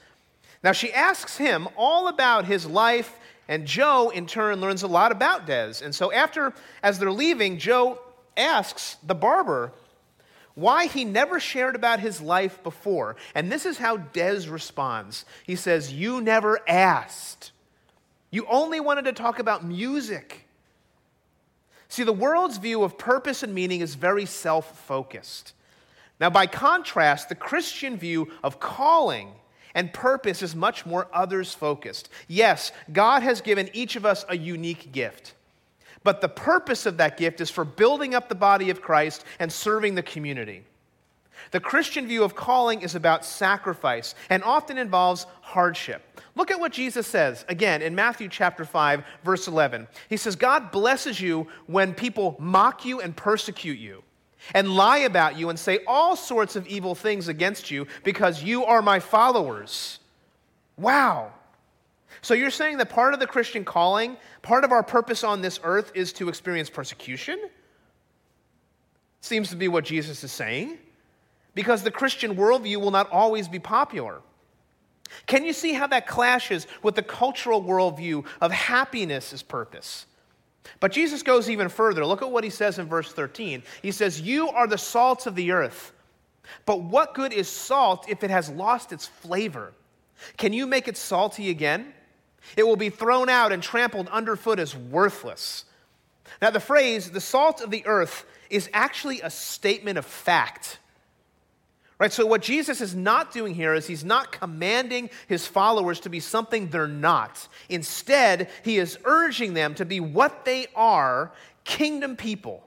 Now, 0.63 0.71
she 0.73 0.93
asks 0.93 1.37
him 1.37 1.67
all 1.77 2.07
about 2.07 2.45
his 2.45 2.65
life, 2.65 3.19
and 3.49 3.67
Joe, 3.67 4.11
in 4.11 4.27
turn, 4.27 4.61
learns 4.61 4.85
a 4.85 4.89
lot 4.89 5.11
about 5.11 5.45
Dez. 5.45 5.83
And 5.83 5.93
so, 5.93 6.13
after, 6.13 6.55
as 6.85 7.01
they're 7.01 7.11
leaving, 7.11 7.59
Joe 7.59 8.01
asks 8.37 8.97
the 9.03 9.15
barber 9.15 9.73
why 10.59 10.87
he 10.87 11.05
never 11.05 11.39
shared 11.39 11.77
about 11.77 12.01
his 12.01 12.21
life 12.21 12.63
before. 12.65 13.15
And 13.35 13.51
this 13.51 13.65
is 13.65 13.79
how 13.79 13.99
Dez 13.99 14.51
responds. 14.51 15.25
He 15.45 15.55
says, 15.55 15.93
You 15.93 16.21
never 16.21 16.59
asked. 16.69 17.53
You 18.31 18.45
only 18.51 18.81
wanted 18.81 19.05
to 19.05 19.13
talk 19.13 19.39
about 19.39 19.65
music. 19.65 20.45
See, 21.89 22.03
the 22.03 22.13
world's 22.13 22.59
view 22.59 22.83
of 22.83 22.99
purpose 22.99 23.43
and 23.43 23.55
meaning 23.55 23.81
is 23.81 23.95
very 23.95 24.27
self 24.27 24.81
focused. 24.81 25.53
Now, 26.21 26.29
by 26.29 26.49
contrast, 26.49 27.29
the 27.29 27.37
Christian 27.37 27.97
view 27.97 28.29
of 28.43 28.59
calling 28.59 29.31
and 29.75 29.93
purpose 29.93 30.43
is 30.43 30.57
much 30.57 30.85
more 30.85 31.07
others 31.13 31.55
focused. 31.55 32.09
Yes, 32.27 32.73
God 32.93 33.23
has 33.23 33.41
given 33.41 33.71
each 33.73 33.95
of 33.95 34.05
us 34.05 34.25
a 34.29 34.37
unique 34.37 34.91
gift. 34.91 35.35
But 36.09 36.23
the 36.23 36.29
purpose 36.31 36.87
of 36.87 36.97
that 36.97 37.19
gift 37.19 37.39
is 37.43 37.51
for 37.51 37.67
building 37.67 38.15
up 38.15 38.31
the 38.31 38.35
body 38.35 38.71
of 38.71 38.81
Christ 38.81 39.27
and 39.39 39.53
serving 39.53 39.95
the 39.95 40.03
community. 40.03 40.65
The 41.51 41.61
Christian 41.61 42.07
view 42.07 42.25
of 42.25 42.35
calling 42.35 42.81
is 42.81 42.95
about 42.95 43.27
sacrifice 43.27 44.15
and 44.31 44.43
often 44.43 44.79
involves 44.79 45.27
hardship. 45.43 46.01
Look 46.35 46.51
at 46.51 46.59
what 46.59 46.73
Jesus 46.73 47.07
says 47.07 47.45
again 47.47 47.83
in 47.83 47.95
Matthew 47.95 48.31
chapter 48.31 48.65
5 48.65 49.05
verse 49.23 49.49
11. 49.49 49.87
He 50.09 50.17
says 50.17 50.35
God 50.35 50.71
blesses 50.71 51.21
you 51.21 51.47
when 51.67 51.93
people 51.93 52.37
mock 52.39 52.87
you 52.87 53.03
and 53.03 53.15
persecute 53.15 53.79
you 53.79 54.03
and 54.55 54.75
lie 54.75 55.01
about 55.01 55.37
you 55.37 55.51
and 55.51 55.59
say 55.59 55.81
all 55.87 56.17
sorts 56.17 56.57
of 56.57 56.67
evil 56.69 56.95
things 56.95 57.29
against 57.29 57.71
you 57.71 57.87
because 58.03 58.43
you 58.43 58.65
are 58.65 58.81
my 58.81 58.99
followers. 58.99 59.99
Wow. 60.79 61.33
So 62.23 62.35
you're 62.35 62.51
saying 62.51 62.79
that 62.79 62.91
part 62.91 63.14
of 63.14 63.21
the 63.21 63.27
Christian 63.27 63.64
calling, 63.64 64.16
part 64.43 64.64
of 64.64 64.73
our 64.73 64.83
purpose 64.83 65.25
on 65.25 65.41
this 65.41 65.61
earth 65.62 65.93
is 65.95 66.12
to 66.14 66.29
experience 66.29 66.71
persecution? 66.71 67.39
Seems 69.21 69.51
to 69.51 69.57
be 69.57 69.69
what 69.69 69.85
Jesus 69.85 70.23
is 70.25 70.33
saying. 70.33 70.79
Because 71.55 71.83
the 71.83 71.91
Christian 71.91 72.37
worldview 72.37 72.77
will 72.77 72.91
not 72.91 73.11
always 73.11 73.49
be 73.49 73.59
popular. 73.59 74.21
Can 75.27 75.45
you 75.45 75.53
see 75.53 75.73
how 75.73 75.87
that 75.89 76.07
clashes 76.07 76.66
with 76.83 76.95
the 76.95 77.03
cultural 77.03 77.62
worldview 77.62 78.25
of 78.41 78.53
happiness 78.53 79.33
as 79.33 79.43
purpose? 79.43 80.07
But 80.81 80.93
Jesus 80.93 81.23
goes 81.23 81.49
even 81.49 81.69
further. 81.69 82.05
Look 82.05 82.23
at 82.23 82.31
what 82.31 82.45
he 82.45 82.51
says 82.51 82.79
in 82.79 82.87
verse 82.87 83.12
13. 83.12 83.62
He 83.83 83.91
says, 83.91 84.21
You 84.21 84.49
are 84.51 84.66
the 84.66 84.79
salt 84.79 85.27
of 85.27 85.35
the 85.35 85.53
earth. 85.53 85.93
But 86.66 86.83
what 86.83 87.14
good 87.14 87.33
is 87.33 87.49
salt 87.49 88.07
if 88.09 88.23
it 88.23 88.31
has 88.31 88.51
lost 88.51 88.93
its 88.93 89.07
flavor? 89.07 89.73
Can 90.37 90.53
you 90.53 90.66
make 90.66 90.89
it 90.89 90.97
salty 90.97 91.51
again? 91.51 91.93
It 92.57 92.66
will 92.66 92.76
be 92.76 92.91
thrown 92.91 93.28
out 93.28 93.53
and 93.53 93.62
trampled 93.62 94.09
underfoot 94.09 94.59
as 94.59 94.76
worthless. 94.76 95.64
Now, 96.41 96.51
the 96.51 96.61
phrase, 96.61 97.11
the 97.11 97.20
salt 97.20 97.61
of 97.61 97.70
the 97.70 97.86
earth, 97.86 98.24
is 98.51 98.70
actually 98.72 99.20
a 99.20 99.30
statement 99.30 99.99
of 99.99 100.07
fact. 100.07 100.78
Right? 101.99 102.12
So, 102.12 102.26
what 102.26 102.43
Jesus 102.43 102.80
is 102.80 102.95
not 102.95 103.32
doing 103.32 103.55
here 103.55 103.74
is 103.74 103.86
he's 103.86 104.05
not 104.05 104.30
commanding 104.30 105.11
his 105.26 105.47
followers 105.47 106.01
to 106.01 106.09
be 106.09 106.20
something 106.20 106.68
they're 106.68 106.86
not. 106.86 107.49
Instead, 107.68 108.49
he 108.62 108.78
is 108.78 108.99
urging 109.05 109.55
them 109.55 109.74
to 109.74 109.84
be 109.84 109.99
what 109.99 110.45
they 110.45 110.68
are 110.76 111.32
kingdom 111.64 112.16
people. 112.16 112.64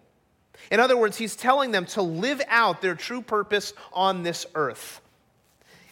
In 0.70 0.80
other 0.80 0.98
words, 0.98 1.18
he's 1.18 1.36
telling 1.36 1.72
them 1.72 1.86
to 1.88 2.02
live 2.02 2.42
out 2.48 2.82
their 2.82 2.96
true 2.96 3.22
purpose 3.22 3.74
on 3.94 4.24
this 4.24 4.46
earth. 4.54 5.02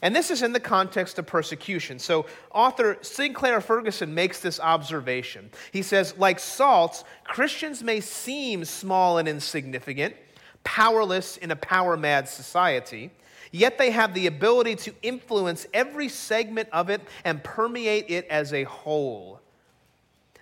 And 0.02 0.16
this 0.16 0.32
is 0.32 0.42
in 0.44 0.54
the 0.54 0.60
context 0.60 1.20
of 1.20 1.26
persecution. 1.26 2.00
So, 2.00 2.26
author 2.54 2.98
Sinclair 3.02 3.60
Ferguson 3.60 4.14
makes 4.14 4.40
this 4.40 4.60
observation. 4.60 5.50
He 5.72 5.82
says, 5.82 6.16
like 6.18 6.40
salt, 6.40 7.04
Christians 7.26 7.84
may 7.84 8.00
seem 8.00 8.64
small 8.64 9.18
and 9.18 9.28
insignificant, 9.28 10.16
powerless 10.64 11.38
in 11.38 11.52
a 11.52 11.56
power 11.56 11.98
mad 11.98 12.30
society, 12.30 13.12
yet 13.52 13.78
they 13.78 13.92
have 13.92 14.14
the 14.14 14.28
ability 14.28 14.76
to 14.76 14.94
influence 15.02 15.68
every 15.74 16.08
segment 16.08 16.70
of 16.72 16.90
it 16.90 17.02
and 17.26 17.44
permeate 17.44 18.10
it 18.10 18.26
as 18.30 18.54
a 18.54 18.64
whole. 18.64 19.42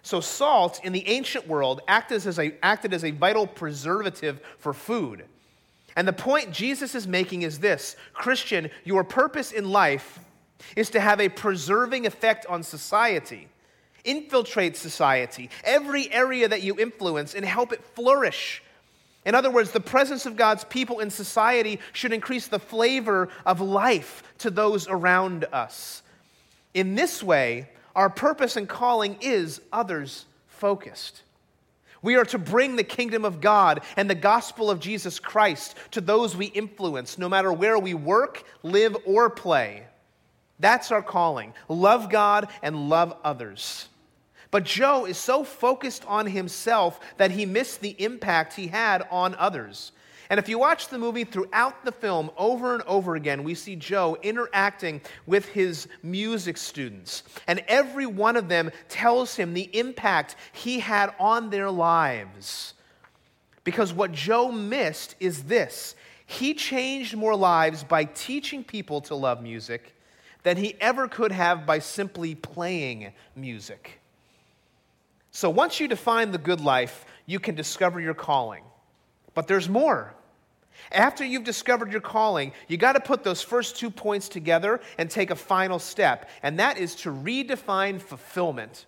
So, 0.04 0.22
salt 0.22 0.80
in 0.84 0.94
the 0.94 1.08
ancient 1.08 1.48
world 1.48 1.82
acted 1.88 2.28
as 2.28 2.38
a, 2.38 2.54
acted 2.64 2.94
as 2.94 3.04
a 3.04 3.12
vital 3.12 3.48
preservative 3.48 4.40
for 4.60 4.72
food. 4.74 5.26
And 5.98 6.08
the 6.08 6.14
point 6.14 6.52
Jesus 6.52 6.94
is 6.94 7.08
making 7.08 7.42
is 7.42 7.58
this 7.58 7.96
Christian, 8.14 8.70
your 8.86 9.04
purpose 9.04 9.52
in 9.52 9.72
life 9.72 10.20
is 10.76 10.92
to 10.92 11.00
have 11.00 11.20
a 11.20 11.28
preserving 11.28 12.06
effect 12.06 12.46
on 12.46 12.62
society, 12.62 13.48
infiltrate 14.04 14.78
society, 14.78 15.50
every 15.64 16.14
area 16.14 16.48
that 16.48 16.62
you 16.62 16.80
influence, 16.80 17.34
and 17.34 17.44
help 17.44 17.74
it 17.74 17.84
flourish. 17.96 18.62
In 19.26 19.34
other 19.34 19.50
words, 19.50 19.72
the 19.72 19.80
presence 19.80 20.28
of 20.28 20.36
God's 20.36 20.64
people 20.66 21.00
in 21.00 21.10
society 21.10 21.80
should 21.94 22.14
increase 22.14 22.46
the 22.46 22.60
flavor 22.60 23.30
of 23.44 23.60
life 23.60 24.22
to 24.38 24.52
those 24.52 24.88
around 24.88 25.46
us. 25.52 26.04
In 26.76 26.94
this 26.94 27.24
way, 27.24 27.72
our 27.96 28.12
purpose 28.12 28.56
and 28.56 28.70
calling 28.70 29.18
is 29.20 29.62
others 29.74 30.28
focused. 30.46 31.24
We 32.02 32.16
are 32.16 32.26
to 32.26 32.38
bring 32.38 32.76
the 32.76 32.84
kingdom 32.84 33.26
of 33.26 33.42
God 33.42 33.82
and 33.96 34.10
the 34.10 34.16
gospel 34.16 34.70
of 34.70 34.80
Jesus 34.80 35.20
Christ 35.20 35.76
to 35.92 36.02
those 36.02 36.36
we 36.36 36.48
influence, 36.48 37.18
no 37.18 37.28
matter 37.28 37.52
where 37.52 37.80
we 37.80 37.94
work, 37.94 38.44
live, 38.64 38.96
or 39.06 39.30
play. 39.30 39.84
That's 40.60 40.92
our 40.92 41.02
calling. 41.02 41.54
Love 41.68 42.10
God 42.10 42.50
and 42.62 42.90
love 42.90 43.16
others. 43.24 43.88
But 44.50 44.64
Joe 44.64 45.06
is 45.06 45.18
so 45.18 45.44
focused 45.44 46.06
on 46.06 46.26
himself 46.26 47.00
that 47.18 47.32
he 47.32 47.46
missed 47.46 47.82
the 47.82 47.96
impact 48.02 48.54
he 48.54 48.68
had 48.68 49.06
on 49.12 49.36
others. 49.36 49.92
And 50.30 50.40
if 50.40 50.50
you 50.50 50.60
watch 50.60 50.90
the 50.90 50.98
movie 50.98 51.24
throughout 51.24 51.86
the 51.86 51.92
film 51.92 52.32
over 52.38 52.74
and 52.74 52.84
over 52.84 53.16
again, 53.16 53.44
we 53.44 53.56
see 53.56 53.76
Joe 53.76 54.18
interacting 54.22 55.02
with 55.26 55.46
his 55.48 55.88
music 56.04 56.58
students. 56.58 57.24
And 57.48 57.64
every 57.68 58.06
one 58.06 58.36
of 58.36 58.50
them 58.50 58.72
tells 58.90 59.36
him 59.36 59.54
the 59.54 59.70
impact 59.78 60.36
he 60.52 60.80
had 60.80 61.14
on 61.20 61.50
their 61.50 61.72
lives. 61.72 62.74
Because 63.64 63.94
what 63.94 64.12
Joe 64.12 64.52
missed 64.52 65.16
is 65.20 65.44
this 65.44 65.96
he 66.26 66.54
changed 66.54 67.16
more 67.16 67.36
lives 67.36 67.86
by 67.86 68.04
teaching 68.04 68.64
people 68.64 69.00
to 69.02 69.16
love 69.16 69.42
music 69.42 69.96
than 70.44 70.58
he 70.58 70.76
ever 70.82 71.08
could 71.08 71.32
have 71.32 71.66
by 71.66 71.80
simply 71.80 72.36
playing 72.36 73.14
music. 73.34 74.02
So 75.32 75.50
once 75.50 75.80
you 75.80 75.88
define 75.88 76.32
the 76.32 76.38
good 76.38 76.60
life, 76.60 77.06
you 77.26 77.40
can 77.40 77.56
discover 77.56 78.02
your 78.02 78.14
calling. 78.14 78.64
But 79.34 79.48
there's 79.48 79.70
more. 79.70 80.14
After 80.92 81.26
you've 81.26 81.44
discovered 81.44 81.92
your 81.92 82.02
calling, 82.02 82.54
you 82.68 82.78
got 82.78 82.94
to 82.94 83.00
put 83.00 83.24
those 83.24 83.42
first 83.42 83.78
two 83.78 83.90
points 83.90 84.30
together 84.30 84.80
and 84.98 85.10
take 85.10 85.32
a 85.32 85.36
final 85.36 85.80
step, 85.80 86.30
and 86.44 86.60
that 86.60 86.78
is 86.78 86.96
to 86.96 87.12
redefine 87.12 88.00
fulfillment. 88.02 88.86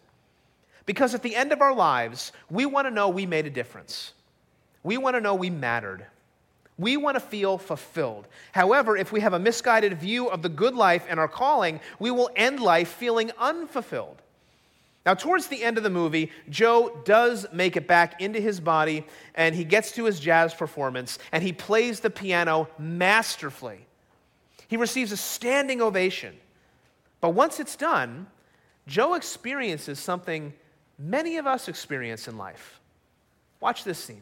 Because 0.85 1.13
at 1.13 1.23
the 1.23 1.35
end 1.35 1.51
of 1.51 1.61
our 1.61 1.73
lives, 1.73 2.31
we 2.49 2.65
want 2.65 2.87
to 2.87 2.91
know 2.91 3.09
we 3.09 3.25
made 3.25 3.45
a 3.45 3.51
difference. 3.51 4.13
We 4.81 4.97
want 4.97 5.15
to 5.15 5.21
know 5.21 5.35
we 5.35 5.49
mattered. 5.49 6.05
We 6.77 6.95
want 6.95 7.15
to 7.15 7.19
feel 7.19 7.57
fulfilled. 7.57 8.27
However, 8.53 8.95
if 8.95 9.11
we 9.11 9.19
have 9.19 9.33
a 9.33 9.39
misguided 9.39 9.99
view 9.99 10.29
of 10.29 10.41
the 10.41 10.49
good 10.49 10.73
life 10.73 11.05
and 11.09 11.19
our 11.19 11.27
calling, 11.27 11.81
we 11.99 12.09
will 12.09 12.29
end 12.35 12.61
life 12.61 12.87
feeling 12.87 13.31
unfulfilled. 13.37 14.21
Now, 15.05 15.13
towards 15.13 15.47
the 15.47 15.63
end 15.63 15.77
of 15.77 15.83
the 15.83 15.89
movie, 15.89 16.31
Joe 16.49 17.01
does 17.05 17.47
make 17.53 17.77
it 17.77 17.87
back 17.87 18.21
into 18.21 18.39
his 18.39 18.59
body 18.59 19.05
and 19.33 19.55
he 19.55 19.63
gets 19.63 19.91
to 19.93 20.05
his 20.05 20.19
jazz 20.19 20.53
performance 20.53 21.19
and 21.31 21.41
he 21.41 21.53
plays 21.53 21.99
the 22.01 22.09
piano 22.09 22.67
masterfully. 22.77 23.85
He 24.67 24.77
receives 24.77 25.11
a 25.11 25.17
standing 25.17 25.81
ovation. 25.81 26.35
But 27.21 27.29
once 27.29 27.59
it's 27.59 27.75
done, 27.75 28.27
Joe 28.87 29.15
experiences 29.15 29.99
something 29.99 30.53
many 30.97 31.37
of 31.37 31.47
us 31.47 31.67
experience 31.67 32.27
in 32.27 32.37
life. 32.37 32.79
Watch 33.61 33.83
this 33.83 33.99
scene. 33.99 34.21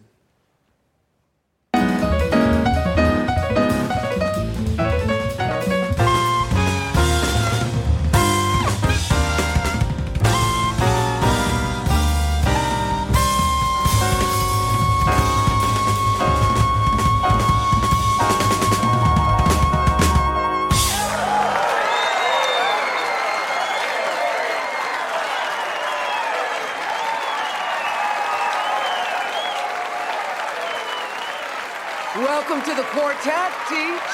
Welcome 32.49 32.69
to 32.69 32.75
the 32.81 32.87
quartet, 32.91 33.51
Teach. 33.67 34.13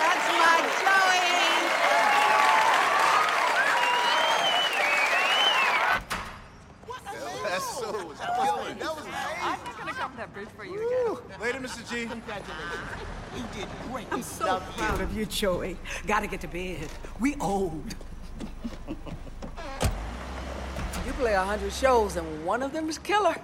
That's 0.00 0.28
my 0.32 0.56
Joey. 0.80 1.28
That's 7.44 7.68
so 7.78 7.92
was 8.06 8.16
killing. 8.16 8.78
That 8.78 8.92
was 8.96 9.04
amazing. 9.04 9.42
I'm 9.42 9.60
just 9.66 9.76
gonna 9.76 9.92
come 9.92 10.12
that 10.16 10.32
bridge 10.32 10.48
for 10.56 10.64
you 10.64 11.20
again. 11.26 11.40
Later, 11.42 11.60
Mr. 11.60 11.86
G. 11.86 12.06
Congratulations. 12.06 12.80
You 13.36 13.44
did 13.52 13.68
great. 13.92 14.06
I'm 14.10 14.22
so 14.22 14.62
proud 14.78 15.02
of 15.02 15.14
you, 15.14 15.26
Joey. 15.26 15.76
Gotta 16.06 16.26
get 16.26 16.40
to 16.40 16.48
bed. 16.48 16.88
We 17.20 17.36
old. 17.42 17.94
You 18.88 18.96
play 21.12 21.34
a 21.34 21.44
hundred 21.44 21.74
shows 21.74 22.16
and 22.16 22.46
one 22.46 22.62
of 22.62 22.72
them 22.72 22.88
is 22.88 22.96
killer. 22.96 23.36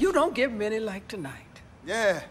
You 0.00 0.12
don't 0.14 0.34
get 0.34 0.50
many 0.50 0.80
like 0.80 1.06
tonight. 1.08 1.60
Yeah. 1.86 2.22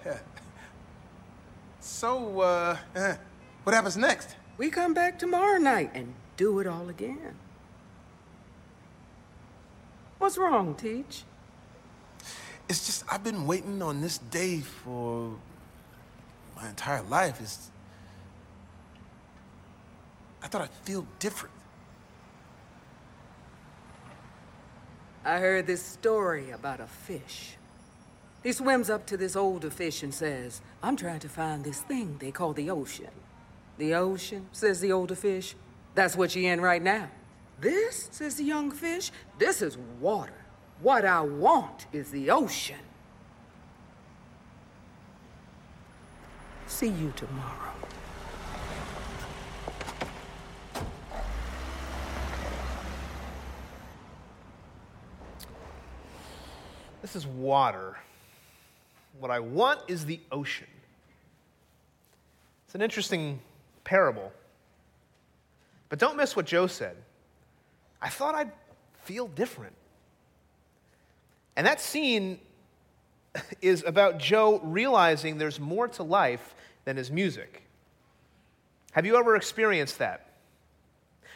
So, 1.80 2.41
uh, 2.41 2.78
eh, 2.95 3.15
what 3.63 3.76
happens 3.76 3.95
next? 3.95 4.36
We 4.57 4.72
come 4.72 4.95
back 4.95 5.20
tomorrow 5.20 5.59
night 5.59 5.91
and 5.93 6.15
do 6.36 6.59
it 6.59 6.65
all 6.65 6.89
again. 6.89 7.36
What's 10.17 10.36
wrong, 10.38 10.74
Teach? 10.74 11.24
It's 12.67 12.88
just 12.88 13.03
I've 13.07 13.24
been 13.24 13.45
waiting 13.45 13.84
on 13.84 14.01
this 14.01 14.17
day 14.17 14.61
for 14.61 15.36
my 16.55 16.70
entire 16.70 17.03
life. 17.03 17.39
It's 17.39 17.70
I 20.41 20.47
thought 20.47 20.63
I'd 20.63 20.86
feel 20.86 21.05
different. 21.20 21.53
I 25.24 25.38
heard 25.38 25.67
this 25.67 25.84
story 25.84 26.49
about 26.49 26.80
a 26.80 26.88
fish. 26.88 27.59
He 28.42 28.54
swims 28.54 28.90
up 28.90 29.06
to 29.08 29.18
this 29.18 29.36
older 29.36 29.70
fish 29.70 30.02
and 30.02 30.14
says, 30.14 30.62
I'm 30.82 30.96
trying 30.96 31.20
to 31.20 31.30
find 31.30 31.64
this 31.64 31.82
thing 31.82 32.18
they 32.20 32.32
call 32.32 32.54
the 32.54 32.70
ocean. 32.70 33.12
The 33.78 33.96
ocean, 33.96 34.48
says 34.52 34.80
the 34.80 34.92
older 34.92 35.16
fish. 35.16 35.56
That's 35.96 36.16
what 36.16 36.36
you're 36.36 36.52
in 36.52 36.62
right 36.62 36.82
now. 36.82 37.10
This, 37.60 38.08
says 38.12 38.36
the 38.36 38.44
young 38.44 38.72
fish, 38.72 39.12
this 39.38 39.62
is 39.62 39.78
water. 40.00 40.46
What 40.82 41.04
I 41.04 41.20
want 41.20 41.88
is 41.92 42.12
the 42.12 42.30
ocean. 42.30 42.78
See 46.68 46.88
you 46.88 47.12
tomorrow. 47.18 47.74
This 57.02 57.16
is 57.18 57.28
water. 57.28 57.98
What 59.18 59.32
I 59.32 59.39
want 59.39 59.82
is 59.88 60.05
the 60.05 60.20
ocean. 60.32 60.68
It's 62.66 62.76
an 62.76 62.82
interesting 62.82 63.39
parable. 63.84 64.32
But 65.89 65.97
don't 65.97 66.18
miss 66.18 66.36
what 66.36 66.45
Joe 66.45 66.68
said. 66.68 66.95
I 68.01 68.10
thought 68.10 68.36
I'd 68.36 68.51
feel 69.03 69.28
different. 69.28 69.74
And 71.55 71.66
that 71.66 71.82
scene 71.82 72.39
is 73.62 73.84
about 73.86 74.20
Joe 74.20 74.60
realizing 74.64 75.38
there's 75.38 75.60
more 75.60 75.88
to 75.89 76.03
life 76.03 76.55
than 76.86 76.95
his 76.95 77.12
music. 77.12 77.64
Have 78.91 79.05
you 79.05 79.18
ever 79.18 79.36
experienced 79.36 79.99
that? 79.99 80.28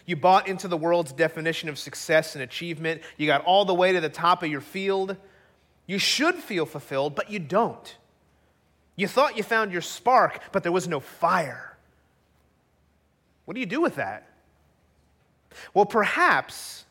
You 0.05 0.15
bought 0.15 0.47
into 0.47 0.67
the 0.67 0.77
world's 0.77 1.13
definition 1.13 1.69
of 1.69 1.79
success 1.79 2.35
and 2.35 2.43
achievement. 2.43 3.01
You 3.17 3.25
got 3.25 3.45
all 3.45 3.65
the 3.65 3.73
way 3.73 3.93
to 3.93 4.01
the 4.01 4.09
top 4.09 4.43
of 4.43 4.49
your 4.49 4.61
field. 4.61 5.15
You 5.85 5.97
should 5.97 6.35
feel 6.35 6.65
fulfilled, 6.65 7.15
but 7.15 7.29
you 7.29 7.39
don't. 7.39 7.97
You 8.95 9.07
thought 9.07 9.37
you 9.37 9.43
found 9.43 9.71
your 9.71 9.81
spark, 9.81 10.39
but 10.51 10.63
there 10.63 10.71
was 10.71 10.87
no 10.87 10.99
fire. 10.99 11.77
What 13.45 13.55
do 13.55 13.59
you 13.59 13.65
do 13.65 13.81
with 13.81 13.95
that? 13.95 14.27
Well, 15.73 15.85
perhaps, 15.85 16.85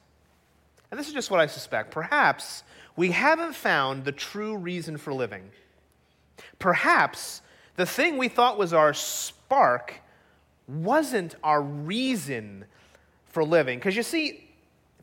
and 0.90 0.98
this 0.98 1.08
is 1.08 1.14
just 1.14 1.30
what 1.30 1.40
I 1.40 1.46
suspect, 1.46 1.90
perhaps 1.90 2.62
we 2.96 3.10
haven't 3.10 3.54
found 3.54 4.04
the 4.04 4.12
true 4.12 4.56
reason 4.56 4.98
for 4.98 5.12
living. 5.12 5.50
Perhaps 6.58 7.40
the 7.76 7.86
thing 7.86 8.18
we 8.18 8.28
thought 8.28 8.58
was 8.58 8.72
our 8.72 8.92
spark 8.92 10.00
wasn't 10.68 11.34
our 11.42 11.62
reason 11.62 12.64
for 13.26 13.42
living. 13.44 13.78
Because 13.78 13.96
you 13.96 14.02
see, 14.02 14.50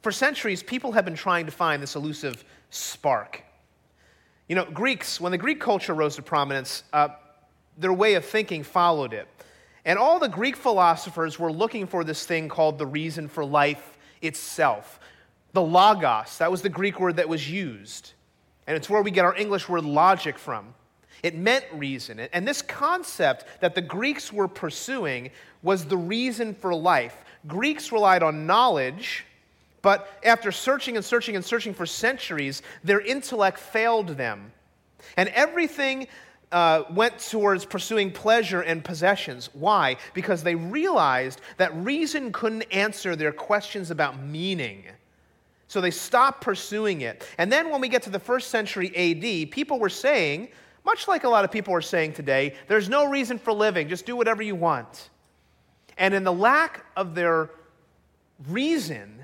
for 0.02 0.12
centuries, 0.12 0.62
people 0.62 0.92
have 0.92 1.06
been 1.06 1.16
trying 1.16 1.46
to 1.46 1.52
find 1.52 1.82
this 1.82 1.96
elusive 1.96 2.46
spark. 2.70 3.44
You 4.50 4.56
know, 4.56 4.66
Greeks, 4.66 5.22
when 5.22 5.32
the 5.32 5.38
Greek 5.38 5.62
culture 5.62 5.94
rose 5.94 6.16
to 6.16 6.24
prominence, 6.24 6.84
uh, 6.92 7.10
their 7.78 7.94
way 7.94 8.16
of 8.16 8.26
thinking 8.26 8.64
followed 8.64 9.14
it. 9.14 9.28
And 9.86 10.00
all 10.00 10.20
the 10.20 10.28
Greek 10.28 10.56
philosophers 10.56 11.38
were 11.38 11.52
looking 11.52 11.86
for 11.86 12.04
this 12.04 12.26
thing 12.26 12.50
called 12.50 12.80
the 12.80 12.86
reason 12.86 13.28
for 13.28 13.46
life 13.46 13.98
itself. 14.24 15.00
The 15.54 15.62
logos, 15.62 16.40
that 16.40 16.50
was 16.50 16.64
the 16.64 16.70
Greek 16.70 17.00
word 17.00 17.18
that 17.18 17.30
was 17.30 17.50
used. 17.50 18.14
And 18.66 18.76
it's 18.76 18.90
where 18.90 19.04
we 19.04 19.12
get 19.12 19.24
our 19.24 19.36
English 19.36 19.70
word 19.70 19.86
logic 19.86 20.40
from. 20.40 20.74
It 21.22 21.36
meant 21.36 21.66
reason. 21.72 22.20
And 22.20 22.48
this 22.48 22.64
concept 22.64 23.46
that 23.62 23.76
the 23.76 23.82
Greeks 23.82 24.34
were 24.34 24.48
pursuing 24.48 25.30
was 25.62 25.86
the 25.86 25.98
reason 25.98 26.56
for 26.56 26.74
life. 26.74 27.24
Greeks 27.46 27.92
relied 27.92 28.24
on 28.24 28.48
knowledge, 28.48 29.26
but 29.82 30.20
after 30.24 30.52
searching 30.52 30.96
and 30.96 31.06
searching 31.06 31.36
and 31.36 31.44
searching 31.44 31.74
for 31.74 31.86
centuries, 31.86 32.62
their 32.84 33.02
intellect 33.02 33.60
failed 33.60 34.10
them. 34.10 34.52
And 35.18 35.30
everything 35.30 36.08
uh, 36.52 36.84
went 36.92 37.20
towards 37.20 37.66
pursuing 37.66 38.12
pleasure 38.12 38.62
and 38.62 38.84
possessions. 38.84 39.50
Why? 39.54 39.98
Because 40.14 40.44
they 40.44 40.56
realized 40.56 41.42
that 41.58 41.76
reason 41.76 42.32
couldn't 42.32 42.64
answer 42.72 43.16
their 43.16 43.32
questions 43.32 43.92
about 43.92 44.20
meaning. 44.22 44.86
So 45.68 45.80
they 45.80 45.92
stopped 45.92 46.42
pursuing 46.42 47.02
it. 47.02 47.28
And 47.38 47.52
then 47.52 47.70
when 47.70 47.80
we 47.80 47.88
get 47.88 48.02
to 48.04 48.10
the 48.10 48.20
first 48.20 48.50
century 48.50 48.90
AD, 48.96 49.52
people 49.52 49.80
were 49.80 49.90
saying, 49.90 50.50
much 50.84 51.08
like 51.08 51.24
a 51.24 51.30
lot 51.30 51.46
of 51.46 51.52
people 51.52 51.74
are 51.76 51.82
saying 51.82 52.14
today, 52.14 52.56
there's 52.68 52.90
no 52.90 53.08
reason 53.08 53.38
for 53.38 53.54
living, 53.54 53.88
just 53.88 54.06
do 54.06 54.16
whatever 54.16 54.42
you 54.42 54.56
want. 54.56 55.10
And 55.98 56.14
in 56.14 56.24
the 56.24 56.34
lack 56.34 56.86
of 56.96 57.14
their 57.14 57.52
reason, 58.48 59.19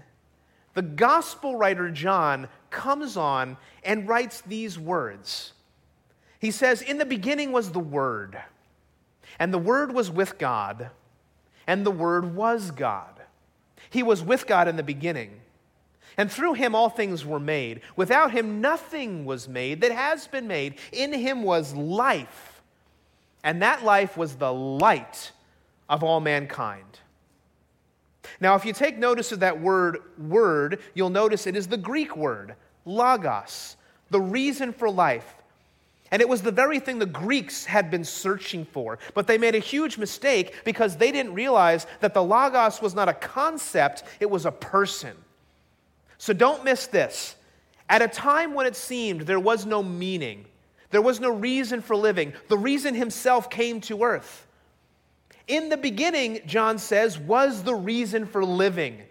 the 0.76 0.82
gospel 0.82 1.56
writer 1.56 1.90
John 1.90 2.48
comes 2.70 3.18
on 3.18 3.58
and 3.84 4.08
writes 4.08 4.42
these 4.42 4.78
words. 4.78 5.54
He 6.40 6.52
says, 6.52 6.82
In 6.82 7.00
the 7.00 7.06
beginning 7.06 7.52
was 7.52 7.72
the 7.72 7.80
Word, 7.80 8.38
and 9.40 9.54
the 9.54 9.58
Word 9.58 9.94
was 9.94 10.12
with 10.12 10.38
God, 10.38 10.92
and 11.66 11.86
the 11.86 11.92
Word 11.92 12.36
was 12.36 12.72
God. 12.72 13.22
He 13.90 14.04
was 14.04 14.22
with 14.22 14.46
God 14.46 14.68
in 14.68 14.76
the 14.76 14.84
beginning. 14.84 15.40
And 16.18 16.32
through 16.32 16.54
him 16.54 16.76
all 16.76 16.90
things 16.90 17.26
were 17.26 17.40
made. 17.40 17.82
Without 17.96 18.32
him 18.32 18.62
nothing 18.62 19.26
was 19.26 19.50
made 19.50 19.82
that 19.82 19.92
has 19.92 20.28
been 20.28 20.48
made. 20.48 20.76
In 20.92 21.14
him 21.14 21.44
was 21.44 21.74
life, 21.74 22.62
and 23.44 23.62
that 23.62 23.84
life 23.84 24.18
was 24.18 24.36
the 24.36 24.54
light 24.54 25.32
of 25.90 26.04
all 26.04 26.20
mankind. 26.20 27.00
Now, 28.40 28.56
if 28.56 28.66
you 28.66 28.74
take 28.74 28.98
notice 28.98 29.32
of 29.32 29.40
that 29.42 29.60
word, 29.60 30.00
word, 30.18 30.80
you'll 30.94 31.10
notice 31.10 31.48
it 31.48 31.56
is 31.56 31.68
the 31.68 31.78
Greek 31.78 32.16
word, 32.16 32.56
logos. 32.86 33.78
the 34.10 34.22
reason 34.22 34.72
for 34.72 34.90
life. 34.90 35.36
And 36.12 36.22
it 36.22 36.30
was 36.30 36.42
the 36.42 36.52
very 36.52 36.80
thing 36.80 37.00
the 37.00 37.06
Greeks 37.06 37.66
had 37.66 37.90
been 37.90 38.04
searching 38.04 38.66
for. 38.66 39.00
But 39.14 39.28
they 39.28 39.38
made 39.38 39.56
a 39.56 39.60
huge 39.60 39.98
mistake 39.98 40.54
because 40.64 40.96
they 40.96 41.12
didn't 41.12 41.34
realize 41.34 41.88
that 42.00 42.14
the 42.14 42.24
Logos 42.24 42.82
was 42.82 42.94
not 42.94 43.10
a 43.10 43.14
concept, 43.14 44.04
it 44.20 44.30
was 44.30 44.46
a 44.46 44.52
person. 44.52 45.16
So 46.18 46.32
don't 46.32 46.64
miss 46.64 46.88
this. 46.88 47.36
At 47.90 48.02
a 48.02 48.08
time 48.08 48.54
when 48.54 48.66
it 48.66 48.76
seemed 48.76 49.22
there 49.22 49.40
was 49.40 49.66
no 49.66 49.84
meaning, 49.84 50.46
there 50.92 51.02
was 51.02 51.20
no 51.20 51.32
reason 51.32 51.82
for 51.82 51.96
living, 51.96 52.34
the 52.48 52.58
reason 52.58 52.94
himself 52.94 53.50
came 53.50 53.82
to 53.82 54.04
earth. 54.04 54.45
In 55.48 55.70
the 55.70 55.78
beginning, 55.78 56.42
John 56.46 56.78
says, 56.80 57.20
was 57.20 57.64
the 57.64 57.76
reason 57.76 58.26
for 58.26 58.44
living. 58.44 59.02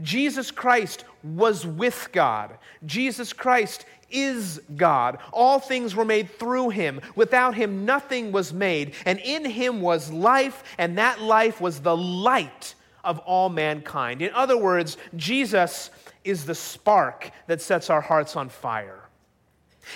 Jesus 0.00 0.50
Christ 0.50 1.04
was 1.22 1.66
with 1.66 2.08
God. 2.12 2.56
Jesus 2.86 3.32
Christ 3.32 3.84
is 4.10 4.60
God. 4.76 5.18
All 5.32 5.58
things 5.58 5.94
were 5.94 6.04
made 6.04 6.30
through 6.30 6.70
him. 6.70 7.00
Without 7.14 7.54
him, 7.54 7.84
nothing 7.84 8.32
was 8.32 8.52
made. 8.52 8.94
And 9.04 9.18
in 9.18 9.44
him 9.44 9.80
was 9.80 10.12
life, 10.12 10.62
and 10.78 10.98
that 10.98 11.20
life 11.20 11.60
was 11.60 11.80
the 11.80 11.96
light 11.96 12.74
of 13.04 13.18
all 13.20 13.48
mankind. 13.48 14.22
In 14.22 14.32
other 14.34 14.56
words, 14.56 14.96
Jesus 15.16 15.90
is 16.24 16.44
the 16.44 16.54
spark 16.54 17.30
that 17.46 17.62
sets 17.62 17.90
our 17.90 18.00
hearts 18.00 18.36
on 18.36 18.48
fire. 18.48 19.00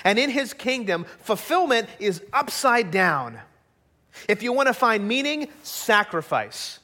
And 0.02 0.18
in 0.18 0.30
his 0.30 0.52
kingdom, 0.54 1.06
fulfillment 1.20 1.88
is 1.98 2.22
upside 2.32 2.90
down. 2.90 3.38
If 4.28 4.42
you 4.42 4.52
want 4.52 4.68
to 4.68 4.74
find 4.74 5.06
meaning, 5.06 5.48
sacrifice. 5.62 6.80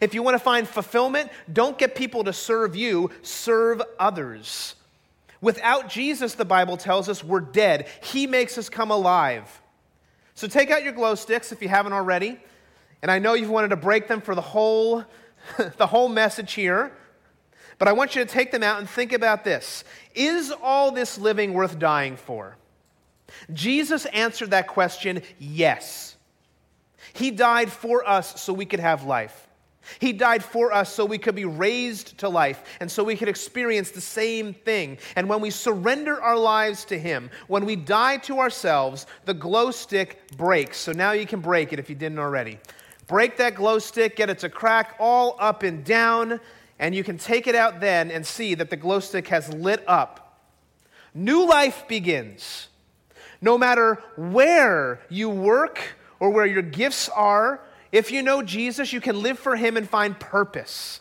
If 0.00 0.14
you 0.14 0.22
want 0.22 0.34
to 0.34 0.38
find 0.38 0.66
fulfillment, 0.66 1.30
don't 1.52 1.78
get 1.78 1.94
people 1.94 2.24
to 2.24 2.32
serve 2.32 2.74
you, 2.74 3.10
serve 3.22 3.82
others. 3.98 4.74
Without 5.40 5.88
Jesus, 5.88 6.34
the 6.34 6.44
Bible 6.44 6.76
tells 6.76 7.08
us 7.08 7.22
we're 7.22 7.40
dead. 7.40 7.88
He 8.02 8.26
makes 8.26 8.56
us 8.56 8.68
come 8.68 8.90
alive. 8.90 9.60
So 10.34 10.46
take 10.46 10.70
out 10.70 10.84
your 10.84 10.92
glow 10.92 11.14
sticks 11.14 11.52
if 11.52 11.60
you 11.60 11.68
haven't 11.68 11.92
already. 11.92 12.38
And 13.02 13.10
I 13.10 13.18
know 13.18 13.34
you've 13.34 13.50
wanted 13.50 13.68
to 13.68 13.76
break 13.76 14.06
them 14.08 14.20
for 14.20 14.34
the 14.34 14.40
whole, 14.40 15.04
the 15.76 15.86
whole 15.86 16.08
message 16.08 16.52
here. 16.52 16.92
But 17.78 17.88
I 17.88 17.92
want 17.92 18.14
you 18.14 18.24
to 18.24 18.30
take 18.30 18.52
them 18.52 18.62
out 18.62 18.78
and 18.78 18.88
think 18.88 19.12
about 19.12 19.44
this 19.44 19.84
Is 20.14 20.52
all 20.62 20.92
this 20.92 21.18
living 21.18 21.52
worth 21.52 21.78
dying 21.78 22.16
for? 22.16 22.56
Jesus 23.52 24.06
answered 24.06 24.50
that 24.50 24.68
question 24.68 25.22
yes. 25.38 26.11
He 27.12 27.30
died 27.30 27.70
for 27.70 28.08
us 28.08 28.40
so 28.40 28.52
we 28.52 28.66
could 28.66 28.80
have 28.80 29.04
life. 29.04 29.48
He 29.98 30.12
died 30.12 30.44
for 30.44 30.72
us 30.72 30.92
so 30.92 31.04
we 31.04 31.18
could 31.18 31.34
be 31.34 31.44
raised 31.44 32.18
to 32.18 32.28
life 32.28 32.62
and 32.80 32.90
so 32.90 33.02
we 33.02 33.16
could 33.16 33.28
experience 33.28 33.90
the 33.90 34.00
same 34.00 34.54
thing. 34.54 34.98
And 35.16 35.28
when 35.28 35.40
we 35.40 35.50
surrender 35.50 36.20
our 36.22 36.36
lives 36.36 36.84
to 36.86 36.98
Him, 36.98 37.30
when 37.48 37.64
we 37.64 37.76
die 37.76 38.18
to 38.18 38.38
ourselves, 38.38 39.06
the 39.24 39.34
glow 39.34 39.70
stick 39.70 40.20
breaks. 40.36 40.78
So 40.78 40.92
now 40.92 41.12
you 41.12 41.26
can 41.26 41.40
break 41.40 41.72
it 41.72 41.78
if 41.78 41.90
you 41.90 41.96
didn't 41.96 42.18
already. 42.18 42.58
Break 43.08 43.36
that 43.38 43.56
glow 43.56 43.78
stick, 43.78 44.16
get 44.16 44.30
it 44.30 44.38
to 44.38 44.48
crack 44.48 44.94
all 44.98 45.36
up 45.40 45.64
and 45.64 45.84
down, 45.84 46.40
and 46.78 46.94
you 46.94 47.02
can 47.04 47.18
take 47.18 47.46
it 47.46 47.54
out 47.54 47.80
then 47.80 48.10
and 48.10 48.24
see 48.24 48.54
that 48.54 48.70
the 48.70 48.76
glow 48.76 49.00
stick 49.00 49.28
has 49.28 49.52
lit 49.52 49.82
up. 49.88 50.40
New 51.14 51.46
life 51.46 51.86
begins. 51.88 52.68
No 53.40 53.58
matter 53.58 54.02
where 54.16 55.00
you 55.08 55.28
work 55.28 55.80
or 56.22 56.30
where 56.30 56.46
your 56.46 56.62
gifts 56.62 57.08
are, 57.08 57.60
if 57.90 58.12
you 58.12 58.22
know 58.22 58.42
Jesus, 58.42 58.92
you 58.92 59.00
can 59.00 59.20
live 59.22 59.40
for 59.40 59.56
him 59.56 59.76
and 59.76 59.90
find 59.90 60.18
purpose. 60.20 61.00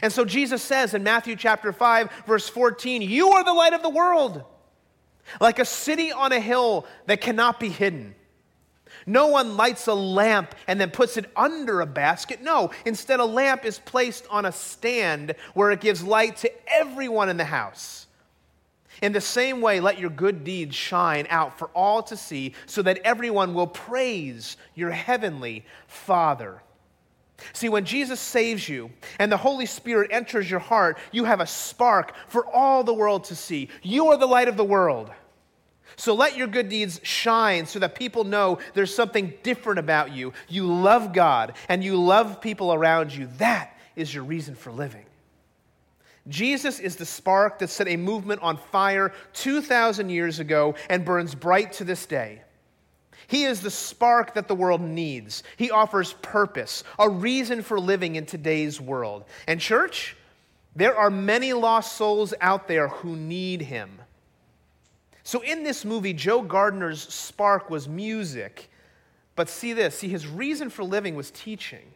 And 0.00 0.12
so 0.12 0.24
Jesus 0.24 0.62
says 0.62 0.94
in 0.94 1.02
Matthew 1.02 1.34
chapter 1.34 1.72
5, 1.72 2.08
verse 2.24 2.48
14, 2.48 3.02
You 3.02 3.30
are 3.30 3.42
the 3.42 3.52
light 3.52 3.72
of 3.72 3.82
the 3.82 3.90
world, 3.90 4.44
like 5.40 5.58
a 5.58 5.64
city 5.64 6.12
on 6.12 6.30
a 6.30 6.38
hill 6.38 6.86
that 7.06 7.20
cannot 7.20 7.58
be 7.58 7.68
hidden. 7.68 8.14
No 9.06 9.26
one 9.26 9.56
lights 9.56 9.88
a 9.88 9.94
lamp 9.94 10.54
and 10.68 10.80
then 10.80 10.92
puts 10.92 11.16
it 11.16 11.28
under 11.34 11.80
a 11.80 11.86
basket. 11.86 12.40
No, 12.40 12.70
instead, 12.84 13.18
a 13.18 13.24
lamp 13.24 13.64
is 13.64 13.80
placed 13.80 14.24
on 14.30 14.44
a 14.44 14.52
stand 14.52 15.34
where 15.54 15.72
it 15.72 15.80
gives 15.80 16.04
light 16.04 16.36
to 16.38 16.52
everyone 16.72 17.28
in 17.28 17.38
the 17.38 17.44
house. 17.44 18.03
In 19.02 19.12
the 19.12 19.20
same 19.20 19.60
way, 19.60 19.80
let 19.80 19.98
your 19.98 20.10
good 20.10 20.44
deeds 20.44 20.74
shine 20.74 21.26
out 21.30 21.58
for 21.58 21.68
all 21.68 22.02
to 22.04 22.16
see, 22.16 22.54
so 22.66 22.82
that 22.82 23.00
everyone 23.04 23.54
will 23.54 23.66
praise 23.66 24.56
your 24.74 24.90
heavenly 24.90 25.64
Father. 25.86 26.62
See, 27.52 27.68
when 27.68 27.84
Jesus 27.84 28.20
saves 28.20 28.68
you 28.68 28.90
and 29.18 29.30
the 29.30 29.36
Holy 29.36 29.66
Spirit 29.66 30.10
enters 30.12 30.50
your 30.50 30.60
heart, 30.60 30.98
you 31.12 31.24
have 31.24 31.40
a 31.40 31.46
spark 31.46 32.14
for 32.28 32.46
all 32.46 32.84
the 32.84 32.94
world 32.94 33.24
to 33.24 33.34
see. 33.34 33.68
You 33.82 34.08
are 34.08 34.16
the 34.16 34.26
light 34.26 34.48
of 34.48 34.56
the 34.56 34.64
world. 34.64 35.10
So 35.96 36.14
let 36.14 36.36
your 36.36 36.46
good 36.46 36.68
deeds 36.68 37.00
shine 37.02 37.66
so 37.66 37.78
that 37.80 37.94
people 37.94 38.24
know 38.24 38.58
there's 38.74 38.94
something 38.94 39.34
different 39.42 39.78
about 39.78 40.12
you. 40.12 40.32
You 40.48 40.72
love 40.72 41.12
God 41.12 41.54
and 41.68 41.84
you 41.84 42.00
love 42.00 42.40
people 42.40 42.72
around 42.72 43.14
you. 43.14 43.28
That 43.38 43.76
is 43.94 44.12
your 44.12 44.24
reason 44.24 44.54
for 44.54 44.72
living. 44.72 45.04
Jesus 46.28 46.80
is 46.80 46.96
the 46.96 47.04
spark 47.04 47.58
that 47.58 47.68
set 47.68 47.88
a 47.88 47.96
movement 47.96 48.40
on 48.42 48.56
fire 48.56 49.12
2,000 49.34 50.08
years 50.08 50.38
ago 50.38 50.74
and 50.88 51.04
burns 51.04 51.34
bright 51.34 51.72
to 51.74 51.84
this 51.84 52.06
day. 52.06 52.42
He 53.26 53.44
is 53.44 53.60
the 53.60 53.70
spark 53.70 54.34
that 54.34 54.48
the 54.48 54.54
world 54.54 54.80
needs. 54.80 55.42
He 55.56 55.70
offers 55.70 56.14
purpose, 56.14 56.84
a 56.98 57.08
reason 57.08 57.62
for 57.62 57.80
living 57.80 58.16
in 58.16 58.26
today's 58.26 58.80
world. 58.80 59.24
And, 59.46 59.60
church, 59.60 60.16
there 60.76 60.96
are 60.96 61.10
many 61.10 61.52
lost 61.52 61.96
souls 61.96 62.34
out 62.40 62.68
there 62.68 62.88
who 62.88 63.16
need 63.16 63.62
him. 63.62 64.00
So, 65.22 65.40
in 65.40 65.62
this 65.62 65.84
movie, 65.84 66.12
Joe 66.12 66.42
Gardner's 66.42 67.02
spark 67.02 67.70
was 67.70 67.88
music. 67.88 68.70
But 69.36 69.48
see 69.48 69.72
this 69.72 69.98
see, 69.98 70.08
his 70.08 70.26
reason 70.26 70.70
for 70.70 70.84
living 70.84 71.14
was 71.14 71.30
teaching. 71.30 71.92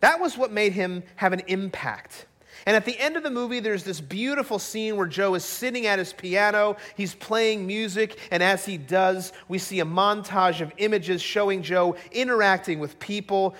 That 0.00 0.20
was 0.20 0.36
what 0.36 0.52
made 0.52 0.72
him 0.72 1.02
have 1.16 1.32
an 1.32 1.42
impact. 1.46 2.26
And 2.66 2.74
at 2.74 2.84
the 2.84 2.98
end 2.98 3.16
of 3.16 3.22
the 3.22 3.30
movie, 3.30 3.60
there's 3.60 3.84
this 3.84 4.00
beautiful 4.00 4.58
scene 4.58 4.96
where 4.96 5.06
Joe 5.06 5.34
is 5.36 5.44
sitting 5.44 5.86
at 5.86 6.00
his 6.00 6.12
piano. 6.12 6.76
He's 6.96 7.14
playing 7.14 7.64
music, 7.64 8.18
and 8.32 8.42
as 8.42 8.66
he 8.66 8.76
does, 8.76 9.32
we 9.46 9.58
see 9.58 9.78
a 9.78 9.84
montage 9.84 10.60
of 10.60 10.72
images 10.76 11.22
showing 11.22 11.62
Joe 11.62 11.94
interacting 12.10 12.80
with 12.80 12.98
people 12.98 13.54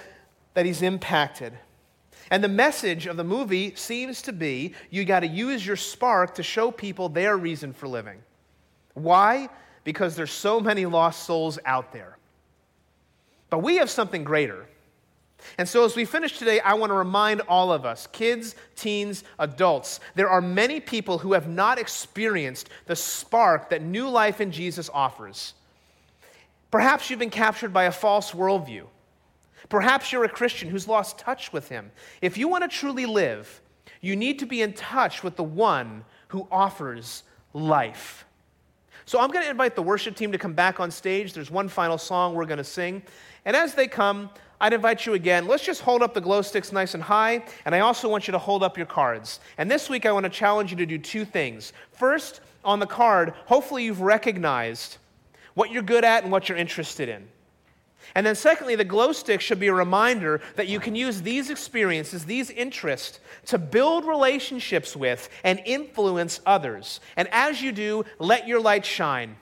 that 0.54 0.66
he's 0.66 0.82
impacted. 0.82 1.57
And 2.32 2.42
the 2.42 2.48
message 2.48 3.07
of 3.07 3.16
the 3.16 3.22
movie 3.22 3.76
seems 3.76 4.22
to 4.22 4.32
be 4.32 4.74
you 4.90 5.04
got 5.04 5.20
to 5.20 5.28
use 5.28 5.64
your 5.64 5.76
spark 5.76 6.34
to 6.34 6.42
show 6.42 6.72
people 6.72 7.09
their 7.09 7.36
reason 7.36 7.72
for 7.72 7.86
living. 7.86 8.18
Why? 8.94 9.48
Because 9.84 10.16
there's 10.16 10.32
so 10.32 10.59
many 10.59 10.84
lost 10.84 11.22
souls 11.22 11.61
out 11.64 11.92
there. 11.92 12.18
But 13.50 13.61
we 13.61 13.76
have 13.76 13.88
something 13.88 14.24
greater. 14.24 14.66
And 15.59 15.68
so, 15.68 15.84
as 15.84 15.97
we 15.97 16.05
finish 16.05 16.38
today, 16.38 16.61
I 16.61 16.74
want 16.74 16.90
to 16.90 16.94
remind 16.94 17.40
all 17.42 17.72
of 17.72 17.84
us 17.84 18.07
kids, 18.09 18.55
teens, 18.74 19.24
adults 19.38 20.01
there 20.14 20.28
are 20.28 20.40
many 20.40 20.80
people 20.80 21.18
who 21.18 21.32
have 21.32 21.49
not 21.49 21.78
experienced 21.78 22.68
the 22.86 22.97
spark 22.97 23.70
that 23.70 23.82
new 23.82 24.09
life 24.09 24.40
in 24.40 24.53
Jesus 24.53 24.90
offers. 24.92 25.55
Perhaps 26.70 27.09
you've 27.09 27.18
been 27.18 27.30
captured 27.30 27.72
by 27.72 27.84
a 27.84 27.92
false 27.92 28.32
worldview. 28.32 28.86
Perhaps 29.68 30.12
you're 30.12 30.24
a 30.24 30.28
Christian 30.28 30.68
who's 30.68 30.86
lost 30.86 31.18
touch 31.18 31.53
with 31.53 31.68
Him. 31.68 31.90
If 32.20 32.38
you 32.38 32.49
want 32.49 32.62
to 32.64 32.68
truly 32.68 33.07
live, 33.07 33.61
you 34.01 34.16
need 34.16 34.38
to 34.40 34.47
be 34.47 34.62
in 34.62 34.72
touch 34.72 35.22
with 35.22 35.36
the 35.36 35.44
one 35.44 36.05
who 36.28 36.47
offers 36.51 37.22
life. 37.53 38.26
So 39.07 39.20
I'm 39.20 39.30
going 39.30 39.44
to 39.44 39.51
invite 39.51 39.76
the 39.76 39.82
worship 39.82 40.16
team 40.16 40.32
to 40.32 40.38
come 40.38 40.53
back 40.53 40.80
on 40.80 40.90
stage. 40.90 41.32
There's 41.32 41.51
one 41.51 41.68
final 41.68 41.97
song 41.97 42.34
we're 42.34 42.44
going 42.44 42.59
to 42.59 42.64
sing. 42.64 43.03
And 43.44 43.55
as 43.55 43.74
they 43.74 43.86
come, 43.86 44.30
I'd 44.61 44.72
invite 44.72 45.04
you 45.04 45.14
again, 45.14 45.46
let's 45.46 45.64
just 45.64 45.82
hold 45.82 46.02
up 46.02 46.14
the 46.14 46.20
glow 46.20 46.42
sticks 46.42 46.72
nice 46.72 46.94
and 46.94 47.02
high, 47.02 47.44
and 47.64 47.74
I 47.74 47.80
also 47.80 48.09
want 48.09 48.26
you 48.26 48.32
to 48.32 48.38
hold 48.38 48.62
up 48.62 48.76
your 48.76 48.86
cards. 48.86 49.40
And 49.59 49.70
this 49.70 49.90
week, 49.90 50.07
I 50.07 50.12
want 50.12 50.24
to 50.24 50.30
challenge 50.30 50.70
you 50.70 50.76
to 50.78 50.86
do 50.86 50.98
two 50.98 51.24
things. 51.24 51.72
First, 51.92 52.40
on 52.64 52.80
the 52.80 52.86
card, 52.86 53.34
hopefully 53.44 53.84
you've 53.84 54.00
recognized 54.00 54.96
what 55.54 55.70
you're 55.70 55.82
good 55.82 56.04
at 56.04 56.22
and 56.22 56.32
what 56.32 56.48
you're 56.48 56.59
interested 56.59 57.09
in. 57.09 57.28
And 58.14 58.24
then, 58.24 58.34
secondly, 58.34 58.76
the 58.76 58.84
glow 58.84 59.12
stick 59.12 59.40
should 59.40 59.61
be 59.61 59.66
a 59.66 59.74
reminder 59.74 60.40
that 60.54 60.68
you 60.68 60.80
can 60.80 60.94
use 60.94 61.22
these 61.22 61.50
experiences, 61.50 62.24
these 62.24 62.50
interests, 62.50 63.20
to 63.46 63.59
build 63.59 64.04
relationships 64.04 64.96
with 64.96 65.28
and 65.44 65.61
influence 65.64 66.40
others. 66.46 67.00
And 67.16 67.28
as 67.32 67.61
you 67.61 67.72
do, 67.72 68.04
let 68.18 68.46
your 68.46 68.61
light 68.61 68.86
shine. 68.86 69.36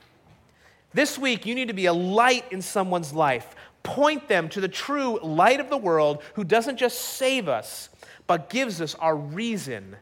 This 0.93 1.19
week, 1.19 1.45
you 1.47 1.55
need 1.55 1.69
to 1.69 1.75
be 1.75 1.87
a 1.87 1.93
light 1.93 2.45
in 2.51 2.63
someone's 2.63 3.13
life, 3.13 3.55
point 3.85 4.27
them 4.27 4.49
to 4.49 4.61
the 4.61 4.69
true 4.69 5.21
light 5.23 5.61
of 5.61 5.71
the 5.71 5.77
world 5.77 6.23
who 6.35 6.43
doesn't 6.43 6.79
just 6.79 6.99
save 6.99 7.49
us, 7.49 7.89
but 8.27 8.51
gives 8.51 8.81
us 8.81 8.97
our 8.97 9.15
reason 9.15 9.95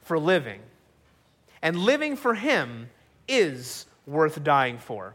for 0.00 0.18
living. 0.18 0.60
And 1.62 1.78
living 1.78 2.16
for 2.16 2.34
Him 2.34 2.90
is 3.28 3.86
worth 4.06 4.42
dying 4.42 4.78
for. 4.78 5.14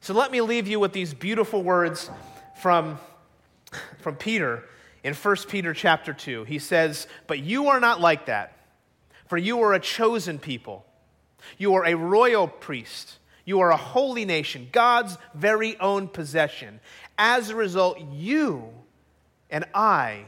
So 0.00 0.14
let 0.14 0.30
me 0.30 0.40
leave 0.40 0.68
you 0.68 0.80
with 0.80 0.92
these 0.92 1.12
beautiful 1.12 1.62
words 1.62 2.08
from, 2.62 2.98
from 3.98 4.14
Peter 4.14 4.64
in 5.02 5.12
1 5.12 5.36
Peter 5.48 5.74
chapter 5.74 6.12
2. 6.12 6.44
He 6.44 6.58
says, 6.58 7.08
But 7.26 7.40
you 7.40 7.68
are 7.68 7.80
not 7.80 8.00
like 8.00 8.26
that, 8.26 8.56
for 9.26 9.36
you 9.36 9.60
are 9.62 9.74
a 9.74 9.80
chosen 9.80 10.38
people, 10.38 10.86
You 11.58 11.74
are 11.74 11.84
a 11.84 11.94
royal 11.94 12.46
priest. 12.48 13.18
You 13.48 13.60
are 13.60 13.70
a 13.70 13.78
holy 13.78 14.26
nation, 14.26 14.68
God's 14.72 15.16
very 15.34 15.78
own 15.78 16.08
possession. 16.08 16.80
As 17.18 17.50
a 17.50 17.56
result, 17.56 18.00
you 18.12 18.68
and 19.50 19.64
I 19.74 20.26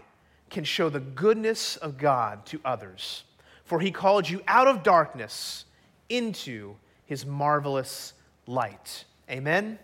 can 0.51 0.65
show 0.65 0.89
the 0.89 1.01
goodness 1.01 1.77
of 1.77 1.97
God 1.97 2.45
to 2.47 2.61
others. 2.65 3.23
For 3.65 3.79
he 3.79 3.93
called 3.93 4.29
you 4.29 4.43
out 4.49 4.67
of 4.67 4.83
darkness 4.83 5.65
into 6.09 6.75
his 7.07 7.25
marvelous 7.25 8.15
light. 8.47 9.05
Amen. 9.31 9.79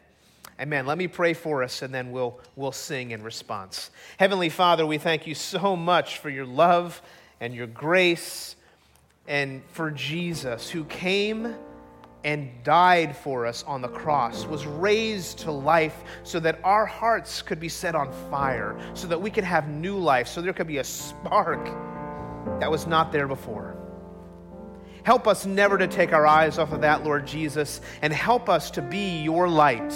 Amen. 0.61 0.87
Let 0.87 0.99
me 0.99 1.07
pray 1.07 1.35
for 1.35 1.63
us 1.63 1.83
and 1.83 1.95
then 1.95 2.11
we'll, 2.11 2.41
we'll 2.57 2.73
sing 2.73 3.13
in 3.13 3.23
response. 3.23 3.91
Heavenly 4.19 4.49
Father, 4.49 4.85
we 4.85 4.99
thank 4.99 5.27
you 5.27 5.35
so 5.35 5.77
much 5.77 6.19
for 6.19 6.31
your 6.31 6.47
love 6.47 7.01
and 7.41 7.55
your 7.55 7.67
grace 7.67 8.57
and 9.29 9.63
for 9.73 9.91
Jesus 9.91 10.71
who 10.71 10.85
came 10.85 11.55
and 12.27 12.51
died 12.65 13.17
for 13.17 13.47
us 13.47 13.63
on 13.69 13.81
the 13.81 13.89
cross, 13.89 14.45
was 14.47 14.67
raised 14.67 15.39
to 15.39 15.53
life 15.53 16.03
so 16.25 16.41
that 16.41 16.59
our 16.65 16.85
hearts 16.85 17.41
could 17.41 17.61
be 17.61 17.69
set 17.69 17.95
on 17.95 18.13
fire, 18.31 18.77
so 18.95 19.07
that 19.07 19.23
we 19.23 19.31
could 19.31 19.45
have 19.45 19.69
new 19.69 19.97
life, 19.97 20.27
so 20.27 20.43
there 20.43 20.53
could 20.53 20.67
be 20.67 20.79
a 20.79 20.85
spark 20.85 21.65
that 22.59 22.69
was 22.69 22.85
not 22.85 23.13
there 23.13 23.29
before. 23.29 23.77
Help 25.05 25.29
us 25.29 25.47
never 25.47 25.79
to 25.79 25.87
take 25.87 26.13
our 26.13 26.27
eyes 26.27 26.59
off 26.59 26.73
of 26.73 26.81
that, 26.81 27.05
Lord 27.05 27.29
Jesus, 27.29 27.81
and 28.03 28.13
help 28.13 28.49
us 28.49 28.73
to 28.73 28.83
be 28.83 29.23
your 29.23 29.49
light. 29.49 29.95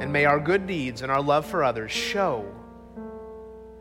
And 0.00 0.10
may 0.10 0.24
our 0.24 0.40
good 0.40 0.66
deeds 0.66 1.02
and 1.02 1.12
our 1.12 1.20
love 1.20 1.44
for 1.44 1.62
others 1.62 1.92
show 1.92 2.50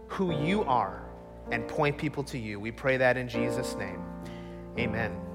who 0.08 0.34
you 0.44 0.66
are 0.66 1.06
and 1.54 1.66
point 1.70 1.98
people 1.98 2.24
to 2.26 2.38
you. 2.38 2.60
We 2.60 2.72
pray 2.72 2.98
that 2.98 3.16
in 3.16 3.30
Jesus' 3.30 3.76
name. 3.76 4.04
Amen. 4.78 5.29